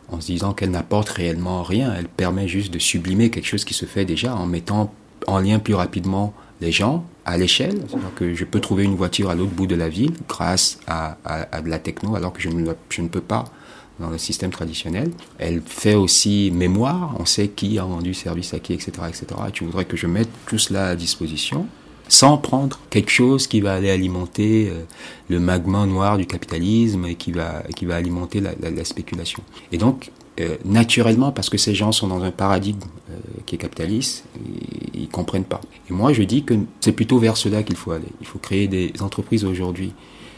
en 0.07 0.21
se 0.21 0.27
disant 0.27 0.53
qu'elle 0.53 0.71
n'apporte 0.71 1.09
réellement 1.09 1.61
rien. 1.63 1.93
Elle 1.93 2.07
permet 2.07 2.47
juste 2.47 2.73
de 2.73 2.79
sublimer 2.79 3.29
quelque 3.29 3.47
chose 3.47 3.65
qui 3.65 3.73
se 3.73 3.85
fait 3.85 4.05
déjà 4.05 4.33
en 4.33 4.45
mettant 4.45 4.93
en 5.27 5.39
lien 5.39 5.59
plus 5.59 5.73
rapidement 5.75 6.33
les 6.61 6.71
gens 6.71 7.05
à 7.25 7.37
l'échelle. 7.37 7.81
C'est-à-dire 7.87 8.13
que 8.15 8.33
je 8.33 8.45
peux 8.45 8.61
trouver 8.61 8.85
une 8.85 8.95
voiture 8.95 9.29
à 9.29 9.35
l'autre 9.35 9.51
bout 9.51 9.67
de 9.67 9.75
la 9.75 9.89
ville 9.89 10.13
grâce 10.27 10.79
à, 10.87 11.17
de 11.63 11.69
la 11.69 11.79
techno 11.79 12.15
alors 12.15 12.31
que 12.31 12.41
je 12.41 12.49
ne 13.01 13.07
peux 13.07 13.21
pas 13.21 13.45
dans 13.99 14.09
le 14.09 14.17
système 14.17 14.51
traditionnel. 14.51 15.11
Elle 15.37 15.61
fait 15.65 15.95
aussi 15.95 16.51
mémoire, 16.51 17.15
on 17.19 17.25
sait 17.25 17.49
qui 17.49 17.77
a 17.79 17.83
rendu 17.83 18.13
service 18.13 18.53
à 18.53 18.59
qui, 18.59 18.73
etc. 18.73 18.91
etc. 19.07 19.25
Et 19.47 19.51
tu 19.51 19.65
voudrais 19.65 19.85
que 19.85 19.97
je 19.97 20.07
mette 20.07 20.29
tout 20.47 20.57
cela 20.57 20.87
à 20.87 20.95
disposition 20.95 21.67
sans 22.09 22.37
prendre 22.37 22.79
quelque 22.89 23.11
chose 23.11 23.47
qui 23.47 23.61
va 23.61 23.75
aller 23.75 23.91
alimenter 23.91 24.69
euh, 24.69 24.83
le 25.29 25.39
magma 25.39 25.85
noir 25.85 26.17
du 26.17 26.25
capitalisme 26.25 27.05
et 27.05 27.15
qui 27.15 27.31
va, 27.31 27.63
qui 27.75 27.85
va 27.85 27.95
alimenter 27.95 28.41
la, 28.41 28.51
la, 28.59 28.83
spéculation. 28.83 29.43
Et 29.71 29.77
donc, 29.77 30.11
euh, 30.39 30.57
naturellement, 30.65 31.31
parce 31.31 31.49
que 31.49 31.57
ces 31.57 31.75
gens 31.75 31.91
sont 31.91 32.07
dans 32.07 32.23
un 32.23 32.31
paradigme 32.31 32.79
euh, 33.11 33.13
qui 33.45 33.55
est 33.55 33.57
capitaliste, 33.59 34.25
ils, 34.43 35.01
ils 35.03 35.07
comprennent 35.07 35.43
pas. 35.43 35.61
Et 35.89 35.93
moi, 35.93 36.11
je 36.11 36.23
dis 36.23 36.43
que 36.43 36.55
c'est 36.79 36.93
plutôt 36.93 37.19
vers 37.19 37.37
cela 37.37 37.61
qu'il 37.61 37.75
faut 37.75 37.91
aller. 37.91 38.09
Il 38.21 38.27
faut 38.27 38.39
créer 38.39 38.67
des 38.67 38.91
entreprises 39.01 39.45
aujourd'hui 39.45 39.93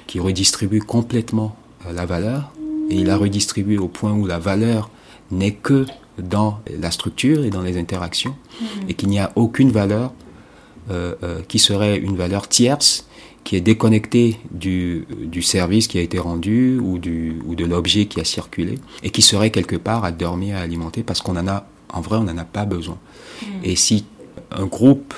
qui 0.07 0.19
redistribuent 0.19 0.81
complètement 0.81 1.55
la 1.89 2.05
valeur 2.05 2.51
et 2.91 2.95
il 2.95 3.05
la 3.05 3.17
redistribue 3.17 3.77
au 3.77 3.87
point 3.87 4.11
où 4.11 4.27
la 4.27 4.37
valeur 4.37 4.91
n'est 5.31 5.53
que 5.53 5.85
dans 6.21 6.59
la 6.77 6.91
structure 6.91 7.45
et 7.45 7.49
dans 7.49 7.61
les 7.61 7.77
interactions 7.77 8.35
mm. 8.59 8.65
et 8.89 8.93
qu'il 8.93 9.09
n'y 9.09 9.19
a 9.19 9.31
aucune 9.35 9.71
valeur 9.71 10.13
euh, 10.91 11.15
euh, 11.23 11.41
qui 11.47 11.57
serait 11.57 11.97
une 11.97 12.17
valeur 12.17 12.49
tierce 12.49 13.07
qui 13.45 13.55
est 13.55 13.61
déconnectée 13.61 14.37
du, 14.51 15.07
du 15.17 15.41
service 15.41 15.87
qui 15.87 15.97
a 15.97 16.01
été 16.01 16.19
rendu 16.19 16.77
ou, 16.79 16.99
du, 16.99 17.41
ou 17.45 17.55
de 17.55 17.65
l'objet 17.65 18.05
qui 18.05 18.19
a 18.19 18.25
circulé 18.25 18.77
et 19.03 19.09
qui 19.09 19.21
serait 19.21 19.51
quelque 19.51 19.77
part 19.77 20.03
à 20.03 20.11
dormir, 20.11 20.57
à 20.57 20.59
alimenter 20.59 21.01
parce 21.01 21.21
qu'on 21.21 21.37
en 21.37 21.47
a, 21.47 21.65
en 21.93 22.01
vrai, 22.01 22.17
on 22.17 22.23
n'en 22.23 22.37
a 22.37 22.45
pas 22.45 22.65
besoin. 22.65 22.97
Mm. 23.41 23.45
Et 23.63 23.75
si 23.77 24.05
un 24.51 24.65
groupe 24.65 25.13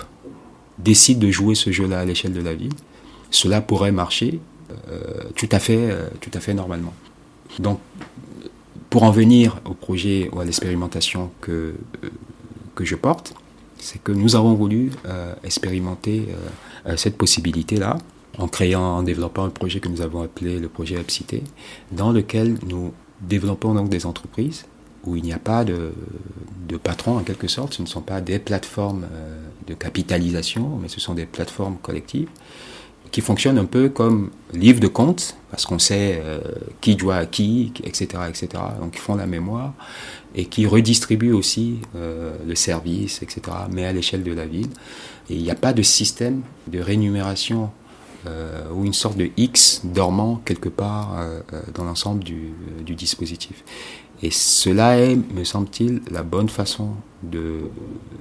décide 0.77 1.17
de 1.17 1.31
jouer 1.31 1.55
ce 1.55 1.71
jeu-là 1.71 2.01
à 2.01 2.05
l'échelle 2.05 2.33
de 2.33 2.41
la 2.41 2.53
ville, 2.53 2.73
cela 3.31 3.61
pourrait 3.61 3.91
marcher 3.91 4.39
euh, 4.89 5.01
tout 5.35 5.49
à 5.51 5.59
fait, 5.59 5.89
tout 6.21 6.31
à 6.33 6.39
fait 6.39 6.53
normalement. 6.53 6.93
Donc, 7.59 7.79
pour 8.89 9.03
en 9.03 9.11
venir 9.11 9.59
au 9.65 9.73
projet 9.73 10.29
ou 10.31 10.39
à 10.39 10.45
l'expérimentation 10.45 11.31
que, 11.41 11.51
euh, 12.03 12.09
que 12.75 12.85
je 12.85 12.95
porte, 12.95 13.33
c'est 13.79 14.01
que 14.01 14.11
nous 14.11 14.35
avons 14.35 14.53
voulu 14.53 14.91
euh, 15.05 15.33
expérimenter 15.43 16.27
euh, 16.85 16.95
cette 16.95 17.17
possibilité-là 17.17 17.97
en 18.37 18.47
créant, 18.47 18.97
en 18.97 19.03
développant 19.03 19.45
un 19.45 19.49
projet 19.49 19.79
que 19.79 19.89
nous 19.89 20.01
avons 20.01 20.21
appelé 20.21 20.59
le 20.59 20.69
projet 20.69 20.97
Abcité, 20.97 21.43
dans 21.91 22.11
lequel 22.11 22.57
nous 22.67 22.93
développons 23.21 23.73
donc 23.73 23.89
des 23.89 24.05
entreprises 24.05 24.65
où 25.05 25.15
il 25.15 25.23
n'y 25.23 25.33
a 25.33 25.39
pas 25.39 25.65
de, 25.65 25.93
de 26.67 26.77
patron 26.77 27.17
en 27.17 27.23
quelque 27.23 27.47
sorte, 27.47 27.73
ce 27.73 27.81
ne 27.81 27.87
sont 27.87 28.01
pas 28.01 28.21
des 28.21 28.39
plateformes 28.39 29.05
de 29.67 29.73
capitalisation, 29.73 30.79
mais 30.81 30.87
ce 30.87 30.99
sont 30.99 31.13
des 31.13 31.25
plateformes 31.25 31.77
collectives 31.81 32.29
qui 33.13 33.21
fonctionne 33.21 33.59
un 33.59 33.65
peu 33.65 33.89
comme 33.89 34.31
livre 34.53 34.79
de 34.79 34.87
compte, 34.87 35.37
parce 35.51 35.67
qu'on 35.67 35.77
sait 35.77 36.19
euh, 36.19 36.41
qui 36.81 36.95
doit 36.95 37.17
à 37.17 37.25
qui, 37.27 37.71
etc., 37.83 38.23
etc. 38.27 38.47
Donc 38.81 38.95
ils 38.95 38.99
font 38.99 39.15
la 39.15 39.27
mémoire 39.27 39.73
et 40.33 40.45
qui 40.45 40.65
redistribuent 40.65 41.31
aussi 41.31 41.77
euh, 41.95 42.35
le 42.45 42.55
service, 42.55 43.21
etc., 43.21 43.41
mais 43.71 43.85
à 43.85 43.93
l'échelle 43.93 44.23
de 44.23 44.33
la 44.33 44.47
ville. 44.47 44.71
Et 45.29 45.35
il 45.35 45.43
n'y 45.43 45.51
a 45.51 45.55
pas 45.55 45.73
de 45.73 45.83
système 45.83 46.41
de 46.67 46.79
rémunération 46.79 47.69
euh, 48.25 48.63
ou 48.73 48.83
une 48.83 48.93
sorte 48.93 49.15
de 49.15 49.29
X 49.37 49.81
dormant 49.83 50.41
quelque 50.43 50.69
part 50.69 51.15
dans 51.75 51.83
l'ensemble 51.83 52.23
du, 52.23 52.53
du, 52.83 52.95
dispositif. 52.95 53.63
Et 54.23 54.31
cela 54.31 54.97
est, 54.97 55.15
me 55.15 55.43
semble-t-il, 55.43 56.01
la 56.09 56.23
bonne 56.23 56.49
façon 56.49 56.95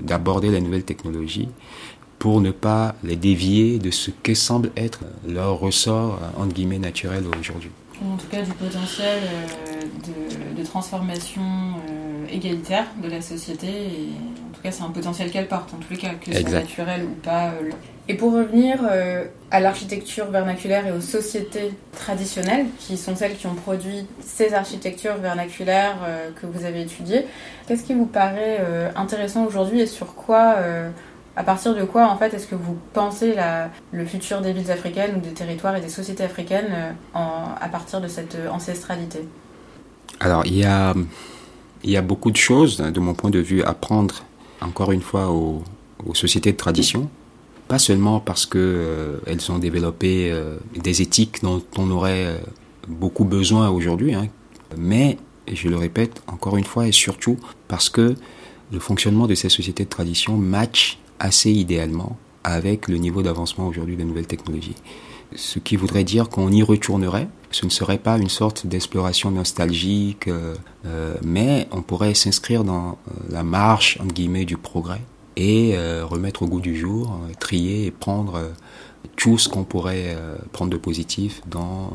d'aborder 0.03 0.51
les 0.51 0.61
nouvelles 0.61 0.85
technologies 0.85 1.49
pour 2.23 2.41
ne 2.41 2.53
pas 2.53 2.95
les 3.03 3.17
dévier 3.17 3.81
de 3.81 3.91
ce 3.91 4.13
que 4.13 4.33
semble 4.33 4.71
être 4.77 5.01
leur 5.27 5.59
ressort, 5.59 6.21
entre 6.39 6.55
guillemets, 6.55 6.79
naturel 6.79 7.25
aujourd'hui. 7.41 7.73
En 8.01 8.17
tout 8.17 8.29
cas, 8.29 8.43
du 8.43 8.53
potentiel 8.53 9.19
euh, 9.25 10.57
de, 10.57 10.63
transformation 10.65 11.43
euh, 11.43 12.25
égalitaire 12.33 12.87
de 13.03 13.09
la 13.09 13.21
société. 13.21 13.67
Et 13.67 14.11
en 14.49 14.55
tout 14.55 14.63
cas, 14.63 14.71
c'est 14.71 14.85
un 14.85 14.91
potentiel 14.91 15.33
qu'elle 15.33 15.49
porte, 15.49 15.75
en 15.75 15.79
tous 15.79 15.91
les 15.91 15.97
cas, 15.97 16.11
que 16.11 16.33
ce 16.33 16.43
soit 16.43 16.51
naturel 16.51 17.07
ou 17.07 17.15
pas. 17.25 17.47
Euh, 17.47 17.71
et 18.07 18.15
pour 18.15 18.33
revenir 18.33 18.81
à 19.53 19.61
l'architecture 19.61 20.27
vernaculaire 20.27 20.87
et 20.87 20.93
aux 20.93 21.01
sociétés 21.01 21.73
traditionnelles, 21.93 22.67
qui 22.79 22.97
sont 22.97 23.17
celles 23.17 23.37
qui 23.37 23.47
ont 23.47 23.55
produit 23.55 24.07
ces 24.21 24.55
architectures 24.55 25.17
vernaculaires 25.19 25.99
que 26.35 26.47
vous 26.47 26.65
avez 26.65 26.83
étudiées, 26.83 27.27
qu'est-ce 27.69 27.85
qui 27.85 27.95
vous 27.95 28.07
paraît 28.07 28.61
intéressant 28.97 29.47
aujourd'hui 29.47 29.83
et 29.83 29.87
sur 29.87 30.17
quoi 30.17 30.57
à 31.37 31.45
partir 31.45 31.75
de 31.75 31.85
quoi, 31.85 32.09
en 32.09 32.17
fait, 32.19 32.35
est-ce 32.35 32.47
que 32.47 32.55
vous 32.55 32.77
pensez 32.93 33.37
le 33.93 34.05
futur 34.05 34.41
des 34.41 34.53
villes 34.53 34.71
africaines 34.71 35.17
ou 35.17 35.21
des 35.21 35.33
territoires 35.33 35.77
et 35.77 35.81
des 35.81 35.89
sociétés 35.89 36.25
africaines 36.25 36.73
euh, 36.73 36.93
à 37.15 37.69
partir 37.69 38.01
de 38.01 38.09
cette 38.09 38.35
euh, 38.35 38.51
ancestralité? 38.51 39.21
Alors, 40.21 40.45
il 40.45 40.57
y 40.57 40.65
a, 40.65 40.95
y 41.85 41.97
a 41.97 42.03
beaucoup 42.03 42.31
de 42.31 42.37
choses, 42.37 42.77
de 42.77 43.01
mon 43.01 43.15
point 43.15 43.31
de 43.31 43.39
vue, 43.39 43.63
à 43.63 43.73
prendre, 43.73 44.25
encore 44.61 44.93
une 44.93 45.01
fois, 45.01 45.31
aux, 45.31 45.63
sociétés 46.15 46.53
de 46.53 46.57
tradition. 46.57 47.09
Pas 47.69 47.79
seulement 47.79 48.21
parce 48.21 48.45
qu'elles 48.45 48.61
euh, 48.61 49.19
ont 49.49 49.59
développé 49.59 50.35
des 50.77 51.01
éthiques 51.01 51.43
dont 51.43 51.63
on 51.79 51.91
aurait 51.91 52.43
beaucoup 52.89 53.25
besoin 53.25 53.71
aujourd'hui, 53.71 54.15
hein, 54.15 54.27
mais, 54.77 55.17
et 55.47 55.57
je 55.57 55.69
le 55.69 55.77
répète 55.77 56.23
encore 56.27 56.57
une 56.57 56.65
fois, 56.65 56.87
et 56.87 56.93
surtout 56.93 57.39
parce 57.69 57.89
que 57.89 58.17
le 58.73 58.79
fonctionnement 58.81 59.27
de 59.27 59.35
ces 59.35 59.49
sociétés 59.49 59.85
de 59.85 59.89
tradition 59.89 60.37
match 60.37 60.99
assez 61.23 61.51
idéalement 61.51 62.17
avec 62.45 62.89
le 62.89 62.97
niveau 62.97 63.23
d'avancement 63.23 63.69
aujourd'hui 63.69 63.97
des 63.97 64.05
nouvelles 64.05 64.27
technologies. 64.27 64.75
Ce 65.35 65.59
qui 65.61 65.77
voudrait 65.77 66.05
dire 66.05 66.29
qu'on 66.29 66.51
y 66.51 66.63
retournerait. 66.63 67.29
Ce 67.53 67.65
ne 67.65 67.71
serait 67.71 67.99
pas 67.99 68.19
une 68.19 68.29
sorte 68.29 68.67
d'exploration 68.67 69.31
nostalgique, 69.31 70.29
euh, 70.29 70.55
euh, 70.85 71.15
mais 71.23 71.69
on 71.71 71.81
pourrait 71.81 72.15
s'inscrire 72.15 72.65
dans 72.65 72.91
euh, 72.91 73.13
la 73.31 73.43
marche 73.43 73.99
entre 74.01 74.13
guillemets 74.13 74.45
du 74.45 74.57
progrès 74.57 75.01
et 75.37 75.75
remettre 76.03 76.43
au 76.43 76.47
goût 76.47 76.61
du 76.61 76.77
jour, 76.77 77.19
trier 77.41 77.87
et 77.87 77.91
prendre 77.91 78.53
tout 79.17 79.39
ce 79.39 79.49
qu'on 79.49 79.65
pourrait 79.65 80.15
prendre 80.53 80.71
de 80.71 80.77
positif 80.77 81.41
dans 81.47 81.93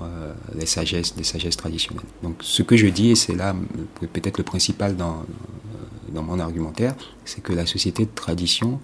les 0.55 0.65
sagesses, 0.65 1.13
les 1.15 1.23
sagesses 1.23 1.55
traditionnelles. 1.55 2.07
Donc, 2.23 2.37
ce 2.41 2.63
que 2.63 2.75
je 2.75 2.87
dis, 2.87 3.11
et 3.11 3.15
c'est 3.15 3.35
là 3.35 3.55
peut-être 4.11 4.39
le 4.39 4.43
principal 4.43 4.95
dans 4.95 5.23
dans 6.09 6.23
mon 6.23 6.39
argumentaire, 6.39 6.95
c'est 7.25 7.41
que 7.41 7.53
la 7.53 7.67
société 7.67 8.05
de 8.05 8.11
tradition 8.13 8.79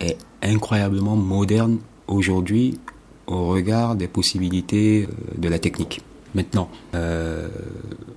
est 0.00 0.18
incroyablement 0.42 1.16
moderne 1.16 1.78
aujourd'hui 2.06 2.78
au 3.26 3.48
regard 3.48 3.96
des 3.96 4.08
possibilités 4.08 5.08
de 5.36 5.48
la 5.48 5.58
technique. 5.58 6.00
Maintenant, 6.36 6.68
euh, 6.94 7.48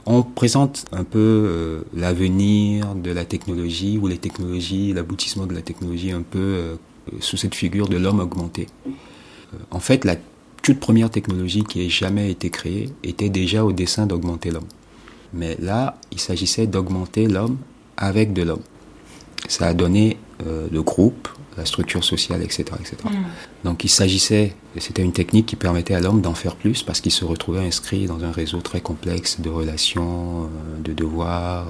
on 0.05 0.23
présente 0.23 0.83
un 0.91 1.05
peu 1.05 1.19
euh, 1.19 1.81
l'avenir 1.93 2.93
de 2.95 3.11
la 3.11 3.23
technologie 3.23 3.97
ou 3.97 4.07
les 4.07 4.17
technologies, 4.17 4.91
l'aboutissement 4.91 5.45
de 5.45 5.53
la 5.53 5.61
technologie 5.61 6.11
un 6.11 6.21
peu 6.21 6.37
euh, 6.39 6.75
sous 7.21 7.37
cette 7.37 7.55
figure 7.55 7.87
de 7.87 7.95
l'homme 7.95 8.19
augmenté. 8.19 8.67
en 9.71 9.79
fait, 9.79 10.03
la 10.03 10.17
toute 10.61 10.81
première 10.81 11.09
technologie 11.09 11.63
qui 11.63 11.81
ait 11.85 11.89
jamais 11.89 12.29
été 12.29 12.49
créée 12.49 12.89
était 13.03 13.29
déjà 13.29 13.63
au 13.63 13.71
dessein 13.71 14.05
d'augmenter 14.05 14.51
l'homme. 14.51 14.67
Mais 15.33 15.55
là, 15.57 15.97
il 16.11 16.19
s'agissait 16.19 16.67
d'augmenter 16.67 17.25
l'homme 17.25 17.57
avec 17.95 18.33
de 18.33 18.43
l'homme. 18.43 18.63
Ça 19.47 19.67
a 19.67 19.73
donné 19.73 20.17
le 20.45 20.81
groupe, 20.81 21.29
la 21.59 21.65
structure 21.65 22.03
sociale, 22.03 22.41
etc. 22.41 22.65
etc. 22.79 22.95
Mm. 23.03 23.65
Donc 23.65 23.83
il 23.83 23.89
s'agissait, 23.89 24.55
c'était 24.77 25.03
une 25.03 25.13
technique 25.13 25.45
qui 25.45 25.55
permettait 25.55 25.93
à 25.93 25.99
l'homme 25.99 26.21
d'en 26.21 26.33
faire 26.33 26.55
plus 26.55 26.81
parce 26.83 27.01
qu'il 27.01 27.11
se 27.11 27.25
retrouvait 27.25 27.65
inscrit 27.65 28.07
dans 28.07 28.23
un 28.23 28.31
réseau 28.31 28.61
très 28.61 28.81
complexe 28.81 29.39
de 29.39 29.49
relations, 29.49 30.43
euh, 30.43 30.47
de 30.83 30.93
devoirs, 30.93 31.67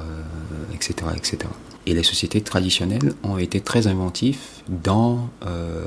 etc., 0.73 0.93
euh, 1.03 1.15
etc. 1.15 1.37
Et 1.85 1.93
les 1.93 2.03
sociétés 2.03 2.41
traditionnelles 2.41 3.13
ont 3.23 3.37
été 3.37 3.61
très 3.61 3.87
inventifs 3.87 4.63
dans 4.67 5.29
euh, 5.47 5.85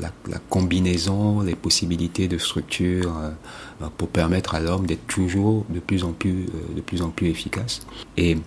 la, 0.00 0.10
combinaison, 0.48 1.40
les 1.42 1.54
possibilités 1.54 2.26
de 2.26 2.36
structure 2.36 3.12
pour 3.96 4.08
permettre 4.08 4.56
à 4.56 4.60
l'homme 4.60 4.86
d'être 4.86 5.06
toujours 5.06 5.64
de 5.68 5.78
plus 5.78 6.02
en 6.02 6.12
plus, 6.12 6.46
de 6.74 6.80
plus 6.80 7.02
en 7.02 7.10
plus 7.10 7.28
efficace. 7.28 7.82
Et 8.16 8.38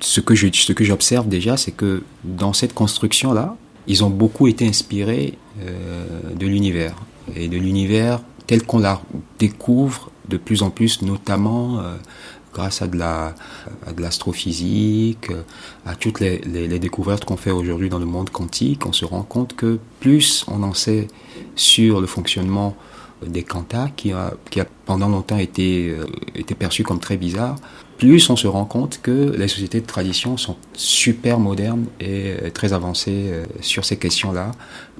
ce 0.00 0.20
que 0.20 0.34
je, 0.34 0.48
ce 0.52 0.72
que 0.72 0.82
j'observe 0.82 1.28
déjà, 1.28 1.56
c'est 1.56 1.72
que 1.72 2.02
dans 2.24 2.52
cette 2.52 2.74
construction-là, 2.74 3.56
ils 3.86 4.04
ont 4.04 4.10
beaucoup 4.10 4.46
été 4.48 4.66
inspirés 4.66 5.38
euh, 5.62 6.04
de 6.34 6.46
l'univers. 6.46 6.94
Et 7.36 7.48
de 7.48 7.56
l'univers 7.56 8.20
tel 8.46 8.62
qu'on 8.64 8.78
la 8.78 9.00
découvre 9.38 10.10
de 10.28 10.36
plus 10.36 10.62
en 10.62 10.70
plus, 10.70 11.02
notamment 11.02 11.80
euh, 11.80 11.96
grâce 12.52 12.82
à 12.82 12.86
de 12.86 12.98
la 12.98 13.34
de 13.94 14.00
l'astrophysique, 14.00 15.28
à 15.86 15.96
toutes 15.96 16.20
les, 16.20 16.38
les, 16.38 16.78
découvertes 16.78 17.24
qu'on 17.24 17.36
fait 17.36 17.50
aujourd'hui 17.50 17.88
dans 17.88 17.98
le 17.98 18.06
monde 18.06 18.30
quantique, 18.30 18.86
on 18.86 18.92
se 18.92 19.04
rend 19.04 19.22
compte 19.22 19.56
que 19.56 19.78
plus 20.00 20.44
on 20.48 20.62
en 20.62 20.74
sait 20.74 21.08
sur 21.56 22.00
le 22.00 22.06
fonctionnement 22.06 22.76
des 23.26 23.42
quantas, 23.42 23.88
qui 23.96 24.12
a, 24.12 24.34
qui 24.50 24.60
a 24.60 24.66
pendant 24.86 25.08
longtemps 25.08 25.38
été, 25.38 25.90
euh, 25.90 26.06
été 26.34 26.54
perçu 26.54 26.82
comme 26.82 27.00
très 27.00 27.16
bizarre, 27.16 27.56
plus 27.98 28.28
on 28.30 28.36
se 28.36 28.46
rend 28.46 28.64
compte 28.64 29.00
que 29.02 29.34
les 29.36 29.48
sociétés 29.48 29.80
de 29.80 29.86
tradition 29.86 30.36
sont 30.36 30.56
super 30.74 31.38
modernes 31.38 31.86
et 32.00 32.34
euh, 32.42 32.50
très 32.50 32.72
avancées 32.72 33.30
euh, 33.30 33.44
sur 33.60 33.84
ces 33.84 33.96
questions-là, 33.96 34.52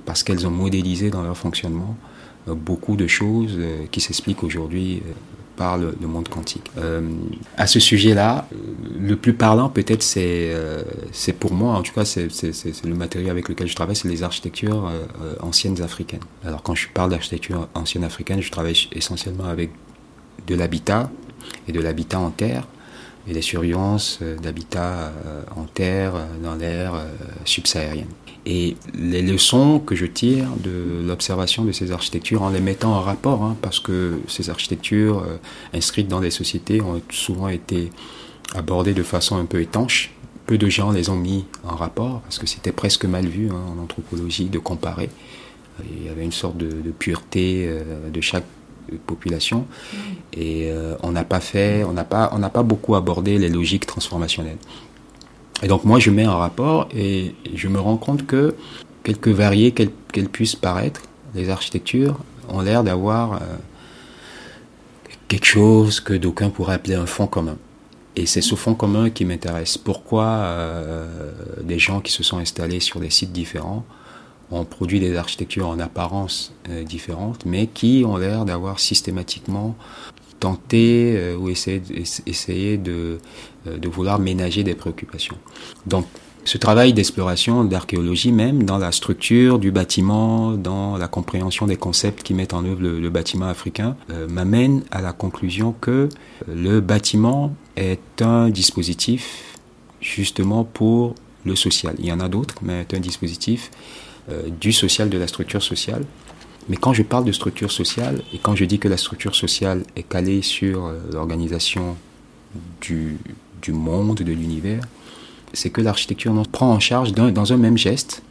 parce 0.04 0.22
qu'elles 0.22 0.46
ont 0.46 0.50
modélisé 0.50 1.10
dans 1.10 1.22
leur 1.22 1.36
fonctionnement 1.36 1.96
euh, 2.48 2.54
beaucoup 2.54 2.96
de 2.96 3.06
choses 3.06 3.58
qui 3.90 4.00
s'expliquent 4.00 4.44
aujourd'hui 4.44 5.02
par 5.56 5.78
le, 5.78 5.94
monde 6.02 6.28
quantique. 6.28 6.68
à 7.56 7.68
ce 7.68 7.78
sujet-là, 7.78 8.48
le 8.98 9.14
plus 9.14 9.34
parlant 9.34 9.68
peut-être 9.68 10.02
c'est 10.02 10.52
c'est 11.12 11.32
pour 11.32 11.54
moi, 11.54 11.74
en 11.76 11.82
tout 11.82 11.92
cas 11.92 12.04
c'est 12.04 12.26
le 12.84 12.94
matériau 12.94 13.30
avec 13.30 13.48
lequel 13.48 13.68
je 13.68 13.76
travaille, 13.76 13.94
c'est 13.94 14.08
les 14.08 14.24
architectures 14.24 14.90
anciennes 15.40 15.80
africaines. 15.80 16.24
Alors 16.44 16.64
quand 16.64 16.74
je 16.74 16.88
parle 16.88 17.10
d'architecture 17.10 17.68
ancienne 17.74 18.02
africaine, 18.02 18.42
je 18.42 18.50
travaille 18.50 18.88
essentiellement 18.90 19.44
avec 19.44 19.70
de 20.48 20.56
l'habitat 20.56 21.08
et 21.68 21.72
de 21.72 21.80
l'habitat 21.80 22.18
en 22.18 22.30
terre 22.30 22.66
et 23.28 23.32
les 23.32 23.42
surveillances 23.42 24.18
euh, 24.22 24.36
d'habitat 24.36 25.12
euh, 25.26 25.42
en 25.56 25.64
terre, 25.64 26.14
euh, 26.16 26.26
dans 26.42 26.54
l'air 26.54 26.94
subsaharienne. 27.44 28.08
Et 28.46 28.76
les 28.92 29.22
leçons 29.22 29.78
que 29.78 29.94
je 29.94 30.04
tire 30.04 30.48
de 30.62 31.02
l'observation 31.06 31.64
de 31.64 31.72
ces 31.72 31.92
architectures 31.92 32.42
en 32.42 32.50
les 32.50 32.60
mettant 32.60 32.92
en 32.92 33.00
rapport, 33.00 33.42
hein, 33.42 33.56
parce 33.62 33.80
que 33.80 34.20
ces 34.28 34.50
architectures 34.50 35.26
inscrites 35.72 36.08
dans 36.08 36.20
les 36.20 36.30
sociétés 36.30 36.82
ont 36.82 37.00
souvent 37.10 37.48
été 37.48 37.90
abordées 38.54 38.92
de 38.92 39.02
façon 39.02 39.38
un 39.38 39.46
peu 39.46 39.62
étanche. 39.62 40.12
Peu 40.44 40.58
de 40.58 40.68
gens 40.68 40.90
les 40.90 41.08
ont 41.08 41.16
mis 41.16 41.46
en 41.62 41.74
rapport, 41.74 42.20
parce 42.20 42.38
que 42.38 42.46
c'était 42.46 42.72
presque 42.72 43.06
mal 43.06 43.26
vu 43.26 43.48
hein, 43.50 43.62
en 43.74 43.82
anthropologie 43.82 44.50
de 44.50 44.58
comparer. 44.58 45.08
Il 45.90 46.04
y 46.04 46.10
avait 46.10 46.24
une 46.24 46.32
sorte 46.32 46.58
de 46.58 46.90
pureté 46.90 47.66
de 48.12 48.20
chaque 48.20 48.44
population. 49.06 49.66
Et 50.32 50.70
euh, 50.70 50.96
on 51.02 51.12
n'a 51.12 51.24
pas 51.24 51.40
fait, 51.40 51.84
on 51.84 51.92
n'a 51.92 52.04
pas, 52.04 52.30
on 52.32 52.38
n'a 52.38 52.50
pas 52.50 52.62
beaucoup 52.62 52.94
abordé 52.94 53.38
les 53.38 53.48
logiques 53.48 53.86
transformationnelles. 53.86 54.58
Et 55.62 55.68
donc 55.68 55.84
moi 55.84 55.98
je 55.98 56.10
mets 56.10 56.24
un 56.24 56.34
rapport 56.36 56.88
et 56.94 57.34
je 57.54 57.68
me 57.68 57.78
rends 57.78 57.96
compte 57.96 58.26
que 58.26 58.54
quelque 59.02 59.30
variées 59.30 59.72
qu'elles 59.72 60.28
puissent 60.28 60.56
paraître, 60.56 61.02
les 61.34 61.50
architectures 61.50 62.18
ont 62.48 62.60
l'air 62.60 62.84
d'avoir 62.84 63.34
euh, 63.34 63.38
quelque 65.28 65.46
chose 65.46 66.00
que 66.00 66.14
d'aucuns 66.14 66.50
pourraient 66.50 66.74
appeler 66.74 66.94
un 66.94 67.06
fond 67.06 67.26
commun. 67.26 67.56
Et 68.16 68.26
c'est 68.26 68.42
ce 68.42 68.54
fond 68.54 68.74
commun 68.74 69.10
qui 69.10 69.24
m'intéresse. 69.24 69.76
Pourquoi 69.76 70.26
euh, 70.26 71.32
des 71.62 71.78
gens 71.78 72.00
qui 72.00 72.12
se 72.12 72.22
sont 72.22 72.38
installés 72.38 72.80
sur 72.80 73.00
des 73.00 73.10
sites 73.10 73.32
différents 73.32 73.84
ont 74.50 74.64
produit 74.64 75.00
des 75.00 75.16
architectures 75.16 75.68
en 75.68 75.78
apparence 75.78 76.52
euh, 76.68 76.84
différentes, 76.84 77.44
mais 77.46 77.66
qui 77.66 78.04
ont 78.06 78.16
l'air 78.16 78.44
d'avoir 78.44 78.78
systématiquement 78.80 79.74
tenté 80.40 81.14
euh, 81.16 81.36
ou 81.36 81.48
essayé, 81.48 82.80
euh, 82.88 83.18
de, 83.64 83.88
vouloir 83.88 84.18
ménager 84.18 84.62
des 84.62 84.74
préoccupations. 84.74 85.36
Donc, 85.86 86.06
ce 86.44 86.58
travail 86.58 86.92
d'exploration, 86.92 87.64
d'archéologie 87.64 88.30
même, 88.30 88.64
dans 88.64 88.76
la 88.76 88.92
structure 88.92 89.58
du 89.58 89.70
bâtiment, 89.70 90.52
dans 90.52 90.98
la 90.98 91.08
compréhension 91.08 91.66
des 91.66 91.76
concepts 91.76 92.22
qui 92.22 92.34
mettent 92.34 92.52
en 92.52 92.66
œuvre 92.66 92.82
le, 92.82 93.08
bâtiment 93.08 93.46
africain, 93.46 93.96
m'amène 94.28 94.82
à 94.90 95.00
la 95.00 95.14
conclusion 95.14 95.74
que 95.80 96.10
le 96.46 96.80
bâtiment 96.80 97.54
est 97.76 98.20
un 98.20 98.50
dispositif 98.50 99.56
justement 100.02 100.64
pour 100.64 101.14
le 101.46 101.56
social. 101.56 101.94
Il 101.98 102.04
y 102.04 102.12
en 102.12 102.20
a 102.20 102.28
d'autres, 102.28 102.56
mais 102.60 102.80
est 102.80 102.92
un 102.92 103.00
dispositif 103.00 103.70
du 104.60 104.72
social, 104.72 105.10
de 105.10 105.18
la 105.18 105.26
structure 105.26 105.62
sociale. 105.62 106.04
Mais 106.68 106.76
quand 106.76 106.94
je 106.94 107.02
parle 107.02 107.24
de 107.24 107.32
structure 107.32 107.70
sociale, 107.70 108.22
et 108.32 108.38
quand 108.38 108.56
je 108.56 108.64
dis 108.64 108.78
que 108.78 108.88
la 108.88 108.96
structure 108.96 109.34
sociale 109.34 109.82
est 109.96 110.02
calée 110.02 110.40
sur 110.42 110.86
euh, 110.86 110.98
l'organisation 111.12 111.96
du, 112.80 113.18
du, 113.60 113.72
monde, 113.72 114.16
de 114.16 114.32
l'univers, 114.32 114.82
c'est 115.52 115.70
que 115.70 115.80
l'architecture 115.80 116.32
prend 116.50 116.72
en 116.72 116.80
charge 116.80 117.12
dans 117.12 117.52
un 117.52 117.56
même 117.56 117.76
geste 117.76 118.22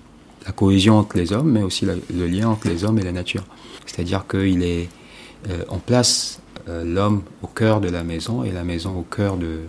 la 0.46 0.52
cohésion 0.52 0.98
entre 0.98 1.16
les 1.18 1.32
hommes, 1.32 1.52
mais 1.52 1.62
aussi 1.62 1.86
le 1.86 2.28
lien 2.28 2.50
entre 2.50 2.68
les 2.68 2.84
hommes 2.84 3.00
et 3.00 3.04
la 3.04 3.14
nature. 3.14 3.46
C'est-à-dire 3.86 4.26
qu'il 4.28 4.62
euh, 4.64 5.64
place 5.86 6.42
l'homme 6.68 7.24
au 7.42 7.48
cœur 7.48 7.82
de 7.82 7.90
la 7.90 8.04
maison 8.04 8.44
et 8.44 8.52
la 8.52 8.64
maison 8.64 8.98
au 8.98 9.04
cœur 9.04 9.36
de, 9.36 9.60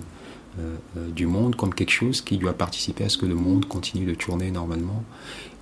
du 1.11 1.27
monde 1.27 1.57
comme 1.57 1.75
quelque 1.75 1.91
chose 1.91 2.21
qui 2.21 2.39
doit 2.39 2.53
participer 2.53 3.05
à 3.05 3.09
ce 3.09 3.19
que 3.19 3.27
le 3.27 3.35
monde 3.35 3.67
continue 3.67 4.05
de 4.05 4.15
tourner 4.15 4.53
normalement 4.53 5.03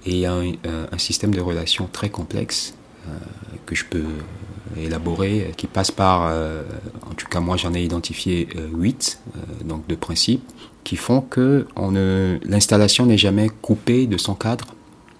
et 0.07 0.19
y 0.19 0.27
a 0.27 0.35
un, 0.35 0.99
système 0.99 1.35
de 1.35 1.41
relations 1.41 1.89
très 1.91 2.11
complexe 2.11 2.75
euh, 3.09 3.13
que 3.67 3.75
je 3.75 3.85
peux 3.85 4.05
élaborer, 4.77 5.53
qui 5.57 5.67
passe 5.67 5.91
par, 5.91 6.27
euh, 6.27 6.63
en 7.09 7.15
tout 7.15 7.27
cas 7.27 7.41
moi 7.41 7.57
j'en 7.57 7.75
ai 7.75 7.83
identifié 7.83 8.49
euh, 8.57 8.69
huit, 8.73 9.21
donc 9.65 9.87
de 9.87 9.95
principes, 9.95 10.43
qui 10.85 10.97
font 10.97 11.21
que 11.21 11.67
l'installation 12.45 13.07
n'est 13.07 13.19
jamais 13.19 13.49
coupée 13.49 14.07
de 14.07 14.17
son 14.17 14.35
cadre, 14.35 14.75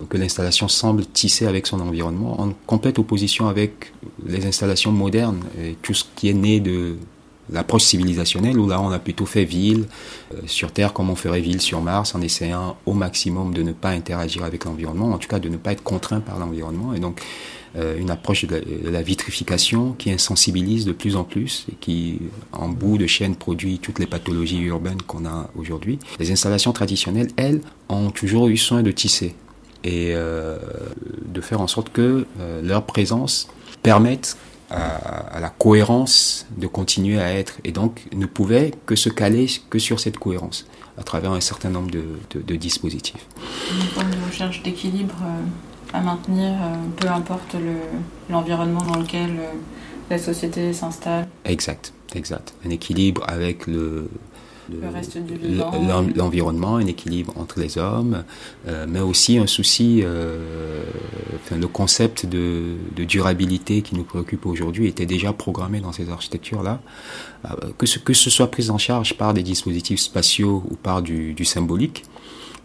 que 0.09 0.17
l'installation 0.17 0.67
semble 0.67 1.07
tisser 1.07 1.47
avec 1.47 1.67
son 1.67 1.81
environnement, 1.81 2.41
en 2.41 2.53
complète 2.67 2.99
opposition 2.99 3.49
avec 3.49 3.93
les 4.27 4.47
installations 4.47 4.91
modernes 4.91 5.43
et 5.61 5.77
tout 5.81 5.95
ce 5.95 6.05
qui 6.17 6.29
est 6.29 6.35
né 6.35 6.59
de 6.59 6.97
l'approche 7.53 7.83
civilisationnelle 7.83 8.59
où 8.59 8.69
là 8.69 8.81
on 8.81 8.91
a 8.91 8.99
plutôt 8.99 9.27
fait 9.27 9.45
ville 9.45 9.87
euh, 10.35 10.39
sur 10.47 10.73
Terre 10.73 10.93
comme 10.93 11.11
on 11.11 11.17
ferait 11.17 11.41
ville 11.41 11.61
sur 11.61 11.81
Mars 11.81 12.15
en 12.15 12.21
essayant 12.21 12.77
au 12.87 12.95
maximum 12.95 13.55
de 13.55 13.63
ne 13.63 13.73
pas 13.73 13.91
interagir 13.91 14.45
avec 14.45 14.65
l'environnement, 14.65 15.11
en 15.11 15.19
tout 15.19 15.29
cas 15.29 15.39
de 15.39 15.49
ne 15.49 15.57
pas 15.57 15.73
être 15.73 15.83
contraint 15.83 16.21
par 16.21 16.39
l'environnement 16.39 16.95
et 16.95 16.99
donc 16.99 17.21
euh, 17.77 17.99
une 17.99 18.11
approche 18.11 18.45
de 18.45 18.63
la, 18.91 19.03
vitrification 19.03 19.93
qui 19.93 20.11
insensibilise 20.11 20.85
de 20.85 20.93
plus 20.93 21.17
en 21.17 21.25
plus 21.25 21.67
et 21.71 21.75
qui 21.81 22.21
en 22.53 22.69
bout 22.69 22.99
de 22.99 23.07
chaîne 23.07 23.35
produit 23.35 23.79
toutes 23.79 23.99
les 23.99 24.07
pathologies 24.07 24.61
urbaines 24.61 25.01
qu'on 25.03 25.25
a 25.25 25.49
aujourd'hui. 25.57 25.99
Les 26.19 26.31
installations 26.31 26.73
traditionnelles, 26.73 27.31
elles, 27.37 27.61
ont 27.89 28.11
toujours 28.11 28.49
eu 28.49 28.57
soin 28.57 28.83
de 28.83 28.91
tisser 28.91 29.35
et 29.85 30.13
euh, 30.15 30.59
de 31.27 31.41
faire 31.41 31.61
en 31.61 31.67
sorte 31.67 31.91
que 31.91 32.27
leur 32.63 32.85
présence 32.85 33.49
permette 33.83 34.37
à, 34.73 35.41
la 35.41 35.51
cohérence 35.51 36.47
de 36.57 36.67
continuer 36.67 37.21
à 37.21 37.33
être 37.33 37.59
et 37.65 37.73
donc 37.73 38.07
ne 38.13 38.27
pouvait 38.27 38.73
que 38.87 38.97
se 38.97 39.09
caler 39.09 39.47
que 39.71 39.79
sur 39.79 40.01
cette 40.01 40.19
cohérence 40.19 40.67
à 40.99 41.03
travers 41.03 41.33
un 41.33 41.41
certain 41.41 41.71
nombre 41.71 41.91
de, 41.91 42.05
de, 42.35 42.57
dispositifs. 42.57 43.27
Une 43.71 44.25
recherche 44.29 44.63
d'équilibre 44.63 45.17
euh, 45.23 45.97
à 45.99 46.01
maintenir, 46.01 46.53
euh, 46.53 46.75
peu 46.97 47.09
importe 47.09 47.57
l'environnement 48.29 48.83
dans 48.83 48.99
lequel 48.99 49.31
euh, 49.31 49.53
la 50.11 50.19
société 50.19 50.73
s'installe. 50.73 51.29
Exact, 51.45 51.95
exact. 52.15 52.55
Un 52.67 52.71
équilibre 52.71 53.25
avec 53.27 53.67
le, 53.67 54.11
l'environnement, 56.17 56.77
un 56.77 56.87
équilibre 56.87 57.33
entre 57.37 57.61
les 57.61 57.79
hommes, 57.79 58.25
euh, 58.67 58.87
mais 58.89 59.01
aussi 59.01 59.39
un 59.39 59.47
souci, 59.47 60.01
euh, 60.03 60.85
enfin, 61.37 61.57
le 61.57 61.69
concept 61.69 62.27
de, 62.27 62.77
de, 62.97 63.05
durabilité 63.05 63.83
qui 63.83 63.95
nous 63.95 64.05
préoccupe 64.05 64.47
aujourd'hui 64.47 64.89
était 64.89 65.07
déjà 65.07 65.33
programmé 65.33 65.81
dans 65.81 65.93
ces 65.93 66.09
architectures-là. 66.11 66.81
Euh, 67.45 67.49
que, 67.79 67.87
ce, 67.87 67.99
que 67.99 68.13
ce 68.13 68.31
soit 68.31 68.51
pris 68.51 68.71
en 68.71 68.79
charge 68.79 69.17
par 69.17 69.35
des 69.35 69.43
dispositifs 69.43 70.01
spatiaux 70.01 70.63
ou 70.71 70.77
par 70.77 71.03
du, 71.03 71.35
du 71.35 71.45
symbolique, 71.45 72.05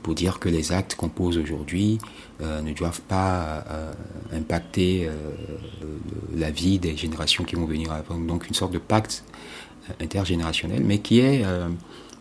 pour 0.08 0.16
dire 0.16 0.40
que 0.40 0.48
les 0.48 0.72
actes 0.72 0.96
qu'on 0.96 1.10
pose 1.10 1.38
aujourd'hui 1.38 1.98
euh, 2.42 2.62
ne 2.62 2.72
doivent 2.72 3.02
pas 3.02 3.66
euh, 3.70 3.92
impacter 4.32 5.08
euh, 5.08 5.12
la 6.36 6.52
vie 6.52 6.80
des 6.80 6.96
générations 6.96 7.44
qui 7.44 7.56
vont 7.56 7.66
venir 7.66 7.92
avant. 7.92 8.18
Donc 8.18 8.48
une 8.48 8.54
sorte 8.54 8.72
de 8.72 8.78
pacte 8.78 9.24
intergénérationnel, 10.02 10.84
mais 10.84 11.00
qui 11.00 11.20
est 11.20 11.44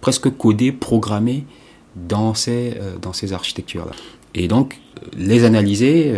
presque 0.00 0.30
codé, 0.36 0.72
programmé 0.72 1.44
dans 1.94 2.34
ces, 2.34 2.74
dans 3.00 3.12
ces 3.12 3.32
architectures-là. 3.32 3.92
Et 4.34 4.48
donc, 4.48 4.80
les 5.16 5.44
analyser, 5.44 6.12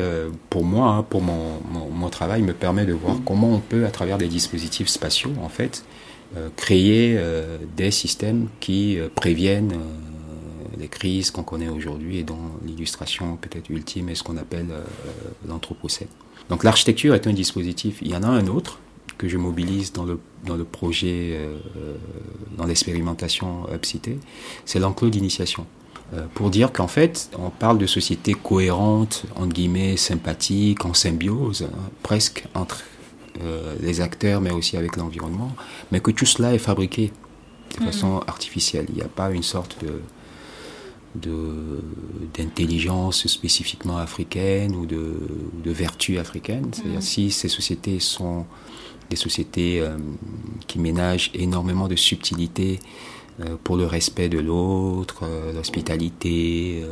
pour 0.51 0.65
moi, 0.65 0.91
hein, 0.91 1.03
pour 1.09 1.23
mon, 1.23 1.61
mon, 1.93 2.09
travail, 2.09 2.43
me 2.43 2.53
permet 2.53 2.85
de 2.85 2.93
voir 2.93 3.17
comment 3.25 3.55
on 3.55 3.61
peut, 3.61 3.87
à 3.87 3.91
travers 3.91 4.19
des 4.19 4.29
dispositifs 4.29 4.89
spatiaux, 4.89 5.33
en 5.43 5.49
fait, 5.49 5.85
créer 6.57 7.19
des 7.77 7.91
systèmes 7.91 8.49
qui 8.61 8.99
préviennent 9.15 9.73
les 10.79 10.89
crises 10.89 11.31
qu'on 11.31 11.43
connaît 11.43 11.69
aujourd'hui 11.69 12.19
et 12.19 12.23
dont 12.23 12.39
l'illustration 12.65 13.37
peut-être 13.37 13.69
ultime 13.71 14.09
est 14.09 14.15
ce 14.15 14.23
qu'on 14.23 14.37
appelle 14.37 14.69
euh, 14.71 14.85
l'anthropocène. 15.47 16.09
Donc 16.49 16.65
l'architecture 16.65 17.15
est 17.15 17.27
un 17.27 17.33
dispositif. 17.33 17.99
Il 18.01 18.09
y 18.09 18.17
en 18.17 18.23
a 18.23 18.29
un 18.29 18.47
autre 18.47 18.79
que 19.19 19.29
je 19.29 19.37
mobilise 19.37 19.93
dans 19.93 20.05
le, 20.05 20.19
dans 20.47 20.57
le 20.57 20.65
projet, 20.65 21.33
euh, 21.33 21.57
dans 22.57 22.65
l'expérimentation 22.65 23.67
Upcité, 23.73 24.19
c'est 24.65 24.79
l'enclos 24.79 25.11
d'initiation. 25.11 25.67
Euh, 26.15 26.25
pour 26.35 26.49
dire 26.49 26.73
qu'en 26.73 26.89
fait, 26.89 27.31
on 27.39 27.51
parle 27.51 27.77
de 27.79 27.87
sociétés 27.87 28.35
cohérentes, 28.35 29.25
entre 29.37 29.53
guillemets, 29.53 29.97
sympathiques, 29.97 30.85
en 30.85 30.95
symbiose, 30.95 31.63
hein, 31.65 31.91
presque 32.03 32.45
entre 32.55 32.83
les 33.81 34.01
acteurs, 34.01 34.41
mais 34.41 34.51
aussi 34.51 34.77
avec 34.77 34.97
l'environnement, 34.97 35.53
mais 35.93 36.01
que 36.01 36.11
tout 36.11 36.27
cela 36.27 36.55
est 36.55 36.59
fabriqué 36.59 37.13
de 37.77 37.85
mmh. 37.85 37.87
façon 37.87 38.19
artificielle. 38.27 38.87
Il 38.89 38.97
n'y 38.97 39.03
a 39.03 39.09
pas 39.09 39.31
une 39.31 39.45
sorte 39.45 39.77
de, 39.81 40.03
d'intelligence 42.37 43.27
spécifiquement 43.27 43.99
africaine 43.99 44.75
ou 44.75 44.87
de, 44.87 45.17
de 45.65 45.71
vertu 45.71 46.19
africaine. 46.19 46.71
C'est-à-dire 46.73 46.99
mm. 46.99 47.03
si 47.03 47.31
ces 47.31 47.49
sociétés 47.49 48.01
sont 48.01 48.47
des 49.11 49.17
sociétés 49.17 49.81
euh, 49.81 49.97
qui 50.67 50.79
ménagent 50.79 51.31
énormément 51.35 51.89
de 51.89 51.97
subtilité 51.97 52.81
euh, 53.41 53.57
pour 53.63 53.77
le 53.77 53.87
respect 53.87 54.29
de 54.29 54.39
l'autre, 54.39 55.21
euh, 55.23 55.53
l'hospitalité, 55.53 56.83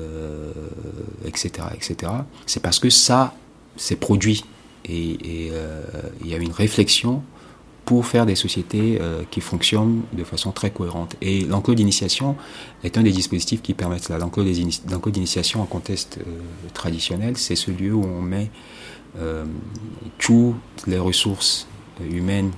etc., 1.25 1.69
etc. 1.75 2.13
C'est 2.47 2.61
parce 2.61 2.79
que 2.79 2.91
ça, 2.91 3.35
c'est 3.77 3.97
produit 3.97 4.45
et 4.89 5.51
il 6.21 6.29
y 6.29 6.35
a 6.35 6.37
une 6.37 6.53
réflexion 6.53 7.23
pour 7.85 8.07
faire 8.07 8.25
des 8.25 8.37
sociétés 8.37 9.01
qui 9.33 9.41
fonctionnent 9.41 10.03
de 10.13 10.23
façon 10.23 10.53
très 10.53 10.71
cohérente. 10.71 11.17
Et 11.21 11.41
l'enclos 11.41 11.75
d'initiation 11.75 12.37
est 12.85 12.97
un 12.97 13.03
des 13.03 13.11
dispositifs 13.11 13.63
qui 13.63 13.75
permettent 13.75 14.05
cela. 14.05 14.19
L'enclos 14.21 14.45
d'initiation 14.45 15.61
en 15.61 15.67
contexte 15.67 16.21
traditionnel, 16.73 17.37
c'est 17.37 17.57
ce 17.57 17.73
lieu 17.73 17.95
où 17.95 18.05
on 18.05 18.23
met 18.23 18.51
toutes 20.19 20.55
les 20.87 20.99
ressources 20.99 21.67
humaines 22.01 22.51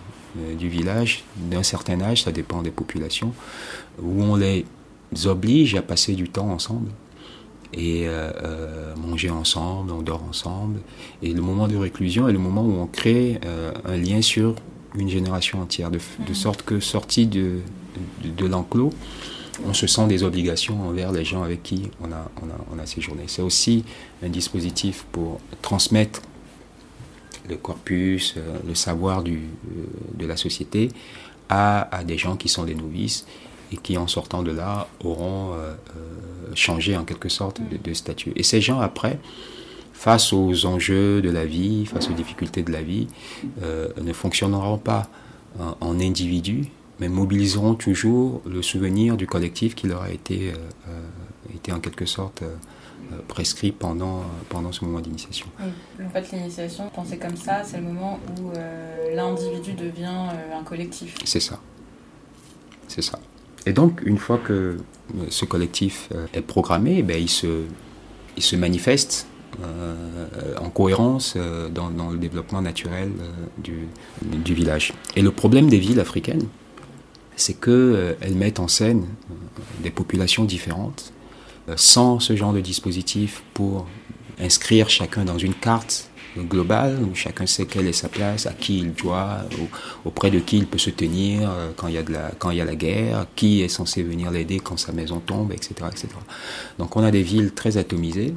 du 0.59 0.69
village 0.69 1.25
d'un 1.37 1.63
certain 1.63 2.01
âge, 2.01 2.25
ça 2.25 2.33
dépend 2.33 2.63
des 2.63 2.71
populations, 2.71 3.33
où 4.01 4.23
on 4.23 4.37
les 4.37 4.65
oblige 5.25 5.75
à 5.75 5.83
passer 5.83 6.15
du 6.15 6.29
temps 6.29 6.51
ensemble 6.51 6.91
et 7.73 8.07
manger 8.97 9.31
ensemble, 9.31 9.91
on 9.91 10.03
dort 10.03 10.23
ensemble. 10.29 10.81
Et 11.23 11.33
le 11.33 11.41
moment 11.41 11.67
de 11.67 11.77
réclusion 11.77 12.29
est 12.29 12.33
le 12.33 12.39
moment 12.39 12.63
où 12.63 12.75
on 12.81 12.87
crée 12.87 13.41
un 13.85 13.97
lien 13.97 14.23
sur 14.23 14.55
une 14.97 15.09
génération 15.09 15.61
entière, 15.61 15.91
de, 15.91 15.99
de 16.27 16.35
sorte 16.35 16.63
que 16.63 16.81
sorti 16.81 17.27
de, 17.27 17.61
de, 18.25 18.47
l'enclos, 18.47 18.93
on 19.67 19.75
se 19.75 19.87
sent 19.87 20.07
des 20.07 20.23
obligations 20.23 20.89
envers 20.89 21.13
les 21.13 21.25
gens 21.25 21.43
avec 21.43 21.63
qui 21.63 21.91
on 22.01 22.13
a, 22.13 22.31
on 22.43 22.47
a, 22.47 22.77
on 22.77 22.79
a 22.79 22.87
séjourné. 22.87 23.25
C'est 23.27 23.43
aussi 23.43 23.85
un 24.23 24.29
dispositif 24.29 25.05
pour 25.13 25.41
transmettre 25.63 26.23
le 27.49 27.57
corpus, 27.57 28.35
euh, 28.37 28.59
le 28.67 28.75
savoir 28.75 29.21
euh, 29.21 29.37
de 30.15 30.27
la 30.27 30.37
société 30.37 30.91
à, 31.49 31.95
à, 31.97 32.05
des 32.05 32.19
gens 32.19 32.37
qui 32.37 32.49
sont 32.49 32.65
des 32.65 32.75
novices 32.75 33.27
et 33.73 33.77
qui, 33.77 33.97
en 33.97 34.07
sortant 34.07 34.43
de 34.43 34.51
là, 34.51 34.89
auront 35.05 35.55
euh, 35.55 35.75
changé 36.55 36.97
en 36.97 37.05
quelque 37.05 37.29
sorte 37.29 37.61
de, 37.61 37.93
statut. 37.93 38.33
Et 38.37 38.43
ces 38.43 38.61
gens, 38.61 38.81
après, 38.81 39.19
face 39.93 40.33
aux 40.33 40.65
enjeux 40.65 41.21
de 41.21 41.31
la 41.31 41.45
vie, 41.45 41.85
face 41.87 42.09
aux 42.09 42.15
difficultés 42.15 42.63
de 42.63 42.73
la 42.73 42.83
vie, 42.83 43.09
ne 43.61 44.13
fonctionneront 44.15 44.79
pas 44.79 45.11
en, 45.59 45.77
en, 45.81 46.01
individu, 46.01 46.69
mais 46.99 47.11
mobiliseront 47.11 47.75
toujours 47.75 48.41
le 48.47 48.63
souvenir 48.63 49.19
du 49.19 49.27
collectif 49.27 49.75
qui 49.75 49.87
leur 49.87 50.03
a 50.03 50.11
été, 50.11 50.55
été 51.55 51.73
en 51.73 51.81
quelque 51.81 52.07
sorte 52.07 52.43
prescrit 53.27 53.73
pendant, 53.73 54.23
pendant 54.49 54.73
ce 54.73 54.85
moment 54.85 55.01
d'initiation. 55.01 55.47
En 56.05 56.09
fait, 56.11 56.33
l'initiation, 56.33 56.89
penser 56.91 57.19
comme 57.19 57.37
ça, 57.37 57.63
c'est 57.65 57.79
le 57.79 57.85
moment 57.85 58.19
où 58.39 58.53
l'individu 59.15 59.73
devient 59.73 60.27
un 60.55 60.63
collectif. 60.65 61.15
C'est 61.25 61.41
ça. 61.41 61.61
C'est 62.87 63.03
ça. 63.03 63.19
Et 63.67 63.73
donc, 63.73 64.01
une 64.05 64.19
fois 64.19 64.39
que 64.39 64.79
ce 65.29 65.45
collectif 65.45 66.09
est 66.33 66.43
programmé, 66.43 67.03
ben, 67.03 67.21
il, 67.21 67.29
se, 67.29 67.65
il 68.37 68.43
se 68.43 68.57
manifeste 68.57 69.27
euh, 69.63 70.55
en 70.61 70.71
cohérence 70.71 71.35
euh, 71.37 71.69
dans, 71.69 71.91
dans, 71.91 72.11
le 72.11 72.19
développement 72.19 72.63
naturel 72.63 73.11
euh, 73.19 73.31
du, 73.57 73.89
du, 74.23 74.55
village. 74.55 74.93
Et 75.17 75.23
le 75.23 75.33
problème 75.33 75.69
des 75.69 75.79
villes 75.79 75.99
africaines, 75.99 76.47
c'est 77.35 77.55
qu'elles 77.55 78.35
mettent 78.37 78.61
en 78.61 78.69
scène 78.69 79.07
des 79.83 79.91
populations 79.91 80.45
différentes 80.45 81.13
sans 81.77 82.21
ce 82.21 82.37
genre 82.37 82.53
de 82.53 82.61
dispositif 82.61 83.43
pour 83.55 83.87
inscrire 84.41 84.89
chacun 84.89 85.25
dans 85.25 85.39
une 85.39 85.55
carte 85.55 86.11
globale 86.37 86.99
où 87.03 87.15
chacun 87.15 87.47
sait 87.47 87.67
quelle 87.67 87.89
est 87.89 87.93
sa 87.93 88.09
place, 88.09 88.47
à 88.47 88.53
qui 88.53 88.79
il 88.79 88.93
doit, 88.93 89.41
auprès 90.05 90.31
de 90.31 90.39
qui 90.39 90.59
il 90.59 90.67
peut 90.67 90.79
se 90.79 90.91
tenir 90.91 91.51
quand 91.77 91.89
il 91.89 91.95
y 91.95 91.99
a, 91.99 92.03
de 92.03 92.13
la, 92.13 92.31
quand 92.39 92.51
il 92.51 92.59
y 92.59 92.61
a 92.61 92.65
la 92.65 92.77
guerre, 92.77 93.27
qui 93.35 93.63
est 93.63 93.69
censé 93.69 94.03
venir 94.03 94.31
l'aider 94.31 94.61
quand 94.61 94.79
sa 94.79 94.93
maison 94.93 95.19
tombe, 95.19 95.53
etc., 95.53 95.75
etc. 95.91 96.09
Donc 96.79 96.97
on 96.97 97.03
a 97.03 97.11
des 97.11 97.23
villes 97.23 97.53
très 97.53 97.77
atomisées 97.77 98.35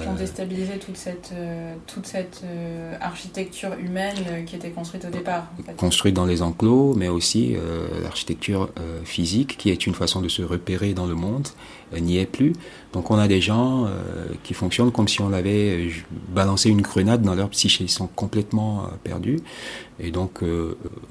qui 0.00 0.08
ont 0.08 0.14
déstabilisé 0.14 0.78
toute 0.78 0.96
cette, 0.96 1.30
euh, 1.34 1.74
toute 1.86 2.06
cette 2.06 2.42
euh, 2.44 2.96
architecture 3.00 3.72
humaine 3.74 4.16
euh, 4.28 4.42
qui 4.42 4.56
était 4.56 4.70
construite 4.70 5.04
au 5.04 5.10
départ. 5.10 5.46
Construite 5.76 6.14
dans 6.14 6.26
les 6.26 6.42
enclos, 6.42 6.94
mais 6.94 7.08
aussi 7.08 7.56
l'architecture 8.02 8.70
physique, 9.04 9.56
qui 9.56 9.70
est 9.70 9.86
une 9.86 9.94
façon 9.94 10.20
de 10.20 10.28
se 10.28 10.42
repérer 10.42 10.94
dans 10.94 11.06
le 11.06 11.14
monde, 11.14 11.48
n'y 12.00 12.18
est 12.18 12.26
plus. 12.26 12.52
Donc 12.92 13.10
on 13.10 13.18
a 13.18 13.26
des 13.26 13.40
gens 13.40 13.88
qui 14.44 14.54
fonctionnent 14.54 14.92
comme 14.92 15.08
si 15.08 15.20
on 15.20 15.32
avait 15.32 15.90
balancé 16.28 16.70
une 16.70 16.80
grenade 16.80 17.22
dans 17.22 17.34
leur 17.34 17.48
psyché. 17.50 17.84
Ils 17.84 17.90
sont 17.90 18.06
complètement 18.06 18.88
perdus. 19.02 19.40
Et 19.98 20.12
donc 20.12 20.42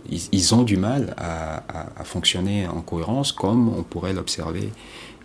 ils, 0.10 0.56
ont 0.56 0.64
du 0.64 0.78
mal 0.78 1.14
à, 1.18 2.04
fonctionner 2.06 2.68
en 2.68 2.82
cohérence 2.82 3.34
comme 3.34 3.68
on 3.68 3.84
pourrait 3.84 4.14
l'observer 4.14 4.70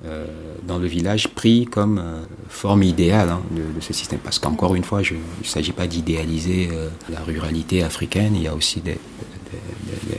euh, 0.04 0.26
dans 0.62 0.78
le 0.78 0.86
village 0.86 1.26
pris 1.26 1.64
comme 1.64 1.98
euh, 1.98 2.22
forme 2.48 2.84
idéale 2.84 3.30
hein, 3.30 3.42
de, 3.50 3.80
ce 3.80 3.92
système. 3.92 4.20
Parce 4.20 4.38
qu'encore 4.38 4.76
une 4.76 4.84
fois, 4.84 5.02
il 5.02 5.16
ne 5.16 5.44
s'agit 5.44 5.72
pas 5.72 5.88
d'idéaliser 5.88 6.68
euh, 6.72 6.88
la 7.10 7.18
ruralité 7.18 7.82
africaine, 7.82 8.36
il 8.36 8.42
y 8.42 8.46
a 8.46 8.54
aussi 8.54 8.80
des, 8.80 8.96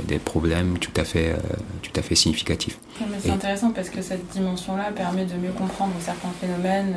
des, 0.07 0.19
problèmes 0.19 0.77
tout 0.79 0.91
à 0.95 1.03
fait, 1.03 1.35
tout 1.81 1.91
à 1.95 2.01
fait 2.01 2.15
significatifs. 2.15 2.79
C'est 3.19 3.31
intéressant 3.31 3.71
parce 3.71 3.89
que 3.89 4.01
cette 4.01 4.27
dimension-là 4.29 4.91
permet 4.95 5.25
de 5.25 5.35
mieux 5.35 5.51
comprendre 5.51 5.93
certains 5.99 6.31
phénomènes. 6.39 6.95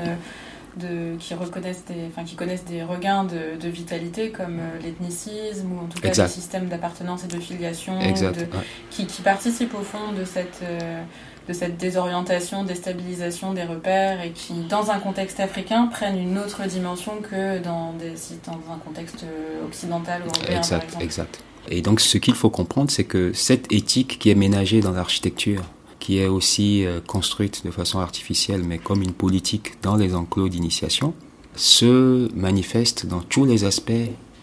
De, 0.74 1.16
qui 1.18 1.34
reconnaissent 1.34 1.84
des, 1.86 2.06
enfin, 2.08 2.24
qui 2.24 2.34
connaissent 2.34 2.64
des 2.64 2.82
regains 2.82 3.24
de, 3.24 3.60
de 3.60 3.68
vitalité 3.68 4.30
comme 4.30 4.58
l'ethnicisme 4.82 5.70
ou 5.70 5.84
en 5.84 5.86
tout 5.86 6.00
cas 6.00 6.08
exact. 6.08 6.28
des 6.28 6.32
systèmes 6.32 6.68
d'appartenance 6.68 7.24
et 7.24 7.26
de 7.26 7.38
filiation 7.38 8.00
exact, 8.00 8.38
de, 8.38 8.44
ouais. 8.44 8.64
qui, 8.88 9.04
qui, 9.04 9.20
participent 9.20 9.74
au 9.74 9.82
fond 9.82 10.12
de 10.18 10.24
cette 10.24 10.60
euh, 10.62 11.02
de 11.48 11.52
cette 11.52 11.76
désorientation, 11.76 12.64
déstabilisation 12.64 13.52
des 13.52 13.64
repères 13.64 14.22
et 14.22 14.30
qui, 14.30 14.54
dans 14.68 14.90
un 14.90 14.98
contexte 14.98 15.40
africain, 15.40 15.86
prennent 15.86 16.18
une 16.18 16.38
autre 16.38 16.64
dimension 16.66 17.16
que 17.16 17.58
dans, 17.58 17.92
des, 17.94 18.14
dans 18.46 18.72
un 18.72 18.78
contexte 18.78 19.24
occidental 19.66 20.22
ou 20.22 20.26
européen. 20.26 20.58
Exact, 20.58 20.96
exact. 21.00 21.42
Et 21.68 21.80
donc, 21.80 22.00
ce 22.00 22.18
qu'il 22.18 22.34
faut 22.34 22.50
comprendre, 22.50 22.90
c'est 22.90 23.04
que 23.04 23.32
cette 23.32 23.72
éthique 23.72 24.18
qui 24.18 24.30
est 24.30 24.34
ménagée 24.34 24.80
dans 24.80 24.92
l'architecture, 24.92 25.62
qui 26.00 26.18
est 26.18 26.26
aussi 26.26 26.84
euh, 26.84 27.00
construite 27.00 27.64
de 27.64 27.70
façon 27.70 28.00
artificielle, 28.00 28.62
mais 28.64 28.78
comme 28.78 29.02
une 29.02 29.12
politique 29.12 29.74
dans 29.82 29.96
les 29.96 30.14
enclos 30.14 30.48
d'initiation, 30.48 31.14
se 31.54 32.28
manifeste 32.34 33.06
dans 33.06 33.20
tous 33.20 33.44
les 33.44 33.64
aspects 33.64 33.92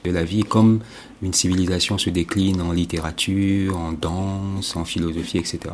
de 0.06 0.12
la 0.12 0.24
vie, 0.24 0.44
comme 0.44 0.80
une 1.22 1.34
civilisation 1.34 1.98
se 1.98 2.10
décline 2.10 2.62
en 2.62 2.72
littérature, 2.72 3.76
en 3.76 3.92
danse, 3.92 4.76
en 4.76 4.86
philosophie, 4.86 5.40
etc 5.40 5.72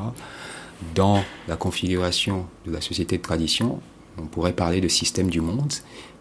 dans 0.94 1.24
la 1.48 1.56
configuration 1.56 2.46
de 2.66 2.72
la 2.72 2.82
société 2.82 3.18
de 3.18 3.22
tradition, 3.22 3.80
on 4.18 4.26
pourrait 4.26 4.54
parler 4.54 4.82
de 4.82 4.88
système 4.88 5.30
du 5.30 5.42
monde, 5.42 5.74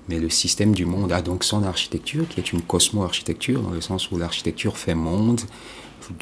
mais 0.09 0.19
le 0.19 0.29
système 0.29 0.75
du 0.75 0.85
monde 0.85 1.13
a 1.13 1.23
donc 1.23 1.45
son 1.45 1.63
architecture, 1.63 2.29
qui 2.29 2.41
est 2.41 2.53
une 2.53 2.63
cosmo-architecture, 2.63 3.63
dans 3.63 3.71
le 3.71 3.81
sens 3.81 4.11
où 4.11 4.19
l'architecture 4.19 4.77
fait 4.77 4.95
monde, 4.95 5.41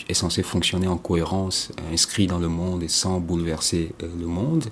est 0.09 0.15
censée 0.15 0.43
fonctionner 0.43 0.87
en 0.87 0.97
cohérence, 0.97 1.73
inscrit 1.93 2.27
dans 2.27 2.39
le 2.39 2.49
monde 2.49 2.83
et 2.83 2.89
sans 2.89 3.19
bouleverser 3.19 3.93
euh, 4.03 4.09
le 4.19 4.27
monde. 4.27 4.65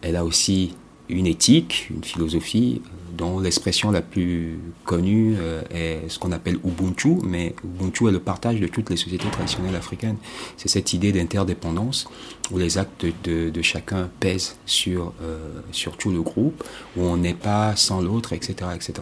Elle 0.00 0.16
a 0.16 0.24
aussi 0.24 0.74
une 1.08 1.26
éthique, 1.26 1.88
une 1.90 2.04
philosophie 2.04 2.80
euh, 2.84 3.03
dont 3.16 3.38
l'expression 3.38 3.90
la 3.90 4.02
plus 4.02 4.58
connue 4.84 5.36
euh, 5.38 5.62
est 5.70 6.08
ce 6.08 6.18
qu'on 6.18 6.32
appelle 6.32 6.58
Ubuntu, 6.64 7.16
mais 7.22 7.54
Ubuntu 7.64 8.08
est 8.08 8.12
le 8.12 8.20
partage 8.20 8.60
de 8.60 8.66
toutes 8.66 8.90
les 8.90 8.96
sociétés 8.96 9.28
traditionnelles 9.28 9.76
africaines. 9.76 10.16
C'est 10.56 10.68
cette 10.68 10.92
idée 10.92 11.12
d'interdépendance 11.12 12.06
où 12.50 12.58
les 12.58 12.78
actes 12.78 13.06
de, 13.24 13.50
de 13.50 13.62
chacun 13.62 14.10
pèsent 14.20 14.56
sur, 14.66 15.12
euh, 15.22 15.60
sur 15.72 15.96
tout 15.96 16.10
le 16.10 16.22
groupe, 16.22 16.64
où 16.96 17.02
on 17.02 17.16
n'est 17.16 17.34
pas 17.34 17.76
sans 17.76 18.00
l'autre, 18.00 18.32
etc. 18.32 18.70
etc. 18.74 18.92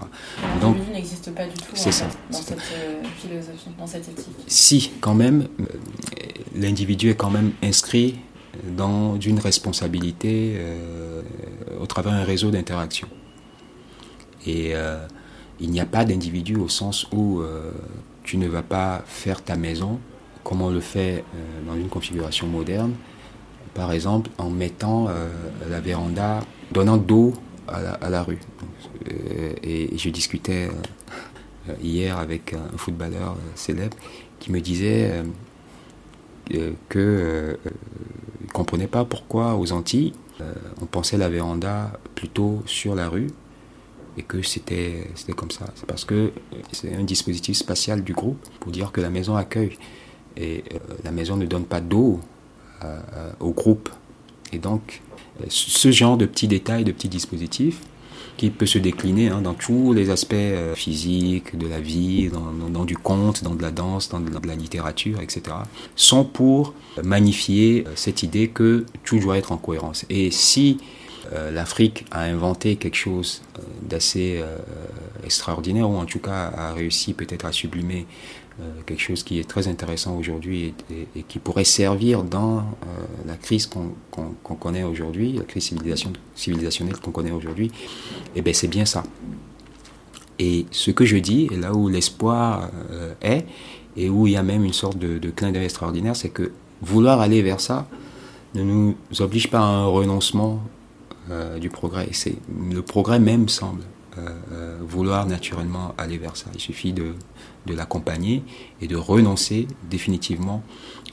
Donc, 0.61 0.77
n'existe 0.93 1.35
pas 1.35 1.47
du 1.47 1.55
tout 1.55 1.75
en 1.75 1.91
ça, 1.91 2.09
dans 2.31 2.39
cette 2.39 2.61
philosophie, 3.17 3.71
dans 3.79 3.87
cette 3.87 4.09
éthique. 4.09 4.35
Si, 4.47 4.93
quand 5.01 5.15
même, 5.15 5.49
l'individu 6.55 7.11
est 7.11 7.17
quand 7.17 7.31
même 7.31 7.53
inscrit 7.63 8.17
dans 8.77 9.19
une 9.19 9.39
responsabilité 9.39 10.55
euh, 10.57 11.23
au 11.81 11.87
travers 11.87 12.13
d'un 12.13 12.25
réseau 12.25 12.51
d'interaction. 12.51 13.09
Et 14.47 14.75
euh, 14.75 15.07
il 15.61 15.71
n'y 15.71 15.81
a 15.81 15.87
pas 15.87 16.05
d'individu 16.05 16.57
au 16.57 16.69
sens 16.69 17.07
où 17.13 17.41
euh, 17.41 17.71
tu 18.25 18.37
ne 18.37 18.49
vas 18.49 18.63
pas 18.63 19.03
faire 19.07 19.43
ta 19.43 19.57
maison 19.57 19.99
comme 20.45 20.61
on 20.61 20.71
le 20.71 20.81
fait 20.81 21.23
dans 21.69 21.77
une 21.77 21.89
configuration 21.89 22.49
moderne, 22.49 22.95
par 23.75 23.93
exemple 23.93 24.29
en 24.39 24.51
mettant 24.51 25.07
la 25.71 25.81
véranda, 25.81 26.41
donnant 26.73 26.97
d'eau 26.97 27.33
à 27.69 28.11
la, 28.11 28.25
rue. 28.25 28.41
et 29.63 29.97
je 29.97 30.11
discutais 30.11 30.69
hier 31.81 32.19
avec 32.19 32.55
un 32.55 32.77
footballeur 32.77 33.37
célèbre 33.55 33.97
qui 34.41 34.51
me 34.51 34.61
disait 34.61 35.23
que 36.89 37.57
ne 38.53 38.53
comprenait 38.53 38.87
pas 38.87 39.05
pourquoi 39.05 39.57
aux 39.57 39.73
Antilles, 39.73 40.13
euh, 40.41 40.53
on 40.81 40.87
pensait 40.87 41.17
la 41.17 41.29
véranda 41.29 41.93
plutôt 42.15 42.63
sur 42.67 42.95
la 42.95 43.09
rue 43.09 43.29
et 44.17 44.23
que 44.23 44.43
c'était 44.43 45.07
comme 45.37 45.51
ça. 45.51 45.67
C'est 45.75 45.87
parce 45.87 46.05
que 46.05 46.33
c'est 46.73 46.95
un 46.95 47.05
dispositif 47.05 47.57
spatial 47.57 48.03
du 48.03 48.13
groupe 48.13 48.39
pour 48.61 48.73
dire 48.73 48.93
que 48.93 49.01
la 49.01 49.11
maison 49.11 49.37
accueille 49.37 49.79
et 50.37 50.65
euh, 50.73 50.79
la 51.05 51.11
maison 51.11 51.37
ne 51.37 51.47
donne 51.47 51.65
pas 51.65 51.81
d'eau 51.81 52.21
euh, 52.85 53.01
au 53.41 53.53
groupe. 53.53 53.89
Et 54.53 54.59
donc, 54.59 55.01
ce 55.49 55.91
genre 55.91 56.17
de 56.17 56.27
petits 56.27 56.49
détails, 56.49 56.85
de 56.85 56.93
petits 56.93 57.09
dispositifs, 57.09 57.81
qui 58.37 58.51
peut 58.51 58.67
se 58.67 58.79
décliner 58.79 59.29
hein, 59.29 59.43
dans 59.43 59.55
tous 59.55 59.93
les 59.93 60.11
aspects 60.11 60.33
euh, 60.35 60.75
physiques 60.75 61.57
de 61.57 61.67
la 61.67 61.81
vie, 61.81 62.31
dans, 62.73 62.85
du 62.85 62.97
conte, 62.97 63.45
dans 63.45 63.55
de 63.55 63.63
la 63.63 63.71
danse, 63.71 64.09
dans 64.09 64.21
de 64.21 64.47
la, 64.47 64.55
littérature, 64.55 65.21
etc., 65.21 65.57
sont 65.97 66.25
pour 66.25 66.75
magnifier 67.03 67.85
euh, 67.87 67.93
cette 67.95 68.23
idée 68.23 68.49
que 68.49 68.87
tout 69.05 69.19
doit 69.19 69.39
être 69.39 69.53
en 69.53 69.59
cohérence. 69.59 70.05
Et 70.11 70.31
si 70.31 70.79
euh, 71.33 71.51
l'Afrique 71.51 72.07
a 72.11 72.23
inventé 72.23 72.77
quelque 72.77 72.97
chose 72.97 73.43
d'assez 73.83 74.43
extraordinaire, 75.25 75.89
ou 75.89 75.97
en 75.97 76.07
tout 76.07 76.19
cas 76.19 76.53
a 76.57 76.73
réussi 76.73 77.15
peut-être 77.15 77.45
à 77.45 77.53
sublimer 77.53 78.07
euh, 78.61 78.65
quelque 78.85 79.01
chose 79.01 79.23
qui 79.23 79.39
est 79.39 79.49
très 79.49 79.67
intéressant 79.67 80.15
aujourd'hui 80.19 80.75
et, 81.17 81.23
qui 81.23 81.39
pourrait 81.39 81.65
servir 81.65 82.23
dans 82.23 82.59
euh, 82.59 82.63
la 83.27 83.37
crise 83.37 83.67
qu'on 83.67 84.55
connaît 84.57 84.83
aujourd'hui, 84.83 85.33
la 85.33 85.45
crise 85.45 85.65
civilisation, 85.65 86.13
civilisationnelle 86.35 86.99
qu'on 86.99 87.13
connaît 87.13 87.31
aujourd'hui, 87.31 87.69
et 87.69 87.71
eh 88.37 88.43
bien 88.43 88.53
c'est 88.53 88.69
bien 88.69 88.85
ça. 88.85 89.05
Et 90.39 90.67
ce 90.71 90.91
que 90.91 91.07
je 91.07 91.17
dis, 91.17 91.49
et 91.51 91.57
là 91.57 91.73
où 91.73 91.89
l'espoir 91.89 92.69
euh, 92.91 93.15
est, 93.23 93.47
et 93.97 94.11
où 94.11 94.27
il 94.27 94.35
y 94.35 94.37
a 94.37 94.43
même 94.43 94.65
une 94.65 94.75
sorte 94.75 94.99
de, 94.99 95.31
clin 95.31 95.51
d'œil 95.51 95.65
extraordinaire, 95.65 96.15
c'est 96.15 96.29
que 96.29 96.53
vouloir 96.83 97.23
aller 97.23 97.41
vers 97.41 97.61
ça 97.61 97.89
ne 98.55 98.63
nous 98.63 98.97
oblige 99.21 99.49
pas 99.49 99.61
à 99.61 99.63
un 99.63 99.87
renoncement 99.87 100.63
du 101.61 101.71
progrès. 101.71 102.09
C'est 102.13 102.37
le 102.71 102.83
progrès 102.83 103.19
même 103.19 103.49
semble 103.49 103.83
vouloir 104.81 105.27
naturellement 105.27 105.95
aller 105.97 106.19
vers 106.19 106.37
ça. 106.37 106.47
Il 106.55 106.61
suffit 106.61 106.93
de, 106.93 107.15
de 107.67 107.75
l'accompagner 107.75 108.43
et 108.81 108.87
de 108.87 108.97
renoncer 108.97 109.67
définitivement 109.89 110.63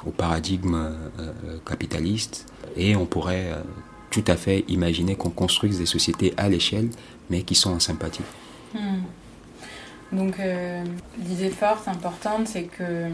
au 0.05 0.11
paradigme 0.11 0.75
euh, 0.75 0.91
euh, 1.19 1.57
capitaliste. 1.65 2.45
Et 2.75 2.95
on 2.95 3.05
pourrait 3.05 3.51
euh, 3.51 3.61
tout 4.09 4.23
à 4.27 4.35
fait 4.35 4.65
imaginer 4.67 5.15
qu'on 5.15 5.29
construise 5.29 5.77
des 5.77 5.85
sociétés 5.85 6.33
à 6.37 6.49
l'échelle, 6.49 6.89
mais 7.29 7.43
qui 7.43 7.55
sont 7.55 7.71
en 7.71 7.79
sympathie. 7.79 8.23
Hmm. 8.73 9.01
Donc 10.11 10.37
l'idée 11.23 11.51
forte, 11.51 11.87
importante, 11.87 12.47
c'est 12.47 12.63
que 12.63 13.09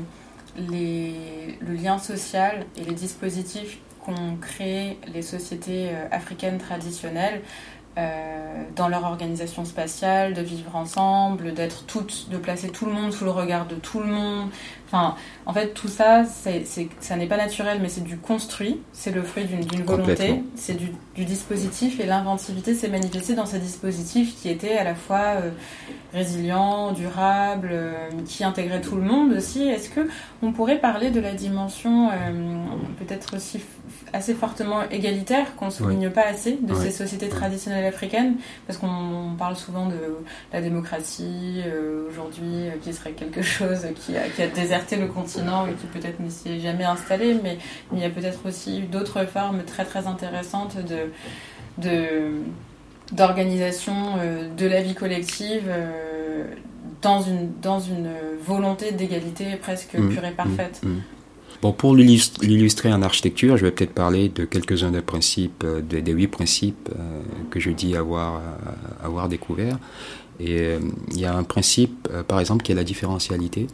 les, 0.58 1.58
le 1.60 1.74
lien 1.74 1.98
social 1.98 2.66
et 2.78 2.86
les 2.86 2.94
dispositifs 2.94 3.80
qu'ont 4.06 4.38
créés 4.40 5.00
les 5.14 5.22
sociétés 5.22 5.90
africaines 6.12 6.58
traditionnelles 6.58 7.42
euh, 7.98 8.64
dans 8.76 8.90
leur 8.90 9.06
organisation 9.06 9.64
spatiale, 9.64 10.34
de 10.34 10.42
vivre 10.42 10.76
ensemble, 10.76 11.54
d'être 11.54 11.86
toutes, 11.86 12.28
de 12.30 12.36
placer 12.36 12.68
tout 12.68 12.86
le 12.86 12.92
monde 12.92 13.14
sous 13.14 13.24
le 13.24 13.32
regard 13.32 13.68
de 13.68 13.76
tout 13.76 14.02
le 14.02 14.08
monde. 14.08 14.50
Enfin, 14.88 15.16
en 15.46 15.54
fait, 15.54 15.74
tout 15.74 15.88
ça, 15.88 16.26
c'est, 16.26 16.66
ça 17.00 17.16
n'est 17.16 17.28
pas 17.28 17.38
naturel, 17.38 17.80
mais 17.82 17.88
c'est 17.88 18.04
du 18.04 18.18
construit, 18.18 18.82
c'est 18.92 19.12
le 19.12 19.24
fruit 19.24 19.46
d'une, 19.46 19.84
volonté, 19.84 20.44
c'est 20.56 20.74
du, 20.74 20.92
du, 21.16 21.24
dispositif, 21.24 22.02
et 22.02 22.06
l'inventivité 22.06 22.76
s'est 22.76 22.90
manifestée 22.90 23.34
dans 23.34 23.46
ces 23.46 23.60
dispositifs 23.60 24.36
qui 24.42 24.50
étaient 24.50 24.78
à 24.78 24.84
la 24.84 24.96
fois 24.96 25.38
euh, 25.38 25.52
résilients, 26.12 26.92
durables, 26.92 27.70
euh, 27.72 28.10
qui 28.26 28.44
intégraient 28.44 28.82
tout 28.82 28.98
le 28.98 29.04
monde 29.04 29.32
aussi. 29.32 29.70
Est-ce 29.70 29.88
que 29.88 30.10
on 30.42 30.52
pourrait 30.52 30.80
parler 30.80 31.12
de 31.12 31.22
la 31.22 31.32
dimension 31.32 32.10
peut-être 33.00 33.38
aussi 33.38 33.62
assez 34.14 34.34
fortement 34.34 34.84
égalitaire, 34.90 35.56
qu'on 35.56 35.66
ne 35.66 35.72
souligne 35.72 36.10
pas 36.10 36.26
assez 36.26 36.58
de 36.62 36.74
ces 36.76 36.92
sociétés 36.92 37.28
traditionnelles 37.28 37.86
africaines, 37.86 38.36
parce 38.66 38.80
qu'on 38.80 39.36
parle 39.38 39.56
souvent 39.56 39.88
de 39.88 39.96
la 40.54 40.62
démocratie 40.62 41.62
euh, 41.66 42.10
aujourd'hui, 42.10 42.68
euh, 42.68 42.72
qui 42.82 42.94
serait 42.94 43.12
quelque 43.12 43.42
chose 43.42 43.86
qui 43.96 44.16
a, 44.16 44.30
qui 44.30 44.42
a, 44.42 44.48
déserté 44.48 44.96
le 44.96 45.08
continent 45.08 45.68
et 45.68 45.74
qui 45.74 45.88
peut-être 45.88 46.20
ne 46.20 46.30
s'y 46.30 46.50
est 46.50 46.60
jamais 46.60 46.86
installé, 46.86 47.38
mais, 47.44 47.58
il 47.94 48.00
y 48.00 48.06
a 48.06 48.10
peut-être 48.10 48.46
aussi 48.46 48.82
d'autres 48.82 49.26
formes 49.26 49.64
très 49.64 49.86
très 49.86 50.08
intéressantes 50.08 50.78
de, 50.78 51.12
de 51.78 52.32
d'organisation 53.12 53.94
euh, 54.18 54.50
de 54.56 54.66
la 54.66 54.82
vie 54.82 54.96
collective 54.96 55.72
dans, 57.04 57.22
une, 57.22 57.52
dans 57.62 57.80
une 57.80 58.10
volonté 58.44 58.92
d'égalité 58.92 59.56
presque 59.58 59.94
mmh, 59.94 60.10
pure 60.10 60.26
et 60.26 60.32
mmh, 60.32 60.36
parfaite. 60.36 60.82
Mmh. 60.84 60.96
Bon, 61.62 61.72
pour 61.72 61.96
l'illustrer 61.96 62.92
en 62.92 63.02
architecture, 63.02 63.58
je 63.58 63.66
vais 63.66 63.72
peut-être 63.72 63.94
parler 63.94 64.30
de 64.30 64.46
quelques-uns 64.46 64.92
des 64.92 65.02
principes, 65.02 65.64
euh, 65.64 65.82
des, 65.82 66.12
huit 66.12 66.28
principes 66.28 66.90
euh, 66.92 67.22
que 67.50 67.60
je 67.60 67.72
dis 67.72 67.96
avoir, 67.96 68.36
euh, 68.36 68.40
avoir 69.06 69.30
découverts. 69.30 69.80
Et 70.40 70.76
il 71.12 71.20
y 71.20 71.26
a 71.26 71.34
un 71.34 71.44
principe, 71.44 72.10
par 72.28 72.42
exemple, 72.42 72.62
qui 72.64 72.74
est 72.74 72.76
la 72.76 72.84
différentialité, 72.84 73.68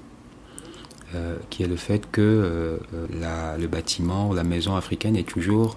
qui 1.49 1.63
est 1.63 1.67
le 1.67 1.75
fait 1.75 2.03
que 2.11 2.77
le 2.93 3.67
bâtiment 3.67 4.29
ou 4.29 4.35
la 4.35 4.43
maison 4.43 4.75
africaine 4.75 5.15
est 5.15 5.27
toujours 5.27 5.75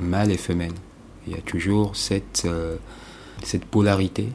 mâle 0.00 0.32
et 0.32 0.38
femelle. 0.38 0.72
Il 1.26 1.34
y 1.34 1.36
a 1.36 1.42
toujours 1.42 1.96
cette 1.96 2.46
polarité 3.70 4.30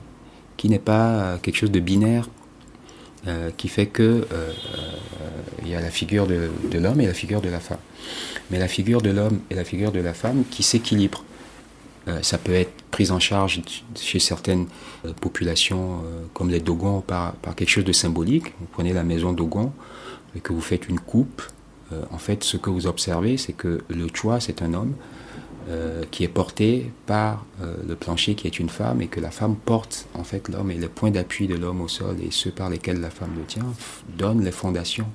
qui 0.56 0.70
n'est 0.70 0.78
pas 0.78 1.40
quelque 1.42 1.58
chose 1.58 1.72
de 1.72 1.80
binaire 1.80 2.30
euh, 3.28 3.52
qui 3.58 3.68
fait 3.68 3.88
que 3.88 4.04
euh, 4.04 4.24
euh, 4.32 4.52
il 5.62 5.68
y 5.68 5.76
a 5.76 5.82
la 5.82 5.90
figure 5.90 6.28
de, 6.28 6.50
l'homme 6.78 7.02
et 7.02 7.08
la 7.08 7.14
figure 7.14 7.42
de 7.42 7.50
la 7.50 7.60
femme. 7.60 7.80
Mais 8.50 8.58
la 8.58 8.70
figure 8.70 9.02
de 9.02 9.10
l'homme 9.10 9.42
et 9.50 9.56
la 9.56 9.66
figure 9.66 9.92
de 9.92 10.00
la 10.00 10.14
femme 10.14 10.44
qui 10.50 10.64
s'équilibrent. 10.64 11.26
ça 12.22 12.38
peut 12.38 12.54
être 12.54 12.72
pris 12.90 13.12
en 13.12 13.20
charge 13.20 13.62
chez 13.96 14.20
certaines 14.20 14.68
populations 15.20 16.04
comme 16.34 16.50
les 16.50 16.62
Dogons 16.62 17.02
par, 17.02 17.34
par, 17.34 17.54
quelque 17.54 17.70
chose 17.70 17.84
de 17.84 17.92
symbolique. 17.92 18.54
Vous 18.62 18.68
prenez 18.72 18.94
la 18.94 19.04
maison 19.04 19.34
Dogon 19.34 19.74
et 20.34 20.40
que 20.40 20.54
vous 20.54 20.62
faites 20.62 20.88
une 20.88 21.00
coupe. 21.00 21.42
en 22.12 22.18
fait, 22.18 22.46
ce 22.46 22.56
que 22.56 22.70
vous 22.70 22.88
observez, 22.88 23.36
c'est 23.36 23.52
que 23.52 23.82
le 23.90 24.08
choix, 24.14 24.40
c'est 24.40 24.62
un 24.62 24.74
homme 24.74 24.94
euh, 25.70 26.04
qui 26.12 26.24
est 26.24 26.30
porté 26.30 26.92
par 27.08 27.46
euh, 27.62 27.76
le 27.86 27.96
plancher 27.96 28.36
qui 28.36 28.48
est 28.48 28.58
une 28.58 28.70
femme 28.70 29.02
et 29.02 29.08
que 29.08 29.20
la 29.20 29.32
femme 29.32 29.58
porte 29.58 30.08
en 30.14 30.24
fait 30.24 30.48
l'homme 30.48 30.72
et 30.72 30.78
le 30.78 30.88
point 30.88 31.12
d'appui 31.12 31.46
de 31.46 31.56
l'homme 31.56 31.82
au 31.82 31.90
sol 31.90 32.16
et 32.22 32.32
ceux 32.32 32.52
par 32.52 32.70
lesquels 32.70 33.02
la 33.02 33.10
femme 33.10 33.32
le 33.38 33.44
tient 33.44 33.66
donnent 34.18 34.46
les 34.46 34.54
fondations 34.54 35.08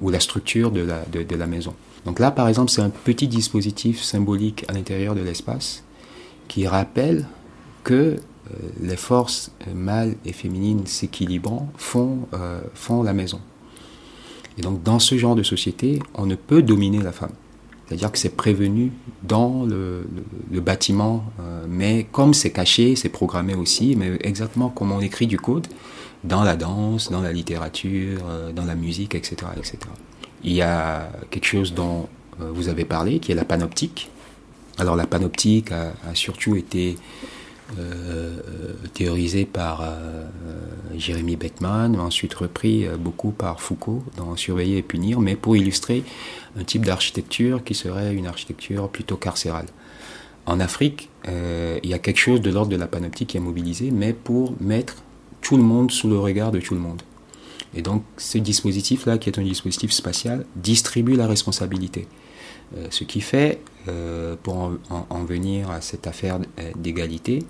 ou 0.00 0.10
la 0.10 0.18
structure 0.18 0.72
de 0.72 0.80
la, 0.80 1.46
maison. 1.46 1.72
Donc 2.04 2.18
là 2.18 2.32
par 2.32 2.48
exemple 2.48 2.72
c'est 2.72 2.82
un 2.82 2.90
petit 2.90 3.28
dispositif 3.28 4.02
symbolique 4.02 4.64
à 4.66 4.72
l'intérieur 4.72 5.14
de 5.14 5.20
l'espace 5.20 5.84
qui 6.48 6.66
rappelle 6.66 7.28
que 7.84 7.94
euh, 7.94 8.16
les 8.80 8.96
forces 8.96 9.52
mâles 9.72 10.16
et 10.24 10.32
féminines 10.32 10.84
s'équilibrant 10.84 11.70
font, 11.76 12.26
font 12.74 13.04
la 13.04 13.12
maison. 13.12 13.40
Et 14.58 14.62
donc 14.62 14.82
dans 14.82 14.98
ce 14.98 15.16
genre 15.16 15.36
de 15.36 15.44
société, 15.44 16.00
on 16.14 16.26
ne 16.26 16.34
peut 16.34 16.62
dominer 16.62 16.98
la 16.98 17.12
femme. 17.12 17.34
C'est-à-dire 17.92 18.12
que 18.12 18.18
c'est 18.18 18.36
prévenu 18.36 18.90
dans 19.22 19.66
le, 19.66 20.06
bâtiment, 20.62 21.24
euh, 21.40 21.66
mais 21.68 22.06
comme 22.10 22.32
c'est 22.32 22.50
caché, 22.50 22.96
c'est 22.96 23.10
programmé 23.10 23.54
aussi, 23.54 23.96
mais 23.96 24.16
exactement 24.22 24.70
comme 24.70 24.92
on 24.92 25.00
écrit 25.00 25.26
du 25.26 25.38
code 25.38 25.66
dans 26.24 26.42
la 26.42 26.56
danse, 26.56 27.10
dans 27.10 27.20
la 27.20 27.32
littérature, 27.32 28.20
euh, 28.26 28.50
dans 28.50 28.64
la 28.64 28.76
musique, 28.76 29.14
etc., 29.14 29.36
etc. 29.58 29.76
Il 30.42 30.54
y 30.54 30.62
a 30.62 31.12
quelque 31.28 31.44
chose 31.44 31.74
dont 31.74 32.08
euh, 32.40 32.50
vous 32.54 32.70
avez 32.70 32.86
parlé, 32.86 33.18
qui 33.18 33.30
est 33.30 33.34
la 33.34 33.44
panoptique. 33.44 34.10
Alors 34.78 34.96
la 34.96 35.06
panoptique 35.06 35.70
a 35.70 35.92
surtout 36.14 36.56
été 36.56 36.96
théorisé 38.94 39.44
par 39.44 39.80
euh, 39.82 40.26
Jérémy 40.96 41.36
Beckman, 41.36 41.98
ensuite 41.98 42.34
repris 42.34 42.86
euh, 42.86 42.96
beaucoup 42.96 43.30
par 43.30 43.60
Foucault 43.60 44.02
dans 44.16 44.36
Surveiller 44.36 44.78
et 44.78 44.82
punir, 44.82 45.20
mais 45.20 45.36
pour 45.36 45.56
illustrer 45.56 46.04
un 46.56 46.64
type 46.64 46.84
d'architecture 46.84 47.64
qui 47.64 47.74
serait 47.74 48.14
une 48.14 48.26
architecture 48.26 48.88
plutôt 48.88 49.16
carcérale. 49.16 49.66
En 50.44 50.58
Afrique, 50.58 51.08
il 51.24 51.88
y 51.88 51.94
a 51.94 52.00
quelque 52.00 52.18
chose 52.18 52.40
de 52.40 52.50
l'ordre 52.50 52.72
de 52.72 52.76
la 52.76 52.88
panoptique 52.88 53.28
qui 53.28 53.36
est 53.36 53.40
mobilisé, 53.40 53.92
mais 53.92 54.12
pour 54.12 54.54
mettre 54.60 54.96
tout 55.40 55.56
le 55.56 55.62
monde 55.62 55.92
sous 55.92 56.08
le 56.08 56.18
regard 56.18 56.50
de 56.50 56.58
tout 56.58 56.74
le 56.74 56.80
monde. 56.80 57.00
Et 57.74 57.82
donc 57.82 58.02
ce 58.16 58.38
dispositif-là, 58.38 59.18
qui 59.18 59.28
est 59.28 59.38
un 59.38 59.44
dispositif 59.44 59.92
spatial, 59.92 60.44
distribue 60.56 61.14
la 61.14 61.26
responsabilité. 61.26 62.08
Euh, 62.76 62.86
ce 62.90 63.04
qui 63.04 63.20
fait, 63.20 63.58
euh, 63.58 63.71
pour 64.42 64.72
en, 64.90 65.24
venir 65.24 65.70
à 65.70 65.80
cette 65.80 66.06
affaire 66.06 66.38
euh, 66.58 66.70
d'égalité, 66.76 67.40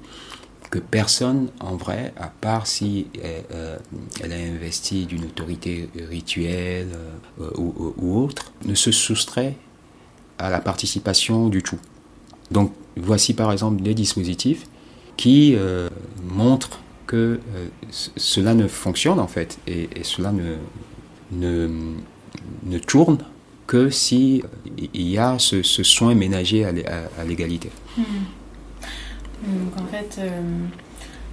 que 0.70 0.78
personne, 0.78 1.51
en 1.61 1.76
vrai, 1.76 2.14
à 2.16 2.28
part 2.28 2.66
si 2.66 3.07
elle, 3.22 4.33
a 4.33 4.37
investi 4.37 5.05
d'une 5.05 5.24
autorité 5.24 5.91
rituelle 6.09 6.89
ou, 7.59 8.18
autre, 8.18 8.53
ne 8.64 8.74
se 8.74 8.91
soustrait 8.91 9.57
à 10.39 10.49
la 10.49 10.61
participation 10.61 11.49
du 11.49 11.62
tout. 11.62 11.78
Donc 12.51 12.72
voici 12.97 13.35
par 13.35 13.53
exemple 13.53 13.83
des 13.83 13.93
dispositifs 13.93 14.66
qui 15.18 15.55
montrent 16.22 16.80
que 17.07 17.39
cela 17.91 18.55
ne 18.55 18.66
fonctionne 18.66 19.20
en 19.20 19.28
fait 19.28 19.59
et, 19.66 19.91
cela 20.05 20.33
ne, 20.33 20.55
ne, 21.33 21.68
ne 22.62 22.78
tourne 22.78 23.18
que 23.73 23.89
si 23.89 24.43
euh, 24.45 24.87
il 24.93 25.09
y 25.09 25.16
a 25.16 25.39
ce, 25.39 25.62
soin 25.62 26.14
ménager 26.14 26.66
à, 26.66 27.25
l'égalité. 27.27 27.70
Hmm. 27.97 28.03
Donc 29.47 29.83
en 29.83 29.87
fait, 29.87 30.16
euh, 30.18 30.29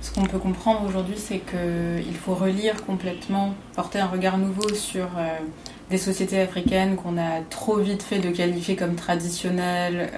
ce 0.02 0.14
qu'on 0.14 0.24
peut 0.24 0.40
comprendre 0.40 0.86
aujourd'hui, 0.88 1.18
c'est 1.18 1.40
qu'il 1.40 2.16
faut 2.16 2.36
relire 2.36 2.86
complètement, 2.86 3.56
porter 3.76 4.00
un 4.00 4.08
regard 4.08 4.38
nouveau 4.38 4.70
sur 4.74 5.08
euh, 5.18 5.38
des 5.90 5.98
sociétés 5.98 6.40
africaines 6.40 6.96
qu'on 6.96 7.18
a 7.18 7.42
trop 7.50 7.76
vite 7.76 8.04
fait 8.04 8.20
de 8.20 8.30
qualifier 8.30 8.78
comme 8.78 8.96
traditionnelles, 8.96 10.10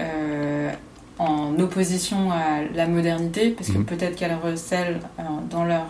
en 1.17 1.59
opposition 1.59 2.31
à 2.31 2.63
la 2.73 2.87
modernité, 2.87 3.51
parce 3.51 3.69
que 3.69 3.77
hmm. 3.77 3.85
peut-être 3.85 4.15
qu'elles 4.15 4.37
recèlent 4.43 4.99
dans 5.49 5.63
leur 5.63 5.87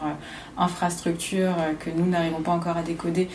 infrastructure 0.57 1.55
que 1.79 1.89
nous 1.89 2.05
n'arrivons 2.05 2.41
pas 2.41 2.51
encore 2.51 2.77
à 2.77 2.83
décoder 2.83 3.29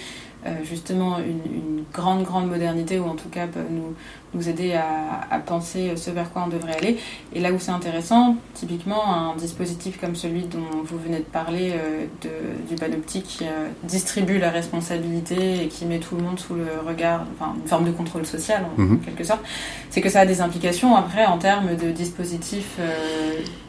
justement 0.64 1.18
une, 1.18 1.84
grande, 1.92 2.24
grande 2.24 2.48
modernité, 2.48 2.98
ou 2.98 3.04
en 3.04 3.14
tout 3.14 3.28
cas 3.28 3.46
peuvent 3.46 3.70
nous, 3.70 3.94
nous 4.34 4.48
aider 4.48 4.74
à, 4.74 5.38
penser 5.38 5.96
ce 5.96 6.10
vers 6.10 6.32
quoi 6.32 6.44
on 6.46 6.48
devrait 6.48 6.76
aller. 6.76 6.98
Et 7.32 7.40
là 7.40 7.52
où 7.52 7.58
c'est 7.58 7.70
intéressant, 7.70 8.36
typiquement 8.54 9.14
un 9.14 9.36
dispositif 9.36 10.00
comme 10.00 10.16
celui 10.16 10.42
dont 10.42 10.82
vous 10.84 10.98
venez 10.98 11.18
de 11.18 11.24
parler, 11.24 11.72
euh, 11.74 12.06
de, 12.22 12.68
du 12.68 12.74
panoptique, 12.74 13.24
qui 13.24 13.44
euh, 13.44 13.68
distribue 13.84 14.38
la 14.38 14.50
responsabilité 14.50 15.64
et 15.64 15.68
qui 15.68 15.86
met 15.86 16.00
tout 16.00 16.16
le 16.16 16.22
monde 16.22 16.38
sous 16.38 16.54
le 16.54 16.66
regard, 16.86 17.24
enfin 17.38 17.54
une 17.62 17.68
forme 17.68 17.84
de 17.84 17.92
contrôle 17.92 18.26
social 18.26 18.64
en, 18.76 18.80
mhm. 18.80 19.00
quelque 19.00 19.24
sorte, 19.24 19.42
c'est 19.90 20.00
que 20.00 20.10
ça 20.10 20.20
a 20.20 20.26
des 20.26 20.40
implications 20.40 20.96
après 20.96 21.26
en 21.26 21.38
termes 21.38 21.76
de 21.76 21.90
dispositifs 21.92 22.78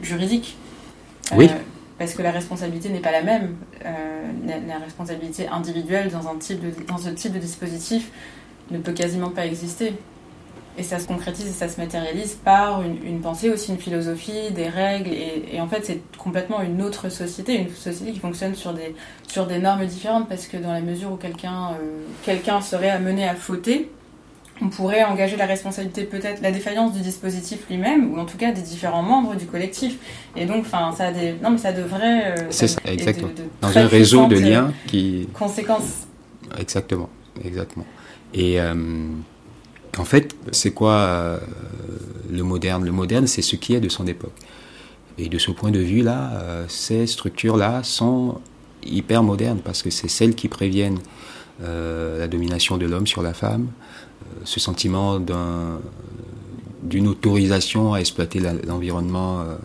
juridiques. 0.01 0.57
Oui 1.35 1.49
parce 1.97 2.13
que 2.13 2.21
la 2.21 2.31
responsabilité 2.31 2.89
n'est 2.89 2.99
pas 2.99 3.11
la 3.11 3.23
même. 3.23 3.55
Euh, 3.85 4.31
la, 4.67 4.77
responsabilité 4.77 5.47
individuelle 5.47 6.09
dans, 6.09 6.27
un 6.27 6.35
type 6.35 6.59
de, 6.59 6.85
dans 6.85 6.97
ce 6.97 7.09
type 7.09 7.33
de 7.33 7.39
dispositif 7.39 8.11
ne 8.71 8.77
peut 8.77 8.93
quasiment 8.93 9.29
pas 9.29 9.45
exister. 9.45 9.93
Et 10.79 10.83
ça 10.83 10.99
se 10.99 11.07
concrétise 11.07 11.47
et 11.47 11.51
ça 11.51 11.67
se 11.67 11.81
matérialise 11.81 12.35
par 12.35 12.83
une, 12.83 13.19
pensée, 13.19 13.49
aussi 13.49 13.71
une 13.71 13.79
philosophie, 13.79 14.51
des 14.51 14.67
règles. 14.67 15.09
Et, 15.11 15.59
en 15.59 15.67
fait, 15.67 15.83
c'est 15.83 16.01
complètement 16.19 16.61
une 16.61 16.83
autre 16.83 17.09
société, 17.09 17.55
une 17.55 17.71
société 17.71 18.11
qui 18.11 18.19
fonctionne 18.19 18.53
sur 18.53 18.73
des, 18.73 18.95
sur 19.27 19.47
des 19.47 19.57
normes 19.57 19.85
différentes, 19.87 20.29
parce 20.29 20.45
que 20.45 20.55
dans 20.55 20.71
la 20.71 20.81
mesure 20.81 21.13
où 21.13 21.15
quelqu'un 21.15 21.71
euh, 21.71 22.03
quelqu'un 22.23 22.61
serait 22.61 22.91
amené 22.91 23.27
à 23.27 23.33
fauter, 23.33 23.89
on 24.61 24.69
pourrait 24.69 25.03
engager 25.03 25.37
la 25.37 25.45
responsabilité 25.45 26.03
peut-être 26.03 26.41
la 26.41 26.51
défaillance 26.51 26.93
du 26.93 27.01
dispositif 27.01 27.65
lui-même 27.69 28.13
ou 28.13 28.19
en 28.19 28.25
tout 28.25 28.37
cas 28.37 28.51
des 28.51 28.61
différents 28.61 29.03
membres 29.03 29.35
du 29.35 29.45
collectif. 29.45 29.97
Et 30.35 30.45
donc 30.45 30.61
enfin 30.61 30.91
ça 30.95 31.07
a 31.07 31.11
des 31.11 31.33
non 31.41 31.51
mais 31.51 31.57
ça 31.57 31.71
devrait 31.71 32.37
euh, 32.37 32.47
c'est 32.49 32.67
ça 32.67 32.79
exactement. 32.85 33.29
dans 33.61 33.77
un 33.77 33.87
réseau 33.87 34.27
de 34.27 34.37
liens 34.37 34.73
qui 34.87 35.27
conséquences. 35.33 36.07
Exactement 36.59 37.09
exactement. 37.43 37.85
Et 38.33 38.59
euh, 38.59 38.73
en 39.97 40.05
fait 40.05 40.35
c'est 40.51 40.71
quoi 40.71 40.93
euh, 40.93 41.39
le 42.31 42.43
moderne? 42.43 42.85
Le 42.85 42.91
moderne 42.91 43.27
c'est 43.27 43.41
ce 43.41 43.55
qui 43.55 43.75
est 43.75 43.79
de 43.79 43.89
son 43.89 44.07
époque. 44.07 44.35
Et 45.19 45.29
de 45.29 45.39
ce 45.39 45.51
point 45.51 45.71
de 45.71 45.79
vue 45.79 46.01
là 46.01 46.65
ces 46.67 47.07
structures 47.07 47.57
là 47.57 47.81
sont 47.83 48.39
hyper 48.85 49.23
modernes 49.23 49.59
parce 49.63 49.81
que 49.81 49.89
c'est 49.89 50.07
celles 50.07 50.35
qui 50.35 50.47
préviennent 50.47 50.99
la 51.59 52.27
domination 52.27 52.77
de 52.77 52.85
l'homme 52.85 53.07
sur 53.07 53.23
la 53.23 53.33
femme 53.33 53.67
ce 54.47 54.59
sentiment 54.59 55.19
d'une 56.83 57.07
autorisation 57.07 57.93
à 57.93 57.99
exploiter 57.99 58.39
l'environnement 58.65 59.41
euh, 59.41 59.55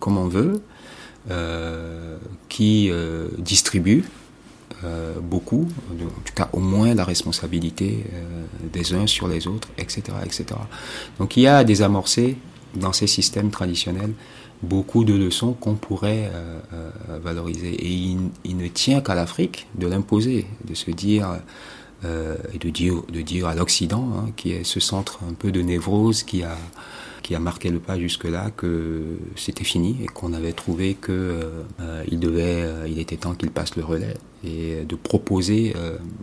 comme 0.00 0.16
on 0.16 0.26
veut, 0.26 0.62
euh, 1.30 2.16
qui 2.48 2.88
euh, 2.90 3.28
distribue 3.38 4.04
beaucoup, 5.22 5.68
en 5.92 6.22
tout 6.24 6.34
cas 6.34 6.48
au 6.52 6.58
moins 6.58 6.92
la 6.92 7.04
responsabilité 7.04 8.04
des 8.72 8.94
uns 8.94 9.06
sur 9.06 9.28
les 9.28 9.46
autres, 9.46 9.68
etc., 9.78 10.02
etc. 10.24 10.46
Donc 11.20 11.36
il 11.36 11.44
y 11.44 11.46
a 11.46 11.58
à 11.58 11.62
désamorcer 11.62 12.36
dans 12.74 12.92
ces 12.92 13.06
systèmes 13.06 13.50
traditionnels 13.50 14.12
beaucoup 14.60 15.04
de 15.04 15.14
leçons 15.14 15.52
qu'on 15.52 15.74
pourrait 15.74 16.32
valoriser. 17.22 17.74
Et 17.74 18.16
il 18.42 18.56
ne 18.56 18.66
tient 18.66 19.00
qu'à 19.00 19.14
l'Afrique 19.14 19.68
de 19.76 19.86
l'imposer, 19.86 20.46
de 20.64 20.74
se 20.74 20.90
dire 20.90 21.28
euh, 22.04 22.36
et 22.52 22.58
de 22.58 22.68
dire, 22.68 22.94
de 23.12 23.20
dire 23.20 23.46
à 23.46 23.54
l'Occident, 23.54 24.08
hein, 24.16 24.30
qui 24.36 24.50
est 24.50 24.64
ce 24.64 24.80
centre 24.80 25.20
un 25.28 25.34
peu 25.34 25.52
de 25.52 25.60
névrose 25.60 26.24
qui 26.24 26.42
a, 26.42 26.56
qui 27.22 27.36
a 27.36 27.38
marqué 27.38 27.70
le 27.70 27.78
pas 27.78 27.96
jusque-là, 27.96 28.50
que 28.56 29.02
c'était 29.36 29.62
fini 29.62 29.98
et 30.02 30.06
qu'on 30.06 30.32
avait 30.32 30.52
trouvé 30.52 30.94
que 30.94 31.12
euh, 31.12 31.62
euh, 31.80 32.86
était 32.96 33.16
temps 33.16 33.34
qu'il 33.34 33.52
passe 33.52 33.76
le 33.76 33.84
relais 33.84 34.14
et 34.44 34.84
de 34.84 34.96
proposer, 34.96 35.74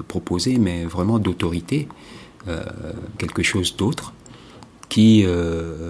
proposer, 0.10 0.58
mais 0.58 0.84
vraiment 0.84 1.20
d'autorité, 1.20 1.88
quelque 3.18 3.44
chose 3.44 3.78
d'autre 3.78 4.14
qui 4.90 5.26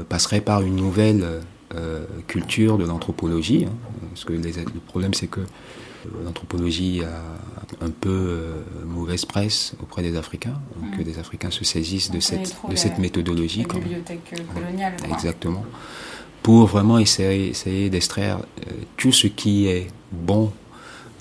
passerait 0.09 0.41
par 0.41 0.61
une 0.61 0.75
nouvelle 0.75 1.25
culture 2.27 2.77
de 2.77 2.85
l'anthropologie. 2.85 3.65
Hein, 3.65 3.73
parce 4.11 4.25
que 4.25 4.33
le 4.33 4.79
problème, 4.87 5.15
c'est 5.15 5.25
que 5.25 5.39
l'anthropologie 6.23 7.01
a 7.03 7.21
un 7.81 7.89
peu 7.89 8.09
euh, 8.09 8.63
mauvaise 8.85 9.25
presse 9.25 9.73
auprès 9.81 10.01
des 10.01 10.15
Africains, 10.17 10.59
donc 10.75 10.97
que 10.97 11.01
mm. 11.01 11.05
les 11.05 11.19
Africains 11.19 11.51
se 11.51 11.63
saisissent 11.63 12.11
de 12.11 12.19
cette, 12.19 12.55
de 12.69 12.75
cette 12.75 12.97
méthodologie. 12.97 13.65
La 13.67 13.79
bibliothèque 13.79 14.33
coloniale. 14.53 14.95
Exactement. 15.11 15.65
Pour 16.43 16.67
vraiment 16.67 16.99
essayer, 16.99 17.49
essayer 17.49 17.89
d'extraire 17.89 18.39
euh, 18.39 18.71
tout 18.97 19.11
ce 19.11 19.27
qui 19.27 19.67
est 19.67 19.87
bon 20.11 20.51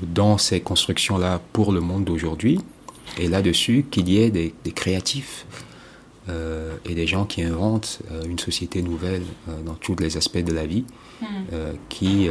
dans 0.03 0.39
ces 0.39 0.61
constructions-là 0.61 1.41
pour 1.53 1.73
le 1.73 1.81
monde 1.81 2.05
d'aujourd'hui, 2.05 2.61
et 3.19 3.29
là-dessus 3.29 3.87
qu'il 3.91 4.09
y 4.09 4.19
ait 4.19 4.31
des, 4.31 4.53
créatifs 4.73 5.47
euh, 6.29 6.77
et 6.85 6.95
des 6.95 7.07
gens 7.07 7.25
qui 7.25 7.43
inventent 7.43 8.01
une 8.29 8.39
société 8.39 8.81
nouvelle 8.83 9.25
dans 9.65 9.75
tous 9.75 9.97
les 9.99 10.17
aspects 10.17 10.39
de 10.39 10.53
la 10.53 10.67
vie, 10.67 10.85
mm. 11.21 11.27
qui 11.89 12.29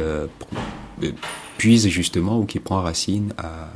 puise 1.58 1.88
justement 1.88 2.38
ou 2.38 2.46
qui 2.46 2.60
prend 2.60 2.80
racine 2.80 3.34
à, 3.36 3.68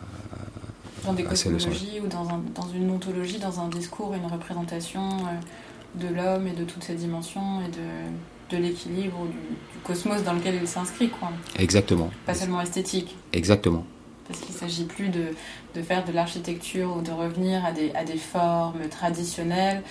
dans 1.04 1.12
des 1.12 1.24
cosmologies 1.24 2.00
ou 2.02 2.06
dans, 2.06 2.24
dans, 2.24 2.68
une 2.74 2.90
ontologie, 2.90 3.38
dans 3.38 3.60
un 3.60 3.68
discours, 3.68 4.14
une 4.14 4.26
représentation 4.26 5.10
euh, 5.10 6.00
de 6.00 6.14
l'homme 6.14 6.46
et 6.46 6.52
de 6.52 6.64
toutes 6.64 6.84
ses 6.84 6.94
dimensions 6.94 7.60
et 7.60 7.70
de, 7.70 8.56
de 8.56 8.62
l'équilibre 8.62 9.26
du, 9.26 9.32
du, 9.32 9.78
cosmos 9.84 10.22
dans 10.22 10.32
lequel 10.32 10.54
il 10.62 10.68
s'inscrit. 10.68 11.10
quoi. 11.10 11.30
Exactement. 11.58 12.10
Pas 12.24 12.34
seulement 12.34 12.60
esthétique. 12.60 13.16
Exactement. 13.32 13.84
Parce 14.28 14.38
qu'il 14.38 14.54
ne 14.54 14.60
s'agit 14.60 14.84
plus 14.84 15.08
de, 15.08 15.34
de, 15.74 15.82
faire 15.82 16.04
de 16.04 16.12
l'architecture 16.12 16.96
ou 16.96 17.02
de 17.02 17.10
revenir 17.10 17.64
à 17.64 17.72
des, 17.72 17.92
à 17.94 18.04
des 18.04 18.16
formes 18.16 18.88
traditionnelles, 18.88 19.82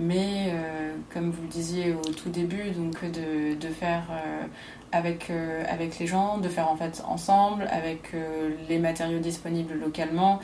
mais 0.00 0.48
euh, 0.48 0.92
comme 1.12 1.30
vous 1.30 1.42
le 1.42 1.48
disiez 1.48 1.94
au 1.94 2.12
tout 2.12 2.30
début, 2.30 2.70
donc 2.70 3.04
de, 3.04 3.54
de 3.54 3.68
faire 3.72 4.04
euh, 4.10 4.46
avec, 4.92 5.30
euh, 5.30 5.62
avec 5.68 5.98
les 5.98 6.06
gens, 6.06 6.38
de 6.38 6.48
faire 6.48 6.70
en 6.70 6.76
fait 6.76 7.02
ensemble, 7.06 7.66
avec 7.70 8.14
euh, 8.14 8.50
les 8.68 8.78
matériaux 8.78 9.18
disponibles 9.18 9.74
localement 9.78 10.40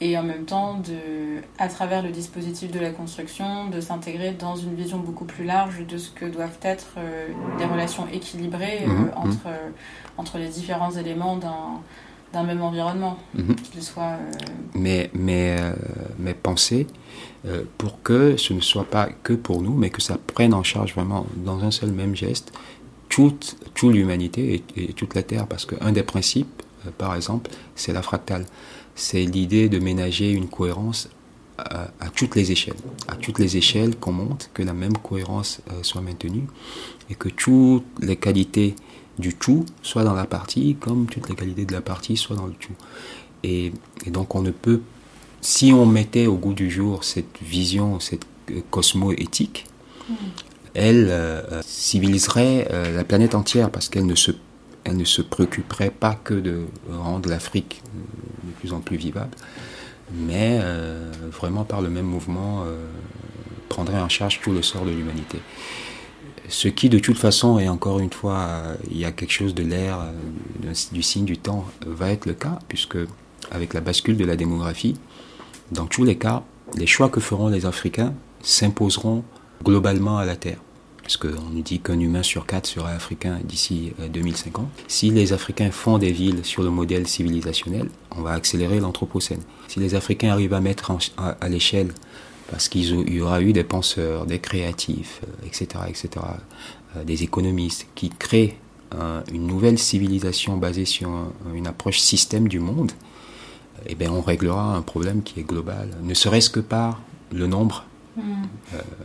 et 0.00 0.16
en 0.16 0.22
même 0.22 0.44
temps, 0.44 0.74
de, 0.74 1.42
à 1.58 1.66
travers 1.66 2.02
le 2.02 2.10
dispositif 2.10 2.70
de 2.70 2.78
la 2.78 2.90
construction, 2.90 3.66
de 3.66 3.80
s'intégrer 3.80 4.30
dans 4.30 4.54
une 4.54 4.76
vision 4.76 4.98
beaucoup 4.98 5.24
plus 5.24 5.44
large 5.44 5.84
de 5.84 5.98
ce 5.98 6.12
que 6.12 6.24
doivent 6.24 6.58
être 6.62 6.98
des 7.58 7.64
relations 7.64 8.06
équilibrées 8.12 8.86
mhm. 8.86 9.10
entre, 9.16 9.48
entre 10.16 10.38
les 10.38 10.46
différents 10.46 10.92
éléments 10.92 11.36
d'un 11.36 11.80
d'un 12.32 12.42
même 12.44 12.60
environnement, 12.62 13.18
Mhm. 13.34 13.56
qu'il 13.56 13.82
soit... 13.82 14.02
euh, 14.02 14.32
mais, 14.74 15.10
mais, 15.14 15.56
euh, 15.60 15.72
mais 16.18 16.34
penser 16.34 16.86
euh, 17.46 17.62
pour 17.78 18.02
que 18.02 18.36
ce 18.36 18.52
ne 18.52 18.60
soit 18.60 18.84
pas 18.84 19.08
que 19.22 19.32
pour 19.32 19.62
nous, 19.62 19.74
mais 19.74 19.90
que 19.90 20.02
ça 20.02 20.18
prenne 20.34 20.52
en 20.54 20.62
charge 20.62 20.94
vraiment 20.94 21.26
dans 21.44 21.62
un 21.64 21.70
seul 21.70 21.90
même 21.92 22.14
geste 22.14 22.52
toute, 23.08 23.56
toute 23.74 23.94
l'humanité 23.94 24.62
et, 24.76 24.82
et 24.90 24.92
toute 24.92 25.14
la 25.14 25.22
Terre. 25.22 25.46
Parce 25.46 25.64
qu'un 25.64 25.92
des 25.92 26.02
principes, 26.02 26.62
par 26.98 27.14
exemple, 27.14 27.50
c'est 27.74 27.92
la 27.92 28.02
fractale. 28.02 28.44
C'est 28.94 29.24
l'idée 29.24 29.68
de 29.68 29.78
ménager 29.78 30.30
une 30.32 30.48
cohérence 30.48 31.08
à, 31.56 31.88
à 32.00 32.10
toutes 32.14 32.36
les 32.36 32.52
échelles. 32.52 32.76
À 33.08 33.14
toutes 33.16 33.38
les 33.38 33.56
échelles 33.56 33.96
qu'on 33.96 34.12
monte, 34.12 34.50
que 34.52 34.62
la 34.62 34.74
même 34.74 34.96
cohérence 34.98 35.60
euh, 35.70 35.82
soit 35.82 36.02
maintenue 36.02 36.44
et 37.10 37.14
que 37.14 37.28
toutes 37.30 37.84
les 38.00 38.16
qualités 38.16 38.74
du 39.18 39.34
tout 39.34 39.64
soient 39.82 40.04
dans 40.04 40.14
la 40.14 40.26
partie, 40.26 40.76
comme 40.80 41.06
toutes 41.06 41.28
les 41.28 41.34
qualités 41.34 41.64
de 41.64 41.72
la 41.72 41.80
partie 41.80 42.16
soient 42.16 42.36
dans 42.36 42.46
le 42.46 42.52
tout. 42.52 42.74
Et, 43.42 43.72
et 44.04 44.10
donc 44.10 44.34
on 44.34 44.42
ne 44.42 44.50
peut, 44.50 44.80
si 45.40 45.72
on 45.72 45.86
mettait 45.86 46.26
au 46.26 46.36
goût 46.36 46.54
du 46.54 46.70
jour 46.70 47.04
cette 47.04 47.38
vision, 47.42 48.00
cette 48.00 48.26
euh, 48.50 48.60
cosmo-éthique, 48.70 49.66
elle 50.74 51.08
euh, 51.10 51.62
civiliserait 51.62 52.68
euh, 52.70 52.94
la 52.94 53.04
planète 53.04 53.34
entière 53.34 53.70
parce 53.70 53.88
qu'elle 53.88 54.06
ne 54.06 54.14
se 54.14 54.32
elle 54.84 54.96
ne 54.96 55.04
se 55.04 55.20
préoccuperait 55.20 55.90
pas 55.90 56.14
que 56.14 56.32
de 56.32 56.62
rendre 56.90 57.28
l'Afrique 57.28 57.82
de 57.94 58.52
plus 58.52 58.72
en 58.72 58.80
plus 58.80 58.96
vivable, 58.96 59.36
mais 60.14 60.60
euh, 60.62 61.12
vraiment 61.30 61.64
par 61.64 61.82
le 61.82 61.90
même 61.90 62.06
mouvement 62.06 62.64
prendrait 63.68 64.00
en 64.00 64.08
charge 64.08 64.40
tout 64.40 64.50
le 64.52 64.62
sort 64.62 64.86
de 64.86 64.90
l'humanité. 64.90 65.40
Ce 66.48 66.68
qui, 66.68 66.88
de 66.88 66.98
toute 66.98 67.18
façon, 67.18 67.58
et 67.58 67.68
encore 67.68 68.00
une 68.00 68.12
fois, 68.12 68.38
euh, 68.38 68.74
il 68.90 68.98
y 68.98 69.04
a 69.04 69.12
quelque 69.12 69.32
chose 69.32 69.54
de 69.54 69.62
l'air, 69.62 69.98
euh, 70.00 70.72
du 70.92 71.02
signe 71.02 71.24
du 71.24 71.36
temps, 71.36 71.66
euh, 71.86 71.94
va 71.94 72.10
être 72.10 72.26
le 72.26 72.32
cas, 72.32 72.58
puisque 72.68 72.96
avec 73.50 73.74
la 73.74 73.80
bascule 73.80 74.16
de 74.16 74.24
la 74.24 74.36
démographie, 74.36 74.96
dans 75.72 75.86
tous 75.86 76.04
les 76.04 76.16
cas, 76.16 76.42
les 76.76 76.86
choix 76.86 77.08
que 77.08 77.20
feront 77.20 77.48
les 77.48 77.66
Africains 77.66 78.14
s'imposeront 78.42 79.24
globalement 79.62 80.18
à 80.18 80.24
la 80.24 80.36
Terre. 80.36 80.58
Parce 81.02 81.16
qu'on 81.16 81.50
nous 81.52 81.62
dit 81.62 81.80
qu'un 81.80 81.98
humain 81.98 82.22
sur 82.22 82.44
quatre 82.44 82.66
sera 82.66 82.90
africain 82.90 83.38
d'ici 83.42 83.92
euh, 84.00 84.08
2050. 84.08 84.68
Si 84.88 85.10
les 85.10 85.32
Africains 85.32 85.70
font 85.70 85.98
des 85.98 86.12
villes 86.12 86.44
sur 86.44 86.62
le 86.62 86.70
modèle 86.70 87.06
civilisationnel, 87.06 87.88
on 88.16 88.22
va 88.22 88.32
accélérer 88.32 88.78
l'Anthropocène. 88.80 89.40
Si 89.68 89.80
les 89.80 89.94
Africains 89.94 90.32
arrivent 90.32 90.52
à 90.52 90.60
mettre 90.60 90.92
à 91.16 91.48
l'échelle, 91.48 91.92
parce 92.50 92.68
qu'il 92.68 93.10
y 93.10 93.20
aura 93.20 93.40
eu 93.42 93.52
des 93.52 93.64
penseurs, 93.64 94.26
des 94.26 94.38
créatifs, 94.38 95.20
euh, 95.24 95.46
etc., 95.46 95.66
etc., 95.88 96.08
euh, 96.96 97.04
des 97.04 97.22
économistes 97.22 97.86
qui 97.94 98.10
créent 98.10 98.56
euh, 98.94 99.20
une 99.32 99.46
nouvelle 99.46 99.78
civilisation 99.78 100.56
basée 100.56 100.86
sur 100.86 101.10
un- 101.10 101.32
une 101.54 101.66
approche 101.66 101.98
système 102.00 102.48
du 102.48 102.58
monde, 102.58 102.92
eh 103.86 103.94
bien, 103.94 104.10
on 104.10 104.22
réglera 104.22 104.74
un 104.74 104.82
problème 104.82 105.22
qui 105.22 105.40
est 105.40 105.44
global. 105.44 105.90
Ne 106.02 106.14
serait-ce 106.14 106.50
que 106.50 106.60
par 106.60 107.00
le 107.30 107.46
nombre, 107.46 107.84
euh, 108.18 108.22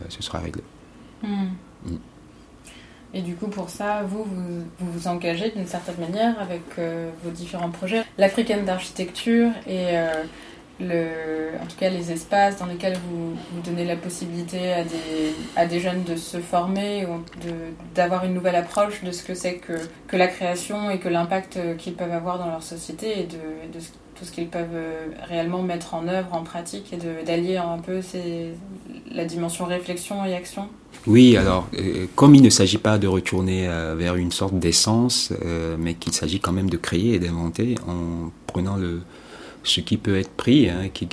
ce 0.08 0.22
sera 0.22 0.38
réglé. 0.40 0.62
Hmm. 1.22 1.44
Mm. 1.86 1.96
Et 3.12 3.22
du 3.22 3.36
coup, 3.36 3.46
pour 3.46 3.70
ça, 3.70 4.02
vous 4.02 4.24
vous, 4.24 4.64
vous, 4.80 4.92
vous 4.92 5.06
engagez 5.06 5.50
d'une 5.50 5.66
certaine 5.68 6.00
manière 6.00 6.40
avec 6.40 6.62
euh, 6.78 7.10
vos 7.22 7.30
différents 7.30 7.70
projets. 7.70 8.02
L'africaine 8.18 8.64
d'architecture 8.64 9.50
et 9.68 9.96
euh, 9.96 10.24
en 10.80 11.66
tout 11.66 11.76
cas 11.78 11.88
les 11.88 12.10
espaces 12.10 12.58
dans 12.58 12.66
lesquels 12.66 12.96
vous, 13.08 13.36
donnez 13.64 13.84
la 13.84 13.96
possibilité 13.96 14.74
à 15.56 15.66
des, 15.66 15.80
jeunes 15.80 16.04
de 16.04 16.16
se 16.16 16.38
former, 16.38 17.06
ou 17.06 17.22
d'avoir 17.94 18.24
une 18.24 18.34
nouvelle 18.34 18.56
approche 18.56 19.02
de 19.04 19.12
ce 19.12 19.22
que 19.22 19.34
c'est 19.34 19.54
que, 19.54 20.16
la 20.16 20.28
création 20.28 20.90
et 20.90 20.98
que 20.98 21.08
l'impact 21.08 21.58
qu'ils 21.78 21.94
peuvent 21.94 22.12
avoir 22.12 22.38
dans 22.38 22.48
leur 22.48 22.62
société 22.62 23.20
et 23.20 23.24
de, 23.24 23.80
tout 24.14 24.24
ce 24.24 24.32
qu'ils 24.32 24.48
peuvent 24.48 24.66
euh, 24.74 25.06
réellement 25.28 25.62
mettre 25.62 25.94
en 25.94 26.08
œuvre, 26.08 26.32
en 26.32 26.42
pratique 26.42 26.92
et 26.92 27.24
d'allier 27.24 27.56
un 27.56 27.78
peu 27.78 28.00
la 29.12 29.24
dimension 29.24 29.64
réflexion 29.64 30.24
et 30.24 30.34
action. 30.34 30.68
Oui, 31.06 31.36
alors, 31.36 31.68
euh, 31.78 32.06
comme 32.14 32.34
il 32.34 32.42
ne 32.42 32.50
s'agit 32.50 32.78
pas 32.78 32.98
de 32.98 33.06
retourner 33.06 33.68
euh, 33.68 33.94
vers 33.96 34.14
une 34.16 34.32
sorte 34.32 34.54
d'essence, 34.54 35.32
mais 35.78 35.94
qu'il 35.94 36.12
s'agit 36.12 36.40
quand 36.40 36.52
même 36.52 36.70
de 36.70 36.76
créer 36.76 37.14
et 37.14 37.18
d'inventer 37.18 37.74
en 37.86 38.30
prenant 38.46 38.76
le, 38.76 39.00
ce 39.64 39.80
qui 39.80 39.96
peut 39.96 40.16
être 40.16 40.30
pris, 40.30 40.68
hein, 40.68 40.88
qui, 40.92 41.08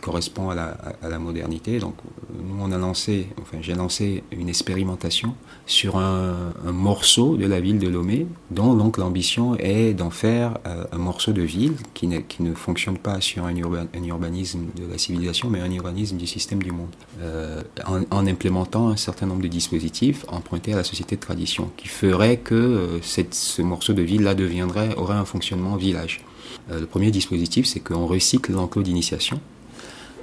correspond 0.00 0.50
à 0.50 0.54
la, 0.54 1.18
modernité. 1.18 1.78
Donc, 1.78 1.94
nous, 2.32 2.56
on 2.60 2.72
a 2.72 2.78
lancé, 2.78 3.26
enfin, 3.40 3.58
j'ai 3.60 3.74
lancé 3.74 4.22
une 4.32 4.48
expérimentation 4.48 5.34
sur 5.66 5.96
un, 5.98 6.52
morceau 6.72 7.36
de 7.36 7.46
la 7.46 7.60
ville 7.60 7.78
de 7.78 7.88
Lomé, 7.88 8.26
dont 8.50 8.74
donc 8.74 8.98
l'ambition 8.98 9.56
est 9.56 9.94
d'en 9.94 10.10
faire 10.10 10.58
euh, 10.66 10.84
un 10.92 10.98
morceau 10.98 11.32
de 11.32 11.42
ville 11.42 11.74
qui, 11.92 12.06
ne- 12.06 12.20
fonctionne 12.54 12.98
pas 12.98 13.20
sur 13.20 13.44
un, 13.44 13.54
urba- 13.54 13.86
un 13.94 14.04
urbanisme 14.04 14.66
de 14.76 14.86
la 14.90 14.98
civilisation, 14.98 15.50
mais 15.50 15.60
un 15.60 15.70
urbanisme 15.70 16.16
du 16.16 16.26
système 16.26 16.62
du 16.62 16.70
monde. 16.70 16.90
Euh, 17.20 17.62
en, 17.86 18.02
en 18.10 18.26
implémentant 18.26 18.88
un 18.88 18.96
certain 18.96 19.26
nombre 19.26 19.42
de 19.42 19.48
dispositifs 19.48 20.24
empruntés 20.28 20.72
à 20.72 20.76
la 20.76 20.84
société 20.84 21.16
de 21.16 21.20
tradition, 21.20 21.70
qui 21.76 21.88
ferait 21.88 22.36
que 22.38 22.54
euh, 22.54 22.98
ce 23.02 23.62
morceau 23.62 23.92
de 23.92 24.02
ville-là 24.02 24.34
deviendrait, 24.34 24.94
aurait 24.96 25.16
un 25.16 25.24
fonctionnement 25.24 25.76
village. 25.76 26.24
Euh, 26.70 26.80
le 26.80 26.86
premier 26.86 27.10
dispositif, 27.10 27.66
c'est 27.66 27.80
qu'on 27.80 28.06
recycle 28.06 28.52
l'enclos 28.52 28.82
d'initiation, 28.82 29.40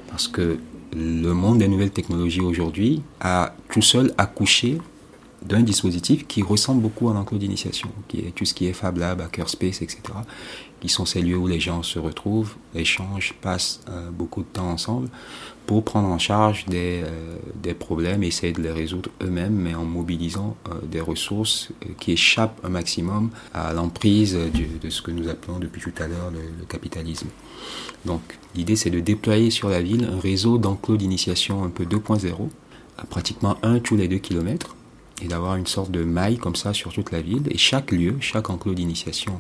parce 0.10 0.28
que 0.28 0.58
le 0.96 1.34
monde 1.34 1.60
des 1.60 1.68
nouvelles 1.68 1.92
technologies 1.92 2.42
aujourd'hui 2.42 3.02
a 3.20 3.54
tout 3.70 3.82
seul 3.82 4.14
accouché 4.18 4.80
d'un 5.42 5.62
dispositif 5.62 6.28
qui 6.28 6.42
ressemble 6.42 6.82
beaucoup 6.82 7.10
à 7.10 7.14
l'enclos 7.14 7.38
d'initiation, 7.38 7.90
qui 8.08 8.20
est 8.20 8.36
tout 8.36 8.46
ce 8.46 8.54
qui 8.54 8.68
est 8.68 8.74
Fab 8.74 8.98
Lab, 8.98 9.22
Hackerspace, 9.22 9.82
etc., 9.82 10.02
qui 10.82 10.90
sont 10.90 11.06
ces 11.06 11.22
lieux 11.22 11.38
où 11.38 11.48
les 11.48 11.60
gens 11.60 11.84
se 11.84 12.00
retrouvent, 12.00 12.56
échangent, 12.74 13.34
passent 13.42 13.82
euh, 13.90 14.10
beaucoup 14.12 14.42
de 14.42 14.48
temps 14.48 14.70
ensemble 14.70 15.10
pour 15.70 15.84
prendre 15.84 16.08
en 16.08 16.18
charge 16.18 16.66
des, 16.66 17.04
euh, 17.04 17.38
des 17.62 17.76
problèmes, 17.76 18.24
essayer 18.24 18.54
de 18.54 18.62
les 18.64 18.72
résoudre 18.72 19.12
eux-mêmes, 19.22 19.54
mais 19.54 19.76
en 19.76 19.86
mobilisant 19.86 20.58
euh, 20.68 20.74
des 20.84 21.00
ressources 21.00 21.70
euh, 21.86 21.90
qui 22.00 22.14
échappent 22.14 22.60
un 22.64 22.70
maximum 22.70 23.30
à 23.54 23.72
l'emprise 23.72 24.34
de 24.34 24.90
ce 24.90 25.04
que 25.04 25.12
nous 25.12 25.28
appelons 25.28 25.60
depuis 25.60 25.80
tout 25.80 25.94
à 26.00 26.08
l'heure 26.08 26.32
le, 26.32 26.40
le 26.40 26.66
capitalisme. 26.66 27.28
Donc 28.04 28.40
l'idée 28.56 28.76
c'est 28.76 28.90
de 28.90 29.00
déployer 29.00 29.52
sur 29.52 29.70
la 29.70 29.80
ville 29.80 30.10
un 30.12 30.20
réseau 30.20 30.58
d'enclos 30.58 30.98
d'initiation 30.98 31.64
un 31.64 31.70
peu 31.70 31.84
2.0, 31.84 32.32
à 32.98 33.06
pratiquement 33.06 33.58
un 33.62 33.78
tous 33.78 33.96
les 33.96 34.08
deux 34.08 34.18
kilomètres, 34.18 34.76
et 35.22 35.28
d'avoir 35.28 35.56
une 35.56 35.68
sorte 35.68 35.92
de 35.92 36.04
maille 36.04 36.40
comme 36.40 36.56
ça 36.56 36.74
sur 36.74 36.92
toute 36.92 37.12
la 37.12 37.22
ville. 37.22 37.44
Et 37.52 37.60
chaque 37.60 37.92
lieu, 37.92 38.16
chaque 38.22 38.50
enclos 38.50 38.74
d'initiation 38.74 39.40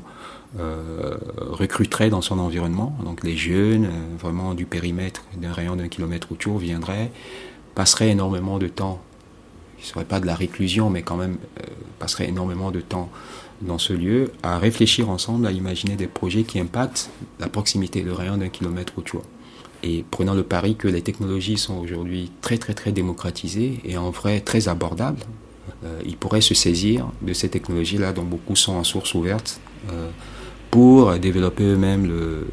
euh, 0.57 1.15
recruterait 1.37 2.09
dans 2.09 2.23
son 2.23 2.39
environnement. 2.39 2.97
Donc 3.03 3.23
les 3.23 3.37
jeunes, 3.37 3.85
euh, 3.85 4.17
vraiment 4.17 4.55
du 4.55 4.65
périmètre 4.65 5.23
d'un 5.37 5.53
rayon 5.53 5.75
d'un 5.75 5.89
kilomètre 5.89 6.31
autour, 6.31 6.57
viendraient, 6.57 7.11
passeraient 7.75 8.09
énormément 8.09 8.57
de 8.57 8.67
temps. 8.67 8.99
Il 9.77 9.81
ne 9.83 9.85
serait 9.85 10.05
pas 10.05 10.19
de 10.19 10.25
la 10.25 10.33
réclusion, 10.33 10.89
mais 10.89 11.03
quand 11.03 11.17
même 11.17 11.37
euh, 11.59 11.65
passeraient 11.99 12.29
énormément 12.29 12.71
de 12.71 12.81
temps 12.81 13.11
dans 13.61 13.77
ce 13.77 13.93
lieu 13.93 14.31
à 14.41 14.57
réfléchir 14.57 15.11
ensemble, 15.11 15.45
à 15.45 15.51
imaginer 15.51 15.95
des 15.95 16.07
projets 16.07 16.41
qui 16.41 16.59
impactent 16.59 17.11
la 17.39 17.47
proximité, 17.47 18.01
le 18.01 18.13
rayon 18.13 18.37
d'un 18.37 18.49
kilomètre 18.49 18.93
autour. 18.97 19.21
Et 19.83 20.03
prenant 20.09 20.33
le 20.33 20.41
pari 20.41 20.75
que 20.75 20.87
les 20.87 21.03
technologies 21.03 21.59
sont 21.59 21.77
aujourd'hui 21.77 22.31
très 22.41 22.57
très 22.57 22.73
très 22.73 22.91
démocratisées 22.91 23.81
et 23.85 23.97
en 23.97 24.09
vrai 24.09 24.41
très 24.41 24.67
abordables, 24.67 25.21
ils 26.05 26.17
pourraient 26.17 26.41
se 26.41 26.53
saisir 26.53 27.07
de 27.21 27.31
ces 27.31 27.47
technologies-là 27.47 28.11
dont 28.11 28.23
beaucoup 28.23 28.57
sont 28.57 28.73
en 28.73 28.83
source 28.83 29.13
ouverte 29.13 29.61
pour 30.71 31.13
développer 31.17 31.63
eux-mêmes 31.63 32.07
le, 32.07 32.47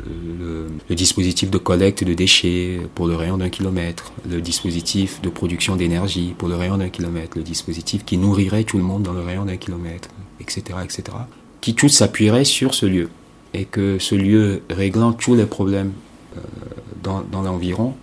dispositif 0.95 1.51
de 1.51 1.59
collecte 1.59 2.05
de 2.05 2.15
déchets 2.15 2.81
pour 2.95 3.07
le 3.07 3.17
rayon 3.17 3.37
d'un 3.37 3.51
kilomètre, 3.51 4.13
le 4.29 4.41
dispositif 4.41 5.21
de 5.21 5.29
production 5.29 5.77
d'énergie 5.77 6.35
pour 6.39 6.49
le 6.49 6.55
rayon 6.55 6.79
d'un 6.79 6.89
kilomètre, 6.89 7.37
le 7.37 7.43
dispositif 7.43 8.05
qui 8.05 8.17
nourrirait 8.17 8.65
tout 8.65 8.79
le 8.79 8.85
monde 8.85 9.03
dans 9.03 9.13
le 9.13 9.21
rayon 9.21 9.45
d'un 9.45 9.57
kilomètre, 9.57 10.09
etc., 10.41 10.79
etc., 10.83 11.03
qui 11.61 11.75
tous 11.75 11.89
s'appuieraient 11.89 12.45
sur 12.45 12.75
ce 12.75 12.87
lieu 12.87 13.11
et 13.53 13.65
que 13.65 13.99
ce 13.99 14.15
lieu 14.15 14.63
réglant 14.71 15.13
tous 15.13 15.35
les 15.35 15.47
problèmes 15.47 15.93
euh, 16.37 16.41
dans, 17.03 17.23
dans 17.23 17.43
l'environ 17.43 17.95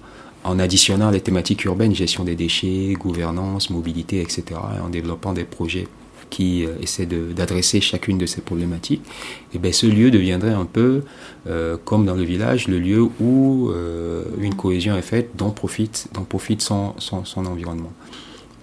en 0.44 0.60
additionnant 0.60 1.10
les 1.10 1.22
thématiques 1.22 1.64
urbaines, 1.66 1.96
gestion 1.96 2.24
des 2.24 2.36
déchets, 2.36 2.94
gouvernance, 3.00 3.70
mobilité, 3.70 4.22
etc., 4.22 4.44
et 4.78 4.82
en 4.82 4.90
développant 4.90 5.34
des 5.34 5.46
projets 5.46 5.88
qui 6.30 6.66
euh, 6.66 6.70
essaient 6.82 7.06
de- 7.06 7.34
d'adresser 7.34 7.82
chacune 7.82 8.18
de 8.18 8.26
ces 8.26 8.42
problématiques, 8.42 9.02
et 9.54 9.60
bien 9.60 9.72
ce 9.72 9.86
lieu 9.86 10.12
deviendrait 10.12 10.54
un 10.54 10.66
peu, 10.66 11.04
euh, 11.48 11.78
comme 11.84 12.06
dans 12.06 12.16
le 12.16 12.24
village, 12.24 12.68
le 12.68 12.80
lieu 12.80 13.02
où 13.20 13.70
euh, 13.70 14.24
une 14.40 14.56
cohésion 14.56 14.96
est 14.98 15.02
faite, 15.02 15.32
dont 15.36 15.52
profite, 15.52 16.08
dont 16.14 16.24
profite 16.24 16.62
son, 16.62 16.96
environnement. 17.36 17.94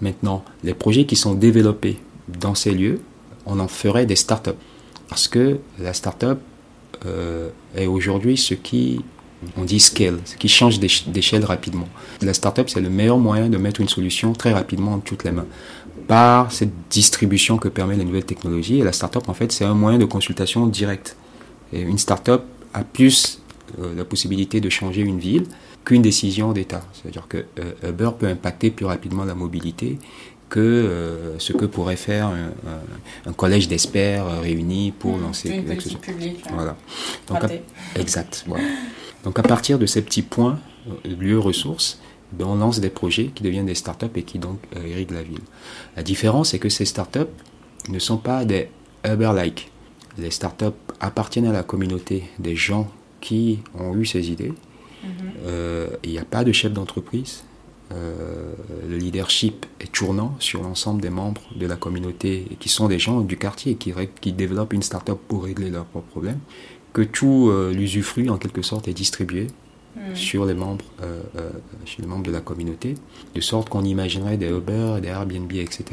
Maintenant, 0.00 0.44
les 0.64 0.74
projets 0.74 1.04
qui 1.04 1.16
sont 1.16 1.34
développés 1.34 1.98
dans 2.28 2.54
ces 2.54 2.72
lieux, 2.72 3.00
on 3.46 3.58
en 3.61 3.68
ferait 3.68 4.06
des 4.06 4.16
startups. 4.16 4.50
Parce 5.08 5.28
que 5.28 5.58
la 5.78 5.92
startup 5.92 6.38
est 7.76 7.86
aujourd'hui 7.86 8.36
ce 8.36 8.54
qui 8.54 9.00
On 9.56 9.64
dit 9.64 9.80
scale, 9.80 10.18
ce 10.26 10.36
qui 10.36 10.48
change 10.48 10.78
d'échelle 10.80 11.44
rapidement. 11.44 11.88
La 12.20 12.34
startup, 12.34 12.68
c'est 12.68 12.80
le 12.80 12.90
meilleur 12.90 13.18
moyen 13.18 13.48
de 13.48 13.56
mettre 13.56 13.80
une 13.80 13.88
solution 13.88 14.34
très 14.34 14.52
rapidement 14.52 14.94
en 14.94 14.98
toutes 14.98 15.24
les 15.24 15.32
mains. 15.32 15.46
Par 16.11 16.50
cette 16.50 16.72
distribution 16.90 17.56
que 17.56 17.68
permet 17.68 17.96
la 17.96 18.02
nouvelle 18.02 18.24
technologie, 18.24 18.80
et 18.80 18.82
la 18.82 18.90
startup, 18.90 19.28
en 19.28 19.32
fait, 19.32 19.52
c'est 19.52 19.64
un 19.64 19.74
moyen 19.74 19.96
de 19.96 20.04
consultation 20.04 20.66
direct. 20.66 21.16
Et 21.72 21.82
une 21.82 21.98
startup 21.98 22.42
a 22.74 22.82
plus 22.82 23.40
euh, 23.78 23.94
la 23.94 24.04
possibilité 24.04 24.61
de 24.61 24.68
changer 24.68 25.02
une 25.02 25.20
ville 25.20 25.46
qu'une 25.84 26.02
décision 26.02 26.50
d'État. 26.50 26.82
C'est-à-dire 26.92 27.28
que 27.28 27.44
euh, 27.61 27.90
Uber 27.90 28.11
peut 28.18 28.26
impacter 28.26 28.72
plus 28.72 28.86
rapidement 28.86 29.24
la 29.24 29.36
mobilité 29.36 30.00
que 30.48 30.58
euh, 30.58 31.38
ce 31.38 31.52
que 31.52 31.64
pourrait 31.64 31.94
faire 31.94 32.32
un, 33.24 33.32
collège 33.34 33.68
d'experts 33.68 34.40
réunis 34.40 34.90
pour 34.90 35.16
mmh, 35.16 35.22
lancer 35.22 35.50
une 35.50 35.64
politique 35.64 36.00
publique. 36.00 36.42
Voilà. 36.52 36.76
Donc, 37.28 37.38
exact. 37.94 38.42
Voilà. 38.48 38.64
Donc 39.22 39.38
à 39.38 39.42
partir 39.42 39.78
de 39.78 39.86
ces 39.86 40.02
petits 40.02 40.22
points, 40.22 40.58
lieux 41.04 41.38
ressources, 41.38 41.99
on 42.39 42.55
lance 42.55 42.81
des 42.81 42.91
projets 42.91 43.26
qui 43.35 43.43
deviennent 43.43 43.66
des 43.66 43.74
startups 43.74 44.07
et 44.14 44.22
qui 44.22 44.39
donc 44.39 44.59
irriguent 44.76 45.12
la 45.12 45.22
ville. 45.22 45.43
La 45.97 46.03
différence, 46.03 46.51
c'est 46.51 46.59
que 46.59 46.68
ces 46.68 46.85
startups 46.85 47.31
ne 47.89 47.99
sont 47.99 48.18
pas 48.18 48.45
des 48.45 48.68
Uber-like. 49.05 49.70
Les 50.18 50.31
startups 50.31 50.66
appartiennent 51.01 51.47
à 51.47 51.53
la 51.53 51.62
communauté 51.62 52.24
des 52.39 52.57
gens 52.57 52.91
qui 53.20 53.61
ont 53.78 53.97
eu 53.97 54.07
ces 54.07 54.31
idées. 54.31 54.53
Mhm. 55.03 55.11
Euh, 55.47 55.89
il 56.05 56.11
n'y 56.11 56.18
a 56.18 56.24
pas 56.24 56.45
de 56.45 56.53
chef 56.53 56.72
d'entreprise. 56.72 57.45
Euh, 57.93 58.53
le 58.89 58.97
leadership 58.97 59.66
est 59.81 59.91
tournant 59.91 60.37
sur 60.39 60.62
l'ensemble 60.62 61.01
des 61.01 61.11
membres 61.11 61.43
de 61.57 61.66
la 61.66 61.76
communauté 61.76 62.47
qui 62.61 62.68
sont 62.68 62.87
des 62.87 63.01
gens 63.01 63.20
du 63.20 63.37
quartier 63.37 63.74
qui, 63.74 63.93
qui 64.20 64.33
développent 64.33 64.72
une 64.72 64.83
start-up 64.83 65.18
pour 65.26 65.45
régler 65.45 65.70
leurs 65.70 65.87
propres 65.87 66.09
problèmes. 66.09 66.39
Que 66.93 67.03
tout 67.03 67.49
euh, 67.51 67.72
l'usufruit 67.72 68.28
en 68.31 68.37
quelque 68.37 68.62
sorte 68.62 68.87
est 68.89 68.95
distribué 68.95 69.49
mhm. 70.09 70.16
sur 70.16 70.44
les 70.46 70.55
membres, 70.55 70.84
sur 71.84 72.03
les 72.03 72.09
membres 72.09 72.24
de 72.24 72.32
la 72.32 72.40
communauté, 72.40 72.94
de 73.34 73.40
sorte 73.40 73.68
qu'on 73.68 73.84
imaginerait 73.84 74.36
des 74.36 74.48
Uber, 74.48 74.96
des 75.01 75.09
Airbnb, 75.09 75.53
etc., 75.53 75.84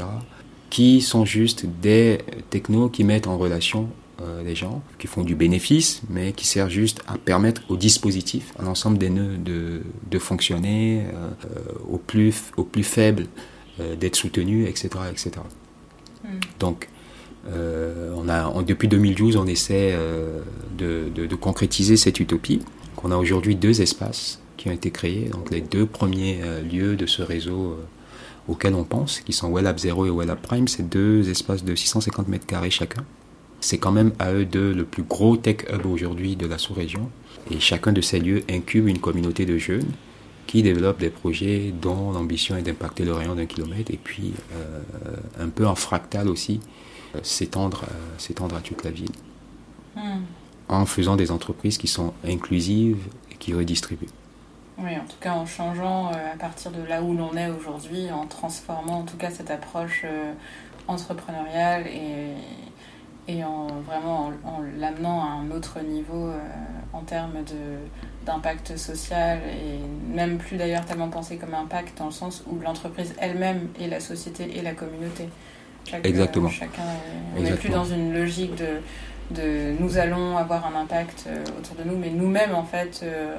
qui 0.70 1.01
sont 1.01 1.26
juste 1.26 1.66
des 1.82 2.20
technos 2.49 2.89
qui 2.89 3.03
mettent 3.03 3.28
en 3.28 3.38
relation 3.38 3.89
euh, 4.20 4.43
des 4.43 4.55
gens 4.55 4.82
qui 4.97 5.05
font 5.05 5.24
du 5.24 5.36
bénéfice, 5.36 6.01
mais 6.10 6.32
qui 6.32 6.47
sert 6.47 6.72
juste 6.72 7.03
à 7.08 7.20
permettre 7.20 7.62
au 7.70 7.78
dispositif, 7.78 8.51
à 8.58 8.64
l'ensemble 8.64 8.97
des 8.97 9.12
nœuds 9.12 9.38
de, 9.38 9.84
de 10.10 10.20
fonctionner 10.20 11.03
euh, 11.14 11.60
au, 11.88 11.99
plus, 11.99 12.34
au 12.58 12.64
plus 12.64 12.84
faible, 12.84 13.28
euh, 13.80 13.95
d'être 13.95 14.16
soutenu, 14.16 14.66
etc. 14.66 14.89
etc. 15.12 15.32
Hmm. 16.24 16.39
Donc, 16.60 16.89
on 17.49 18.28
a, 18.28 18.62
depuis 18.64 18.89
2012, 18.89 19.38
on 19.38 19.47
essaie 19.47 19.95
de, 20.78 21.10
de, 21.16 21.28
de, 21.28 21.36
concrétiser 21.36 21.95
cette 21.95 22.20
utopie. 22.20 22.60
On 23.04 23.12
a 23.12 23.18
aujourd'hui 23.18 23.56
deux 23.56 23.82
espaces 23.82 24.39
qui 24.58 24.70
ont 24.70 24.72
été 24.72 24.91
créés, 24.91 25.30
donc 25.30 25.52
les 25.52 25.62
deux 25.62 25.86
premiers 25.86 26.39
lieux 26.70 26.95
de 26.95 27.06
ce 27.06 27.22
réseau 27.22 27.78
auxquels 28.48 28.74
on 28.74 28.84
pense, 28.84 29.20
qui 29.22 29.34
sont 29.34 29.54
WellApp 29.54 29.80
0 29.80 30.08
et 30.08 30.10
WellApp 30.10 30.41
Prime, 30.41 30.68
c'est 30.68 30.89
deux 30.89 31.30
espaces 31.30 31.64
de 31.64 31.76
650 31.76 32.28
mètres 32.28 32.45
carrés 32.45 32.72
chacun. 32.72 33.06
C'est 33.60 33.78
quand 33.78 33.91
même 33.91 34.14
à 34.20 34.34
eux 34.34 34.45
deux 34.45 34.74
le 34.74 34.84
plus 34.86 35.04
gros 35.04 35.38
tech 35.38 35.66
hub 35.72 35.86
aujourd'hui 35.86 36.36
de 36.36 36.45
la 36.45 36.58
sous-région. 36.58 37.10
Et 37.52 37.60
chacun 37.60 37.91
de 37.91 38.02
ces 38.02 38.20
lieux 38.20 38.43
incube 38.50 38.88
une 38.88 39.00
communauté 39.00 39.45
de 39.45 39.58
jeunes 39.58 39.91
qui 40.45 40.64
développent 40.64 41.00
des 41.00 41.10
projets 41.10 41.74
dont 41.82 42.12
l'ambition 42.12 42.56
est 42.56 42.62
d'impacter 42.62 43.04
le 43.04 43.14
rayon 43.14 43.36
d'un 43.36 43.45
kilomètre 43.45 43.91
et 43.91 44.00
puis 44.02 44.34
euh, 44.54 44.80
un 45.39 45.50
peu 45.50 45.68
en 45.68 45.76
fractal 45.76 46.30
aussi, 46.30 46.60
euh, 47.16 47.20
s'étendre, 47.22 47.84
euh, 47.84 47.95
s'étendre 48.18 48.56
à 48.56 48.62
toute 48.62 48.84
la 48.84 48.91
ville. 48.91 49.12
Hmm. 49.95 50.22
En 50.70 50.86
faisant 50.86 51.15
des 51.15 51.32
entreprises 51.32 51.78
qui 51.78 51.88
sont 51.88 52.13
inclusives 52.26 53.07
et 53.32 53.36
qui 53.36 53.53
redistribuent. 53.53 54.09
Oui, 54.78 54.91
en 54.95 55.05
tout 55.05 55.18
cas 55.20 55.34
en 55.34 55.45
changeant 55.45 56.09
à 56.09 56.38
partir 56.38 56.72
de 56.72 56.84
là 56.84 57.01
où 57.01 57.15
l'on 57.15 57.36
est 57.36 57.49
aujourd'hui, 57.49 58.11
en 58.11 58.28
transformant 58.28 58.99
en 58.99 59.03
tout 59.03 59.18
cas 59.18 59.32
cette 59.32 59.49
approche 59.49 60.05
entrepreneuriale 60.88 61.88
et, 61.88 62.34
et 63.28 63.43
en 63.43 63.68
vraiment 63.86 64.32
en, 64.43 64.61
l'amenant 64.80 65.22
à 65.22 65.28
un 65.28 65.51
autre 65.51 65.82
niveau 65.82 66.28
euh, 66.28 66.39
en 66.93 67.01
termes 67.01 67.43
d'impact 68.26 68.78
social 68.78 69.39
et 69.45 70.15
même 70.15 70.38
plus 70.38 70.57
d'ailleurs 70.57 70.86
tellement 70.86 71.09
pensé 71.09 71.38
comme 71.38 71.53
impact 71.53 71.97
dans 71.97 72.05
le 72.05 72.11
sens 72.11 72.43
où 72.47 72.59
l'entreprise 72.59 73.13
elle-même 73.20 73.68
et 73.80 73.88
la 73.88 73.99
société 73.99 74.57
et 74.57 74.61
la 74.61 74.74
communauté. 74.74 75.30
Exactement. 76.03 76.49
chacun, 76.49 76.84
on 77.38 77.41
n'est 77.41 77.55
plus 77.55 77.70
dans 77.70 77.86
une 77.86 78.13
logique 78.13 78.55
de, 78.55 78.82
de 79.32 79.74
nous 79.80 79.98
allons 79.98 80.38
avoir 80.38 80.66
un 80.66 80.80
impact 80.80 81.26
euh, 81.28 81.44
autour 81.60 81.76
de 81.76 81.90
nous, 81.90 81.98
mais 81.98 82.10
nous-mêmes 82.10 82.56
en 82.56 82.64
fait 82.64 83.02
euh, 83.04 83.36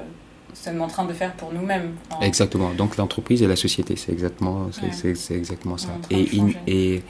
sommes 0.53 0.81
en 0.81 0.87
train 0.87 1.05
de 1.05 1.13
faire 1.13 1.33
pour 1.33 1.51
nous-mêmes. 1.53 1.95
Exactement. 2.21 2.71
Donc 2.73 2.97
l'entreprise 2.97 3.41
et 3.41 3.47
la 3.47 3.55
société, 3.55 3.95
c'est 3.95 4.11
exactement, 4.11 4.69
c'est, 4.71 5.31
exactement 5.31 5.77
ça. 5.77 5.89
Et, 6.11 6.27
et 6.67 7.03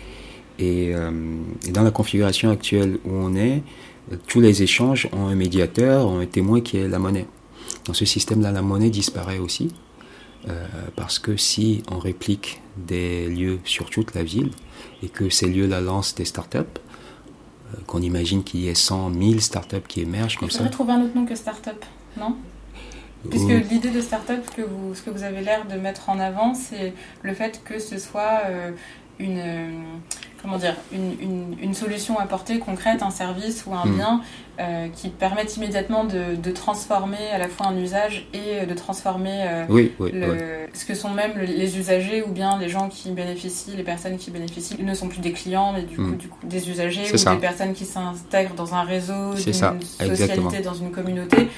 euh, 0.61 1.11
et, 1.67 1.71
dans 1.71 1.83
la 1.83 1.91
configuration 1.91 2.49
actuelle 2.49 2.97
où 3.05 3.11
on 3.11 3.35
est, 3.35 3.63
tous 4.27 4.41
les 4.41 4.63
échanges 4.63 5.07
ont 5.13 5.27
un 5.27 5.35
médiateur, 5.35 6.07
ont 6.07 6.19
un 6.19 6.25
témoin 6.25 6.61
qui 6.61 6.77
est 6.77 6.87
la 6.87 6.99
monnaie. 6.99 7.27
Dans 7.85 7.93
ce 7.93 8.05
système-là, 8.05 8.51
la 8.51 8.61
monnaie 8.61 8.89
disparaît 8.89 9.37
aussi, 9.39 9.71
euh, 10.47 10.65
parce 10.95 11.19
que 11.19 11.37
si 11.37 11.83
on 11.91 11.99
réplique 11.99 12.61
des 12.77 13.27
lieux 13.27 13.59
sur 13.63 13.89
toute 13.89 14.15
la 14.15 14.23
ville 14.23 14.51
et 15.03 15.09
que 15.09 15.29
ces 15.29 15.47
lieux-là 15.47 15.81
lancent 15.81 16.15
des 16.15 16.25
startups, 16.25 16.79
qu'on 17.87 18.01
imagine 18.01 18.43
qu'il 18.43 18.61
y 18.61 18.67
ait 18.69 18.75
100 18.75 19.13
000 19.13 19.39
startups 19.39 19.87
qui 19.87 20.01
émergent 20.01 20.37
comme 20.37 20.49
ça. 20.49 20.63
On 20.63 20.69
trouver 20.69 20.93
un 20.93 21.03
autre 21.03 21.15
nom 21.15 21.25
que 21.25 21.35
startup, 21.35 21.83
non? 22.17 22.35
Puisque 23.29 23.49
l'idée 23.69 23.89
de 23.89 23.99
startup, 23.99 24.49
que 24.55 24.61
vous, 24.61 24.95
ce 24.95 25.01
que 25.01 25.09
vous 25.09 25.23
avez 25.23 25.41
l'air 25.41 25.67
de 25.67 25.75
mettre 25.75 26.09
en 26.09 26.19
avant, 26.19 26.53
c'est 26.53 26.93
le 27.21 27.33
fait 27.33 27.61
que 27.65 27.77
ce 27.77 27.97
soit 27.97 28.43
une, 29.19 29.83
comment 30.41 30.57
dire, 30.57 30.75
une, 30.91 31.55
une, 31.61 31.73
solution 31.73 32.19
apportée 32.19 32.59
concrète, 32.59 33.03
un 33.03 33.09
service 33.09 33.65
ou 33.65 33.73
un 33.73 33.85
hmm. 33.85 33.95
bien 33.95 34.21
euh, 34.59 34.87
qui 34.93 35.09
permettent 35.09 35.57
immédiatement 35.57 36.03
de, 36.03 36.35
de, 36.35 36.51
transformer 36.51 37.29
à 37.33 37.37
la 37.37 37.47
fois 37.47 37.67
un 37.67 37.77
usage 37.77 38.27
et 38.33 38.65
de 38.65 38.73
transformer 38.73 39.45
euh, 39.47 39.65
oui, 39.69 39.91
ce 40.73 40.85
que 40.85 40.95
sont 40.95 41.11
même 41.11 41.33
les 41.39 41.77
usagers 41.77 42.23
ou 42.23 42.31
bien 42.31 42.57
les 42.57 42.69
gens 42.69 42.89
qui 42.89 43.11
bénéficient, 43.11 43.75
les 43.75 43.83
personnes 43.83 44.17
qui 44.17 44.31
bénéficient 44.31 44.81
ne 44.81 44.93
sont 44.93 45.07
plus 45.07 45.21
des 45.21 45.31
clients 45.31 45.73
mais 45.73 45.83
du 45.83 45.95
coup, 45.95 46.03
hmm. 46.03 46.17
du 46.17 46.27
coup 46.27 46.39
des 46.43 46.69
usagers 46.69 47.11
ou 47.13 47.17
des 47.17 47.37
personnes 47.37 47.73
qui 47.73 47.85
s'intègrent 47.85 48.55
dans 48.55 48.73
un 48.73 48.83
réseau, 48.83 49.33
d'une 49.33 49.53
socialité, 49.53 50.61
dans 50.63 50.73
une 50.73 50.91
communauté. 50.91 51.49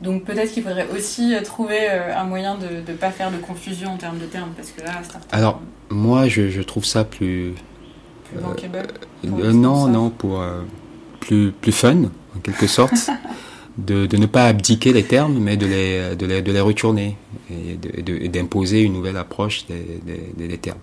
Donc 0.00 0.24
peut-être 0.24 0.50
qu'il 0.50 0.62
faudrait 0.62 0.88
aussi 0.96 1.34
trouver 1.44 1.90
euh, 1.90 2.16
un 2.16 2.24
moyen 2.24 2.56
de 2.56 2.90
ne 2.90 2.96
pas 2.96 3.10
faire 3.10 3.30
de 3.30 3.36
confusion 3.36 3.90
en 3.90 3.96
termes 3.98 4.18
de 4.18 4.24
termes 4.24 4.50
parce 4.56 4.70
que 4.70 4.82
là, 4.82 4.92
Alors 5.30 5.60
moi 5.90 6.26
je, 6.26 6.48
je 6.48 6.62
trouve 6.62 6.86
ça 6.86 7.04
plus 7.04 7.54
euh, 8.36 8.84
euh, 9.24 9.52
non, 9.52 9.86
non, 9.88 10.10
pour 10.10 10.40
euh, 10.40 10.62
plus, 11.20 11.52
plus 11.52 11.72
fun, 11.72 12.04
en 12.36 12.40
quelque 12.42 12.66
sorte. 12.66 13.10
de, 13.78 14.06
de, 14.06 14.16
ne 14.16 14.26
pas 14.26 14.46
abdiquer 14.46 14.92
les 14.92 15.04
termes, 15.04 15.38
mais 15.38 15.56
de 15.56 15.66
les, 15.66 16.16
de 16.16 16.26
les, 16.26 16.42
de 16.42 16.52
les 16.52 16.60
retourner 16.60 17.16
et 17.50 18.28
d'imposer 18.28 18.82
une 18.82 18.92
nouvelle 18.92 19.16
approche 19.16 19.66
des, 19.66 20.00
des, 20.36 20.48
des 20.48 20.58
termes. 20.58 20.80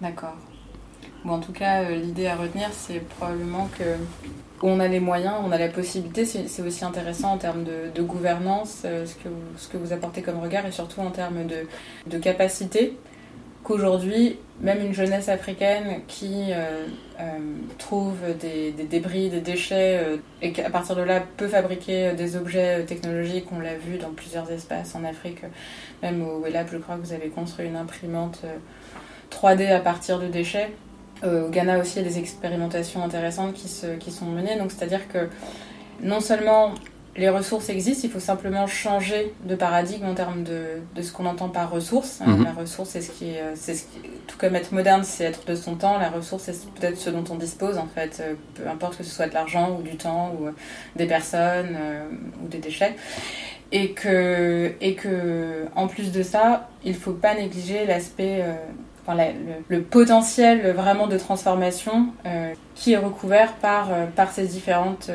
D'accord. 0.00 0.36
Bon, 1.24 1.34
en 1.34 1.40
tout 1.40 1.52
cas, 1.52 1.90
l'idée 1.90 2.26
à 2.26 2.36
retenir, 2.36 2.68
c'est 2.72 3.00
probablement 3.00 3.68
que 3.78 3.84
on 4.62 4.80
a 4.80 4.88
les 4.88 5.00
moyens, 5.00 5.34
on 5.44 5.52
a 5.52 5.58
la 5.58 5.68
possibilité. 5.68 6.24
C'est 6.24 6.62
aussi 6.62 6.84
intéressant 6.84 7.32
en 7.32 7.38
termes 7.38 7.64
de, 7.64 7.90
de 7.94 8.02
gouvernance, 8.02 8.78
ce, 8.82 9.14
que 9.14 9.28
vous, 9.28 9.58
ce 9.58 9.68
que 9.68 9.76
vous 9.76 9.92
apportez 9.92 10.22
comme 10.22 10.38
regard, 10.40 10.64
et 10.64 10.72
surtout 10.72 11.00
en 11.00 11.10
termes 11.10 11.46
de, 11.46 11.66
de 12.06 12.18
capacité 12.18 12.96
qu'aujourd'hui, 13.62 14.38
même 14.60 14.80
une 14.80 14.94
jeunesse 14.94 15.28
africaine 15.28 16.02
qui 16.06 16.52
euh, 16.52 16.86
euh, 17.20 17.24
trouve 17.78 18.16
des, 18.40 18.72
débris, 18.72 19.28
des 19.28 19.40
déchets, 19.40 20.00
euh, 20.00 20.16
et 20.42 20.52
qu'à 20.52 20.70
partir 20.70 20.94
de 20.96 21.02
là 21.02 21.22
peut 21.36 21.48
fabriquer 21.48 22.12
des 22.12 22.36
objets 22.36 22.84
technologiques, 22.84 23.46
on 23.52 23.60
l'a 23.60 23.76
vu 23.76 23.98
dans 23.98 24.10
plusieurs 24.10 24.50
espaces 24.50 24.94
en 24.94 25.04
Afrique, 25.04 25.40
même 26.02 26.22
au 26.22 26.40
Wellab, 26.40 26.68
je 26.70 26.78
crois 26.78 26.96
que 26.96 27.00
vous 27.00 27.12
avez 27.12 27.28
construit 27.28 27.66
une 27.66 27.76
imprimante 27.76 28.42
3D 29.30 29.72
à 29.72 29.80
partir 29.80 30.20
de 30.20 30.28
déchets. 30.28 30.70
au 31.24 31.48
Ghana 31.48 31.78
aussi, 31.78 31.98
il 31.98 32.02
y 32.02 32.06
a 32.06 32.08
des 32.08 32.18
expérimentations 32.18 33.02
intéressantes 33.02 33.54
qui, 33.54 33.68
qui 33.98 34.12
sont 34.12 34.26
menées, 34.26 34.56
donc 34.56 34.70
c'est-à-dire 34.70 35.08
que 35.08 35.28
non 36.00 36.20
seulement 36.20 36.74
les 37.16 37.28
ressources 37.28 37.68
existent, 37.68 38.02
il 38.04 38.10
faut 38.10 38.20
simplement 38.20 38.66
changer 38.66 39.34
de 39.44 39.54
paradigme 39.54 40.06
en 40.06 40.14
termes 40.14 40.42
de, 40.42 40.80
de 40.94 41.02
ce 41.02 41.12
qu'on 41.12 41.26
entend 41.26 41.48
par 41.48 41.70
ressources. 41.70 42.20
Mhm. 42.20 42.44
La 42.44 42.52
ressource, 42.52 42.90
c'est 42.90 43.02
ce 43.02 43.10
qui 43.10 43.30
est, 43.30 43.42
c'est 43.54 43.74
ce 43.74 43.84
qui, 43.84 44.00
tout 44.26 44.36
comme 44.36 44.56
être 44.56 44.72
moderne, 44.72 45.02
c'est 45.04 45.24
être 45.24 45.46
de 45.46 45.54
son 45.54 45.76
temps. 45.76 45.98
La 45.98 46.10
ressource, 46.10 46.44
c'est 46.44 46.70
peut-être 46.72 46.98
ce 46.98 47.10
dont 47.10 47.24
on 47.30 47.36
dispose, 47.36 47.78
en 47.78 47.86
fait, 47.86 48.20
euh, 48.20 48.34
peu 48.54 48.68
importe 48.68 48.98
que 48.98 49.04
ce 49.04 49.14
soit 49.14 49.28
de 49.28 49.34
l'argent 49.34 49.78
ou 49.78 49.82
du 49.82 49.96
temps 49.96 50.34
ou 50.38 50.46
euh, 50.46 50.50
des 50.96 51.06
personnes 51.06 51.76
euh, 51.76 52.04
ou 52.42 52.48
des 52.48 52.58
déchets. 52.58 52.96
Et 53.70 53.92
que, 53.92 54.72
et 54.80 54.94
que, 54.94 55.66
en 55.74 55.86
plus 55.88 56.12
de 56.12 56.22
ça, 56.22 56.68
il 56.84 56.94
faut 56.94 57.12
pas 57.12 57.34
négliger 57.34 57.86
l'aspect 57.86 58.44
le, 59.08 59.80
potentiel 59.82 60.72
vraiment 60.72 61.06
de 61.06 61.18
transformation 61.18 62.08
qui 62.74 62.92
est 62.92 62.96
recouvert 62.96 63.52
par, 63.54 63.88
par 64.16 64.32
ces 64.32 64.46
différentes 64.46 65.10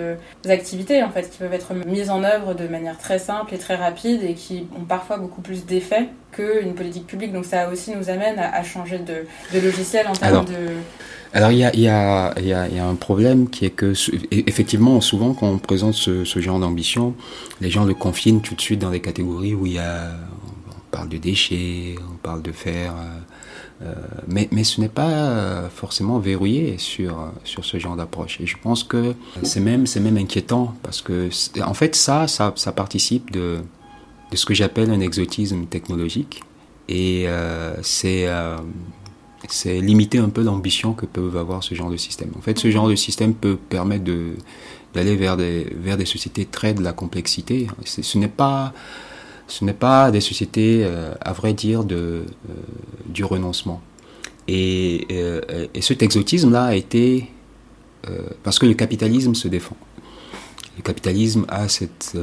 activités 0.47 1.03
en 1.03 1.09
fait 1.09 1.29
qui 1.29 1.37
peuvent 1.39 1.53
être 1.53 1.73
mises 1.73 2.09
en 2.09 2.23
œuvre 2.23 2.53
de 2.53 2.67
manière 2.67 2.97
très 2.97 3.19
simple 3.19 3.53
et 3.53 3.57
très 3.57 3.75
rapide 3.75 4.21
et 4.23 4.33
qui 4.33 4.67
ont 4.79 4.85
parfois 4.85 5.17
beaucoup 5.17 5.41
plus 5.41 5.65
d'effet 5.65 6.09
qu'une 6.31 6.75
politique 6.75 7.07
publique. 7.07 7.33
Donc 7.33 7.45
ça 7.45 7.69
aussi 7.69 7.95
nous 7.95 8.09
amène 8.09 8.39
à, 8.39 8.63
changer 8.63 8.99
de, 8.99 9.25
logiciel 9.59 10.07
en 10.07 10.13
termes 10.13 10.45
de 10.45 10.53
alors 11.31 11.51
il 11.51 11.59
y 11.59 11.63
a, 11.63 11.75
y, 11.75 11.87
a, 11.87 12.33
y, 12.39 12.53
a, 12.53 12.67
y 12.67 12.79
a, 12.79 12.85
un 12.85 12.95
problème 12.95 13.49
qui 13.49 13.65
est 13.65 13.69
que 13.69 13.93
effectivement 14.31 14.99
souvent 14.99 15.35
quand 15.35 15.47
on 15.47 15.59
présente 15.59 15.93
ce, 15.93 16.25
ce 16.25 16.39
genre 16.39 16.59
d'ambition, 16.59 17.13
les 17.61 17.69
gens 17.69 17.85
le 17.85 17.93
confinent 17.93 18.41
tout 18.41 18.55
de 18.55 18.61
suite 18.61 18.79
dans 18.79 18.89
des 18.89 18.99
catégories 18.99 19.53
où 19.53 19.67
il 19.67 19.73
y 19.73 19.79
a 19.79 20.09
on 20.89 20.91
parle 20.91 21.09
de 21.09 21.17
déchets, 21.17 21.95
on 22.11 22.15
parle 22.15 22.41
de 22.41 22.51
fer, 22.51 22.95
euh, 22.97 23.03
euh 23.03 23.19
mais, 24.27 24.49
mais 24.51 24.63
ce 24.63 24.81
n'est 24.81 24.89
pas 24.89 25.09
euh, 25.09 25.69
forcément 25.69 26.19
verrouillé 26.19 26.77
sur 26.77 27.31
sur 27.43 27.63
ce 27.63 27.79
genre 27.79 27.95
d'approche. 27.95 28.39
Et 28.41 28.45
je 28.45 28.57
pense 28.61 28.83
que 28.83 29.15
c'est 29.43 29.61
même 29.61 29.85
même 30.01 30.17
inquiétant 30.17 30.75
parce 30.83 31.01
que 31.01 31.29
en 31.61 31.73
fait 31.73 31.95
ça 31.95 32.27
ça, 32.27 32.53
ça 32.55 32.71
participe 32.71 33.31
de 33.31 33.59
de 34.31 34.35
ce 34.35 34.45
que 34.45 34.53
j'appelle 34.53 34.91
un 34.91 34.99
exotisme 34.99 35.65
technologique 35.65 36.41
et 36.89 37.25
euh, 37.27 37.75
c'est 37.81 38.27
euh, 38.27 38.57
limiter 39.65 40.17
un 40.17 40.29
peu 40.29 40.43
l'ambition 40.43 40.93
que 40.93 41.05
peuvent 41.05 41.37
avoir 41.37 41.63
ce 41.63 41.75
genre 41.75 41.89
de 41.89 41.97
système. 41.97 42.31
En 42.37 42.41
fait, 42.41 42.59
ce 42.59 42.69
genre 42.71 42.87
de 42.87 42.95
système 42.95 43.33
peut 43.33 43.57
permettre 43.57 44.03
d'aller 44.93 45.15
vers 45.15 45.37
des, 45.37 45.67
vers 45.79 45.97
des 45.97 46.05
sociétés 46.05 46.45
très 46.45 46.73
de 46.73 46.83
la 46.83 46.93
complexité. 46.93 47.67
Ce 47.85 48.17
n'est 48.17 48.27
pas, 48.27 48.73
ce 49.49 49.65
n'est 49.65 49.73
pas 49.73 50.11
des 50.11 50.21
sociétés, 50.21 50.83
euh, 50.83 51.13
à 51.21 51.33
vrai 51.33 51.53
dire, 51.53 51.83
de, 51.83 51.95
euh, 51.95 52.53
du 53.07 53.25
renoncement. 53.25 53.81
Et, 54.47 55.07
euh, 55.11 55.67
et 55.73 55.81
cet 55.81 56.01
exotisme-là 56.01 56.65
a 56.65 56.75
été 56.75 57.29
parce 58.43 58.57
que 58.57 58.65
le 58.65 58.73
capitalisme 58.73 59.35
se 59.35 59.47
défend. 59.47 59.75
Le 60.77 60.81
capitalisme 60.81 61.45
a 61.49 61.67
cette, 61.67 62.17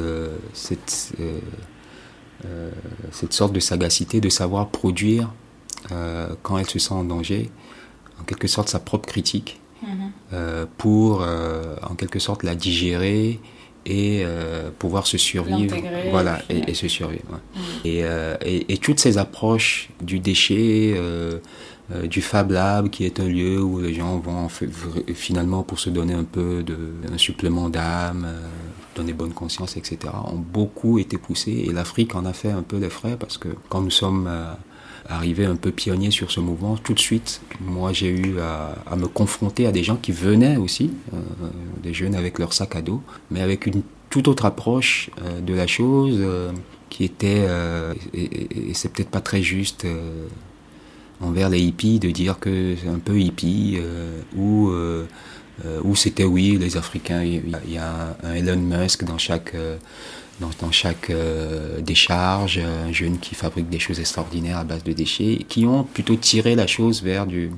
cette, 0.52 1.12
cette 3.12 3.32
sorte 3.32 3.52
de 3.52 3.60
sagacité 3.60 4.20
de 4.20 4.28
savoir 4.30 4.70
produire 4.70 5.32
quand 6.42 6.58
elle 6.58 6.68
se 6.68 6.80
sent 6.80 6.94
en 6.94 7.04
danger, 7.04 7.50
en 8.20 8.24
quelque 8.24 8.48
sorte 8.48 8.68
sa 8.68 8.80
propre 8.80 9.06
critique, 9.06 9.60
mhm. 9.82 10.10
euh, 10.32 10.66
pour 10.78 11.20
en 11.20 11.94
quelque 11.94 12.18
sorte 12.18 12.42
la 12.42 12.56
digérer 12.56 13.38
et 13.86 14.24
pouvoir 14.78 15.06
se 15.06 15.18
survivre. 15.18 15.76
Voilà 16.10 16.40
et, 16.50 16.74
se 16.74 16.88
survivre 16.88 17.40
mhm. 17.54 17.62
et, 17.84 18.04
et, 18.44 18.72
et, 18.72 18.78
toutes 18.78 19.00
ces 19.00 19.16
approches 19.18 19.90
du 20.02 20.18
déchet 20.18 20.94
du 22.04 22.20
Fab 22.20 22.50
Lab 22.50 22.90
qui 22.90 23.04
est 23.04 23.20
un 23.20 23.28
lieu 23.28 23.62
où 23.62 23.80
les 23.80 23.94
gens 23.94 24.18
vont 24.18 24.48
finalement 25.14 25.62
pour 25.62 25.78
se 25.78 25.88
donner 25.88 26.14
un 26.14 26.24
peu 26.24 26.62
de 26.62 26.76
un 27.12 27.18
supplément 27.18 27.68
d'âme 27.68 28.26
donner 28.96 29.12
bonne 29.12 29.32
conscience 29.32 29.76
etc 29.76 29.98
ont 30.24 30.38
beaucoup 30.38 30.98
été 30.98 31.18
poussés. 31.18 31.64
Et 31.68 31.72
l'Afrique 31.72 32.14
en 32.14 32.24
a 32.24 32.32
fait 32.32 32.50
un 32.50 32.62
peu 32.62 32.78
les 32.78 32.90
frais 32.90 33.16
parce 33.18 33.38
que 33.38 33.48
quand 33.68 33.80
nous 33.80 33.90
sommes 33.90 34.28
arrivé 35.08 35.44
un 35.44 35.56
peu 35.56 35.70
pionnier 35.70 36.10
sur 36.10 36.30
ce 36.30 36.40
mouvement, 36.40 36.76
tout 36.76 36.94
de 36.94 36.98
suite, 36.98 37.40
moi 37.60 37.92
j'ai 37.92 38.08
eu 38.08 38.38
à, 38.40 38.96
me 38.96 39.06
confronter 39.06 39.66
à 39.66 39.72
des 39.72 39.82
gens 39.82 39.96
qui 39.96 40.12
venaient 40.12 40.56
aussi, 40.56 40.90
euh, 41.14 41.18
des 41.82 41.94
jeunes 41.94 42.14
avec 42.14 42.38
leur 42.38 42.52
sac 42.52 42.76
à 42.76 42.82
dos, 42.82 43.02
mais 43.30 43.40
avec 43.40 43.66
une 43.66 43.82
toute 44.10 44.28
autre 44.28 44.44
approche 44.44 45.10
euh, 45.22 45.40
de 45.40 45.54
la 45.54 45.66
chose 45.66 46.18
euh, 46.20 46.52
qui 46.90 47.04
était, 47.04 47.46
et, 48.14 48.72
c'est 48.74 48.92
peut-être 48.92 49.10
pas 49.10 49.20
très 49.20 49.42
juste 49.42 49.86
envers 51.20 51.50
les 51.50 51.60
hippies 51.60 51.98
de 51.98 52.10
dire 52.10 52.38
que 52.38 52.76
c'est 52.80 52.88
un 52.88 53.00
peu 53.00 53.18
hippie 53.18 53.78
ou 54.36 54.70
où 55.82 55.96
c'était 55.96 56.24
oui 56.24 56.56
les 56.58 56.76
Africains, 56.76 57.24
il 57.24 57.42
y 57.68 57.76
a 57.76 58.16
un 58.22 58.34
Elon 58.34 58.56
Musk 58.56 59.04
dans 59.04 59.18
chaque 59.18 59.54
dans, 60.40 60.50
dans 60.60 60.70
chaque 60.70 61.10
euh, 61.10 61.80
décharge, 61.80 62.58
un 62.58 62.92
jeune 62.92 63.18
qui 63.18 63.34
fabrique 63.34 63.68
des 63.68 63.78
choses 63.78 64.00
extraordinaires 64.00 64.58
à 64.58 64.64
base 64.64 64.84
de 64.84 64.92
déchets, 64.92 65.44
qui 65.48 65.66
ont 65.66 65.84
plutôt 65.84 66.16
tiré 66.16 66.54
la 66.54 66.66
chose 66.66 67.02
vers 67.02 67.26
du, 67.26 67.50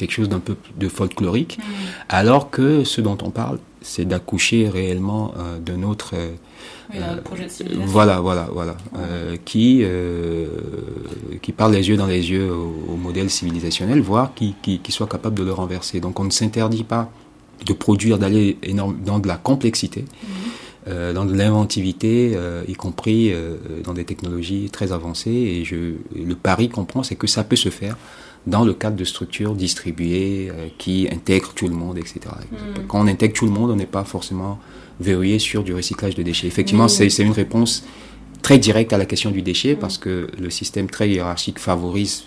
quelque 0.00 0.12
chose 0.12 0.28
d'un 0.28 0.40
peu 0.40 0.56
de 0.78 0.88
folklorique, 0.88 1.58
mmh. 1.58 1.62
alors 2.08 2.50
que 2.50 2.84
ce 2.84 3.00
dont 3.00 3.18
on 3.22 3.30
parle, 3.30 3.58
c'est 3.82 4.04
d'accoucher 4.06 4.68
réellement 4.68 5.32
euh, 5.36 5.58
d'un 5.58 5.82
autre... 5.82 6.14
Euh, 6.14 7.16
projet 7.22 7.44
de 7.44 7.50
civilisation. 7.50 7.86
Voilà, 7.86 8.20
voilà, 8.20 8.48
voilà. 8.52 8.76
Euh, 8.98 9.36
qui, 9.44 9.84
qui 11.40 11.52
parle 11.52 11.72
les 11.72 11.88
yeux 11.88 11.96
dans 11.96 12.06
les 12.06 12.30
yeux 12.30 12.52
au, 12.52 12.96
modèle 12.96 13.30
civilisationnel, 13.30 14.00
voire 14.00 14.34
qui, 14.34 14.54
qui, 14.62 14.80
qui, 14.80 14.90
soit 14.90 15.06
capable 15.06 15.36
de 15.36 15.44
le 15.44 15.52
renverser. 15.52 16.00
Donc 16.00 16.18
on 16.18 16.24
ne 16.24 16.30
s'interdit 16.30 16.84
pas 16.84 17.10
de 17.64 17.72
produire, 17.72 18.18
d'aller 18.18 18.58
dans 18.74 19.18
de 19.18 19.28
la 19.28 19.36
complexité. 19.36 20.02
Mmh. 20.02 20.26
Euh, 20.88 21.12
dans 21.12 21.26
de 21.26 21.34
l'inventivité, 21.34 22.32
euh, 22.34 22.64
y 22.66 22.72
compris 22.72 23.32
euh, 23.32 23.56
dans 23.84 23.92
des 23.92 24.04
technologies 24.04 24.70
très 24.70 24.92
avancées. 24.92 25.30
Et 25.30 25.64
je, 25.64 25.76
le 26.16 26.34
pari 26.34 26.70
qu'on 26.70 26.84
prend, 26.84 27.02
c'est 27.02 27.16
que 27.16 27.26
ça 27.26 27.44
peut 27.44 27.56
se 27.56 27.68
faire 27.68 27.98
dans 28.46 28.64
le 28.64 28.72
cadre 28.72 28.96
de 28.96 29.04
structures 29.04 29.54
distribuées 29.54 30.50
qui 30.78 31.06
intègrent 31.12 31.52
tout 31.52 31.68
le 31.68 31.74
monde, 31.74 31.98
etc. 31.98 32.20
Hmm. 32.50 32.86
Quand 32.88 33.04
on 33.04 33.06
intègre 33.06 33.34
tout 33.34 33.44
le 33.44 33.50
monde, 33.50 33.70
on 33.70 33.76
n'est 33.76 33.84
pas 33.84 34.04
forcément 34.04 34.58
verrouillé 34.98 35.38
sur 35.38 35.62
du 35.62 35.74
recyclage 35.74 36.14
de 36.14 36.22
déchets. 36.22 36.46
Effectivement, 36.46 36.88
c'est 36.88 37.06
une 37.18 37.32
réponse 37.32 37.84
très 38.40 38.56
directe 38.56 38.94
à 38.94 38.98
la 38.98 39.04
question 39.04 39.30
du 39.30 39.42
déchet 39.42 39.76
parce 39.76 39.98
que 39.98 40.28
le 40.40 40.48
système 40.48 40.88
très 40.88 41.10
hiérarchique 41.10 41.58
favorise 41.58 42.24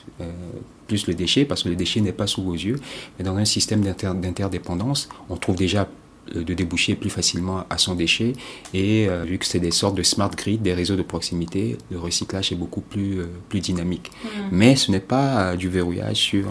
plus 0.85 1.07
le 1.07 1.15
déchet 1.15 1.45
parce 1.45 1.63
que 1.63 1.69
le 1.69 1.75
déchet 1.75 1.99
n'est 1.99 2.11
pas 2.11 2.27
sous 2.27 2.43
vos 2.43 2.53
yeux. 2.53 2.75
Mais 3.17 3.25
dans 3.25 3.37
un 3.37 3.45
système 3.45 3.81
d'interdépendance, 3.81 5.09
on 5.29 5.37
trouve 5.37 5.55
déjà 5.55 5.89
de 6.39 6.53
déboucher 6.53 6.95
plus 6.95 7.09
facilement 7.09 7.65
à 7.69 7.77
son 7.77 7.95
déchet. 7.95 8.34
Et 8.73 9.07
euh, 9.07 9.23
vu 9.23 9.38
que 9.38 9.45
c'est 9.45 9.59
des 9.59 9.71
sortes 9.71 9.95
de 9.95 10.03
smart 10.03 10.31
grid, 10.31 10.61
des 10.61 10.73
réseaux 10.73 10.95
de 10.95 11.01
proximité, 11.01 11.77
le 11.91 11.99
recyclage 11.99 12.51
est 12.51 12.55
beaucoup 12.55 12.81
plus, 12.81 13.19
euh, 13.19 13.27
plus 13.49 13.59
dynamique. 13.59 14.11
Mm. 14.23 14.27
Mais 14.51 14.75
ce 14.75 14.91
n'est 14.91 14.99
pas 14.99 15.55
du 15.55 15.69
verrouillage 15.69 16.17
sur... 16.17 16.45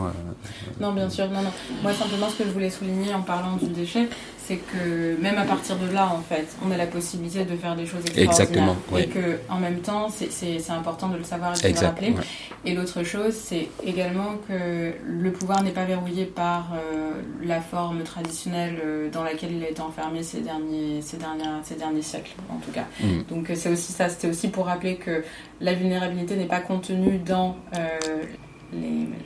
non, 0.80 0.92
bien 0.92 1.08
sûr, 1.08 1.28
non, 1.30 1.42
non. 1.42 1.52
Moi, 1.82 1.92
simplement, 1.92 2.28
ce 2.28 2.36
que 2.36 2.44
je 2.44 2.50
voulais 2.50 2.70
souligner 2.70 3.12
en 3.14 3.22
parlant 3.22 3.56
du 3.56 3.66
déchet, 3.66 4.08
c'est 4.46 4.56
que 4.56 5.20
même 5.20 5.38
à 5.38 5.44
partir 5.44 5.76
de 5.76 5.92
là, 5.92 6.08
en 6.08 6.20
fait, 6.20 6.46
on 6.66 6.70
a 6.70 6.76
la 6.76 6.86
possibilité 6.86 7.44
de 7.44 7.56
faire 7.56 7.76
des 7.76 7.86
choses 7.86 8.04
extraordinaires. 8.06 8.30
Exactement. 8.30 8.76
Et 8.98 9.06
que, 9.06 9.38
en 9.48 9.58
même 9.58 9.80
temps, 9.80 10.08
c'est 10.08 10.70
important 10.70 11.08
de 11.08 11.16
le 11.16 11.24
savoir 11.24 11.54
et 11.64 11.72
de 11.72 11.80
le 11.80 11.86
rappeler. 11.86 12.14
Et 12.64 12.74
l'autre 12.74 13.02
chose, 13.02 13.34
c'est 13.34 13.68
également 13.84 14.36
que 14.48 14.92
le 15.04 15.32
pouvoir 15.32 15.62
n'est 15.62 15.70
pas 15.70 15.84
verrouillé 15.84 16.24
par 16.24 16.72
la 17.42 17.60
forme 17.60 18.02
traditionnelle 18.02 19.10
dans 19.12 19.22
laquelle 19.24 19.52
il 19.52 19.64
a 19.64 19.70
été 19.70 19.80
enfermé 19.80 20.22
ces 20.22 20.40
derniers, 20.40 21.02
ces 21.02 21.16
dernières, 21.16 21.60
ces 21.62 21.74
derniers 21.74 22.02
siècles, 22.02 22.32
en 22.48 22.58
tout 22.58 22.70
cas. 22.70 22.86
Mm. 23.00 23.22
Donc 23.28 23.50
euh, 23.50 23.54
c'est 23.54 23.70
aussi 23.70 23.92
ça, 23.92 24.08
c'était 24.08 24.28
aussi 24.28 24.48
pour 24.48 24.66
rappeler 24.66 24.96
que 24.96 25.24
la 25.60 25.74
vulnérabilité 25.74 26.36
n'est 26.36 26.46
pas 26.46 26.60
contenue 26.60 27.18
dans 27.18 27.56
euh, 27.76 27.98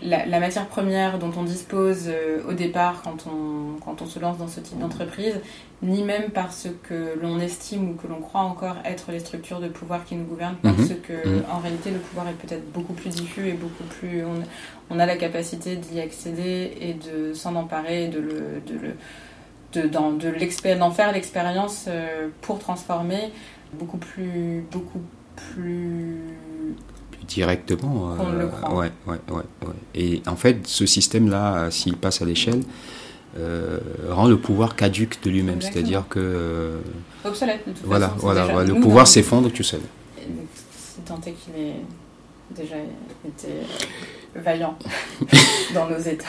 la, 0.02 0.40
matière 0.40 0.66
première 0.66 1.18
dont 1.18 1.32
on 1.36 1.42
dispose 1.42 2.04
euh, 2.08 2.42
au 2.48 2.52
départ 2.52 3.02
quand 3.02 3.26
on, 3.26 3.78
quand 3.80 4.02
on 4.02 4.06
se 4.06 4.18
lance 4.18 4.38
dans 4.38 4.48
ce 4.48 4.60
type 4.60 4.78
d'entreprise, 4.78 5.34
ni 5.82 6.02
même 6.02 6.30
parce 6.30 6.68
que 6.82 7.18
l'on 7.20 7.38
estime 7.38 7.90
ou 7.90 7.94
que 7.94 8.06
l'on 8.06 8.20
croit 8.20 8.40
encore 8.40 8.76
être 8.84 9.12
les 9.12 9.20
structures 9.20 9.60
de 9.60 9.68
pouvoir 9.68 10.04
qui 10.04 10.16
nous 10.16 10.24
gouvernent, 10.24 10.56
parce 10.62 10.76
mm-hmm. 10.76 11.00
que 11.00 11.12
mm-hmm. 11.12 11.50
en 11.50 11.58
réalité 11.58 11.90
le 11.90 11.98
pouvoir 11.98 12.28
est 12.28 12.32
peut-être 12.34 12.70
beaucoup 12.72 12.94
plus 12.94 13.10
diffus 13.10 13.48
et 13.48 13.52
beaucoup 13.52 13.84
plus... 13.84 14.24
On, 14.24 14.42
on 14.90 14.98
a 14.98 15.06
la 15.06 15.16
capacité 15.16 15.76
d'y 15.76 16.00
accéder 16.00 16.76
et 16.80 16.94
de 16.94 17.34
s'en 17.34 17.56
emparer 17.56 18.04
et 18.04 18.08
de 18.08 18.20
le, 18.20 18.62
de 18.66 18.78
le 18.78 18.94
d'en 19.74 20.12
de, 20.12 20.30
faire 20.94 21.12
l'expérience 21.12 21.84
euh, 21.88 22.28
pour 22.40 22.58
transformer 22.58 23.30
beaucoup 23.74 23.98
plus 23.98 24.64
beaucoup 24.70 25.02
plus 25.36 26.18
directement. 27.28 28.12
Euh, 28.12 28.38
le 28.40 28.48
croit. 28.48 28.74
Ouais, 28.74 28.92
ouais, 29.06 29.18
ouais, 29.30 29.72
Et 29.94 30.22
en 30.26 30.36
fait, 30.36 30.66
ce 30.66 30.86
système-là, 30.86 31.70
s'il 31.70 31.96
passe 31.96 32.22
à 32.22 32.24
l'échelle, 32.24 32.62
euh, 33.38 33.78
rend 34.10 34.28
le 34.28 34.38
pouvoir 34.38 34.76
caduque 34.76 35.22
de 35.22 35.30
lui-même. 35.30 35.60
C'est-à-dire 35.60 36.04
que. 36.08 36.78
Obsolète, 37.24 37.66
de 37.66 37.72
toute 37.72 37.84
voilà, 37.84 38.14
Voilà, 38.18 38.64
le 38.64 38.80
pouvoir 38.80 39.06
s'effondre 39.06 39.50
tout 39.50 39.62
seul. 39.62 39.80
C'est 40.16 41.04
tant 41.04 41.18
qu'il 41.18 41.32
ait 41.60 41.82
déjà 42.50 42.76
été 43.26 43.48
vaillant 44.34 44.78
dans 45.74 45.88
nos 45.88 45.98
états. 45.98 46.26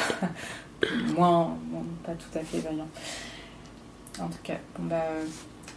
Moins, 1.15 1.55
pas 2.03 2.13
tout 2.13 2.37
à 2.37 2.41
fait 2.41 2.59
vaillant. 2.59 2.87
En 4.19 4.27
tout 4.27 4.39
cas, 4.43 4.57
bon 4.77 4.85
bah, 4.87 5.03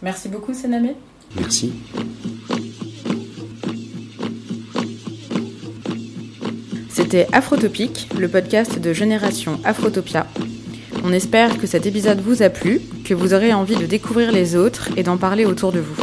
merci 0.01 0.29
beaucoup 0.29 0.53
Senamé. 0.53 0.95
Merci. 1.35 1.73
C'était 6.93 7.27
Afrotopique, 7.31 8.09
le 8.19 8.27
podcast 8.27 8.77
de 8.77 8.91
Génération 8.91 9.61
Afrotopia. 9.63 10.27
On 11.05 11.13
espère 11.13 11.57
que 11.57 11.65
cet 11.65 11.85
épisode 11.85 12.19
vous 12.19 12.43
a 12.43 12.49
plu, 12.49 12.81
que 13.05 13.13
vous 13.13 13.33
aurez 13.33 13.53
envie 13.53 13.77
de 13.77 13.85
découvrir 13.85 14.33
les 14.33 14.57
autres 14.57 14.89
et 14.97 15.03
d'en 15.03 15.15
parler 15.15 15.45
autour 15.45 15.71
de 15.71 15.79
vous. 15.79 15.95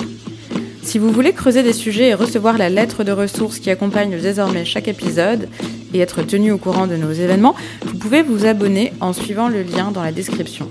Si 0.82 0.98
vous 0.98 1.12
voulez 1.12 1.34
creuser 1.34 1.62
des 1.62 1.74
sujets 1.74 2.08
et 2.08 2.14
recevoir 2.14 2.56
la 2.56 2.70
lettre 2.70 3.04
de 3.04 3.12
ressources 3.12 3.58
qui 3.58 3.70
accompagne 3.70 4.18
désormais 4.18 4.64
chaque 4.64 4.88
épisode, 4.88 5.48
et 5.92 6.00
être 6.00 6.22
tenu 6.22 6.52
au 6.52 6.58
courant 6.58 6.86
de 6.86 6.96
nos 6.96 7.12
événements, 7.12 7.54
vous 7.84 7.98
pouvez 7.98 8.22
vous 8.22 8.46
abonner 8.46 8.92
en 9.00 9.12
suivant 9.12 9.48
le 9.48 9.62
lien 9.62 9.90
dans 9.90 10.02
la 10.02 10.12
description. 10.12 10.70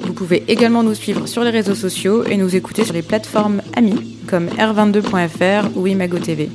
Vous 0.00 0.12
pouvez 0.12 0.42
également 0.48 0.82
nous 0.82 0.94
suivre 0.94 1.26
sur 1.26 1.44
les 1.44 1.50
réseaux 1.50 1.74
sociaux 1.74 2.24
et 2.24 2.36
nous 2.36 2.56
écouter 2.56 2.84
sur 2.84 2.94
les 2.94 3.02
plateformes 3.02 3.62
amies 3.76 4.16
comme 4.26 4.46
r22.fr 4.46 5.76
ou 5.76 5.86
Imago 5.86 6.18
TV. 6.18 6.48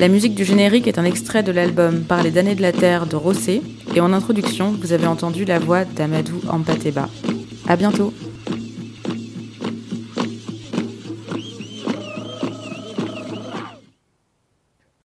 La 0.00 0.08
musique 0.08 0.34
du 0.34 0.46
générique 0.46 0.86
est 0.88 0.98
un 0.98 1.04
extrait 1.04 1.42
de 1.42 1.52
l'album 1.52 2.04
Par 2.04 2.22
les 2.22 2.30
damnés 2.30 2.54
de 2.54 2.62
la 2.62 2.72
terre 2.72 3.04
de 3.04 3.16
Rossé 3.16 3.60
et 3.94 4.00
en 4.00 4.14
introduction, 4.14 4.74
vous 4.80 4.94
avez 4.94 5.06
entendu 5.06 5.44
la 5.44 5.58
voix 5.58 5.84
d'Amadou 5.84 6.40
Ampateba. 6.48 7.06
À 7.68 7.76
bientôt! 7.76 8.14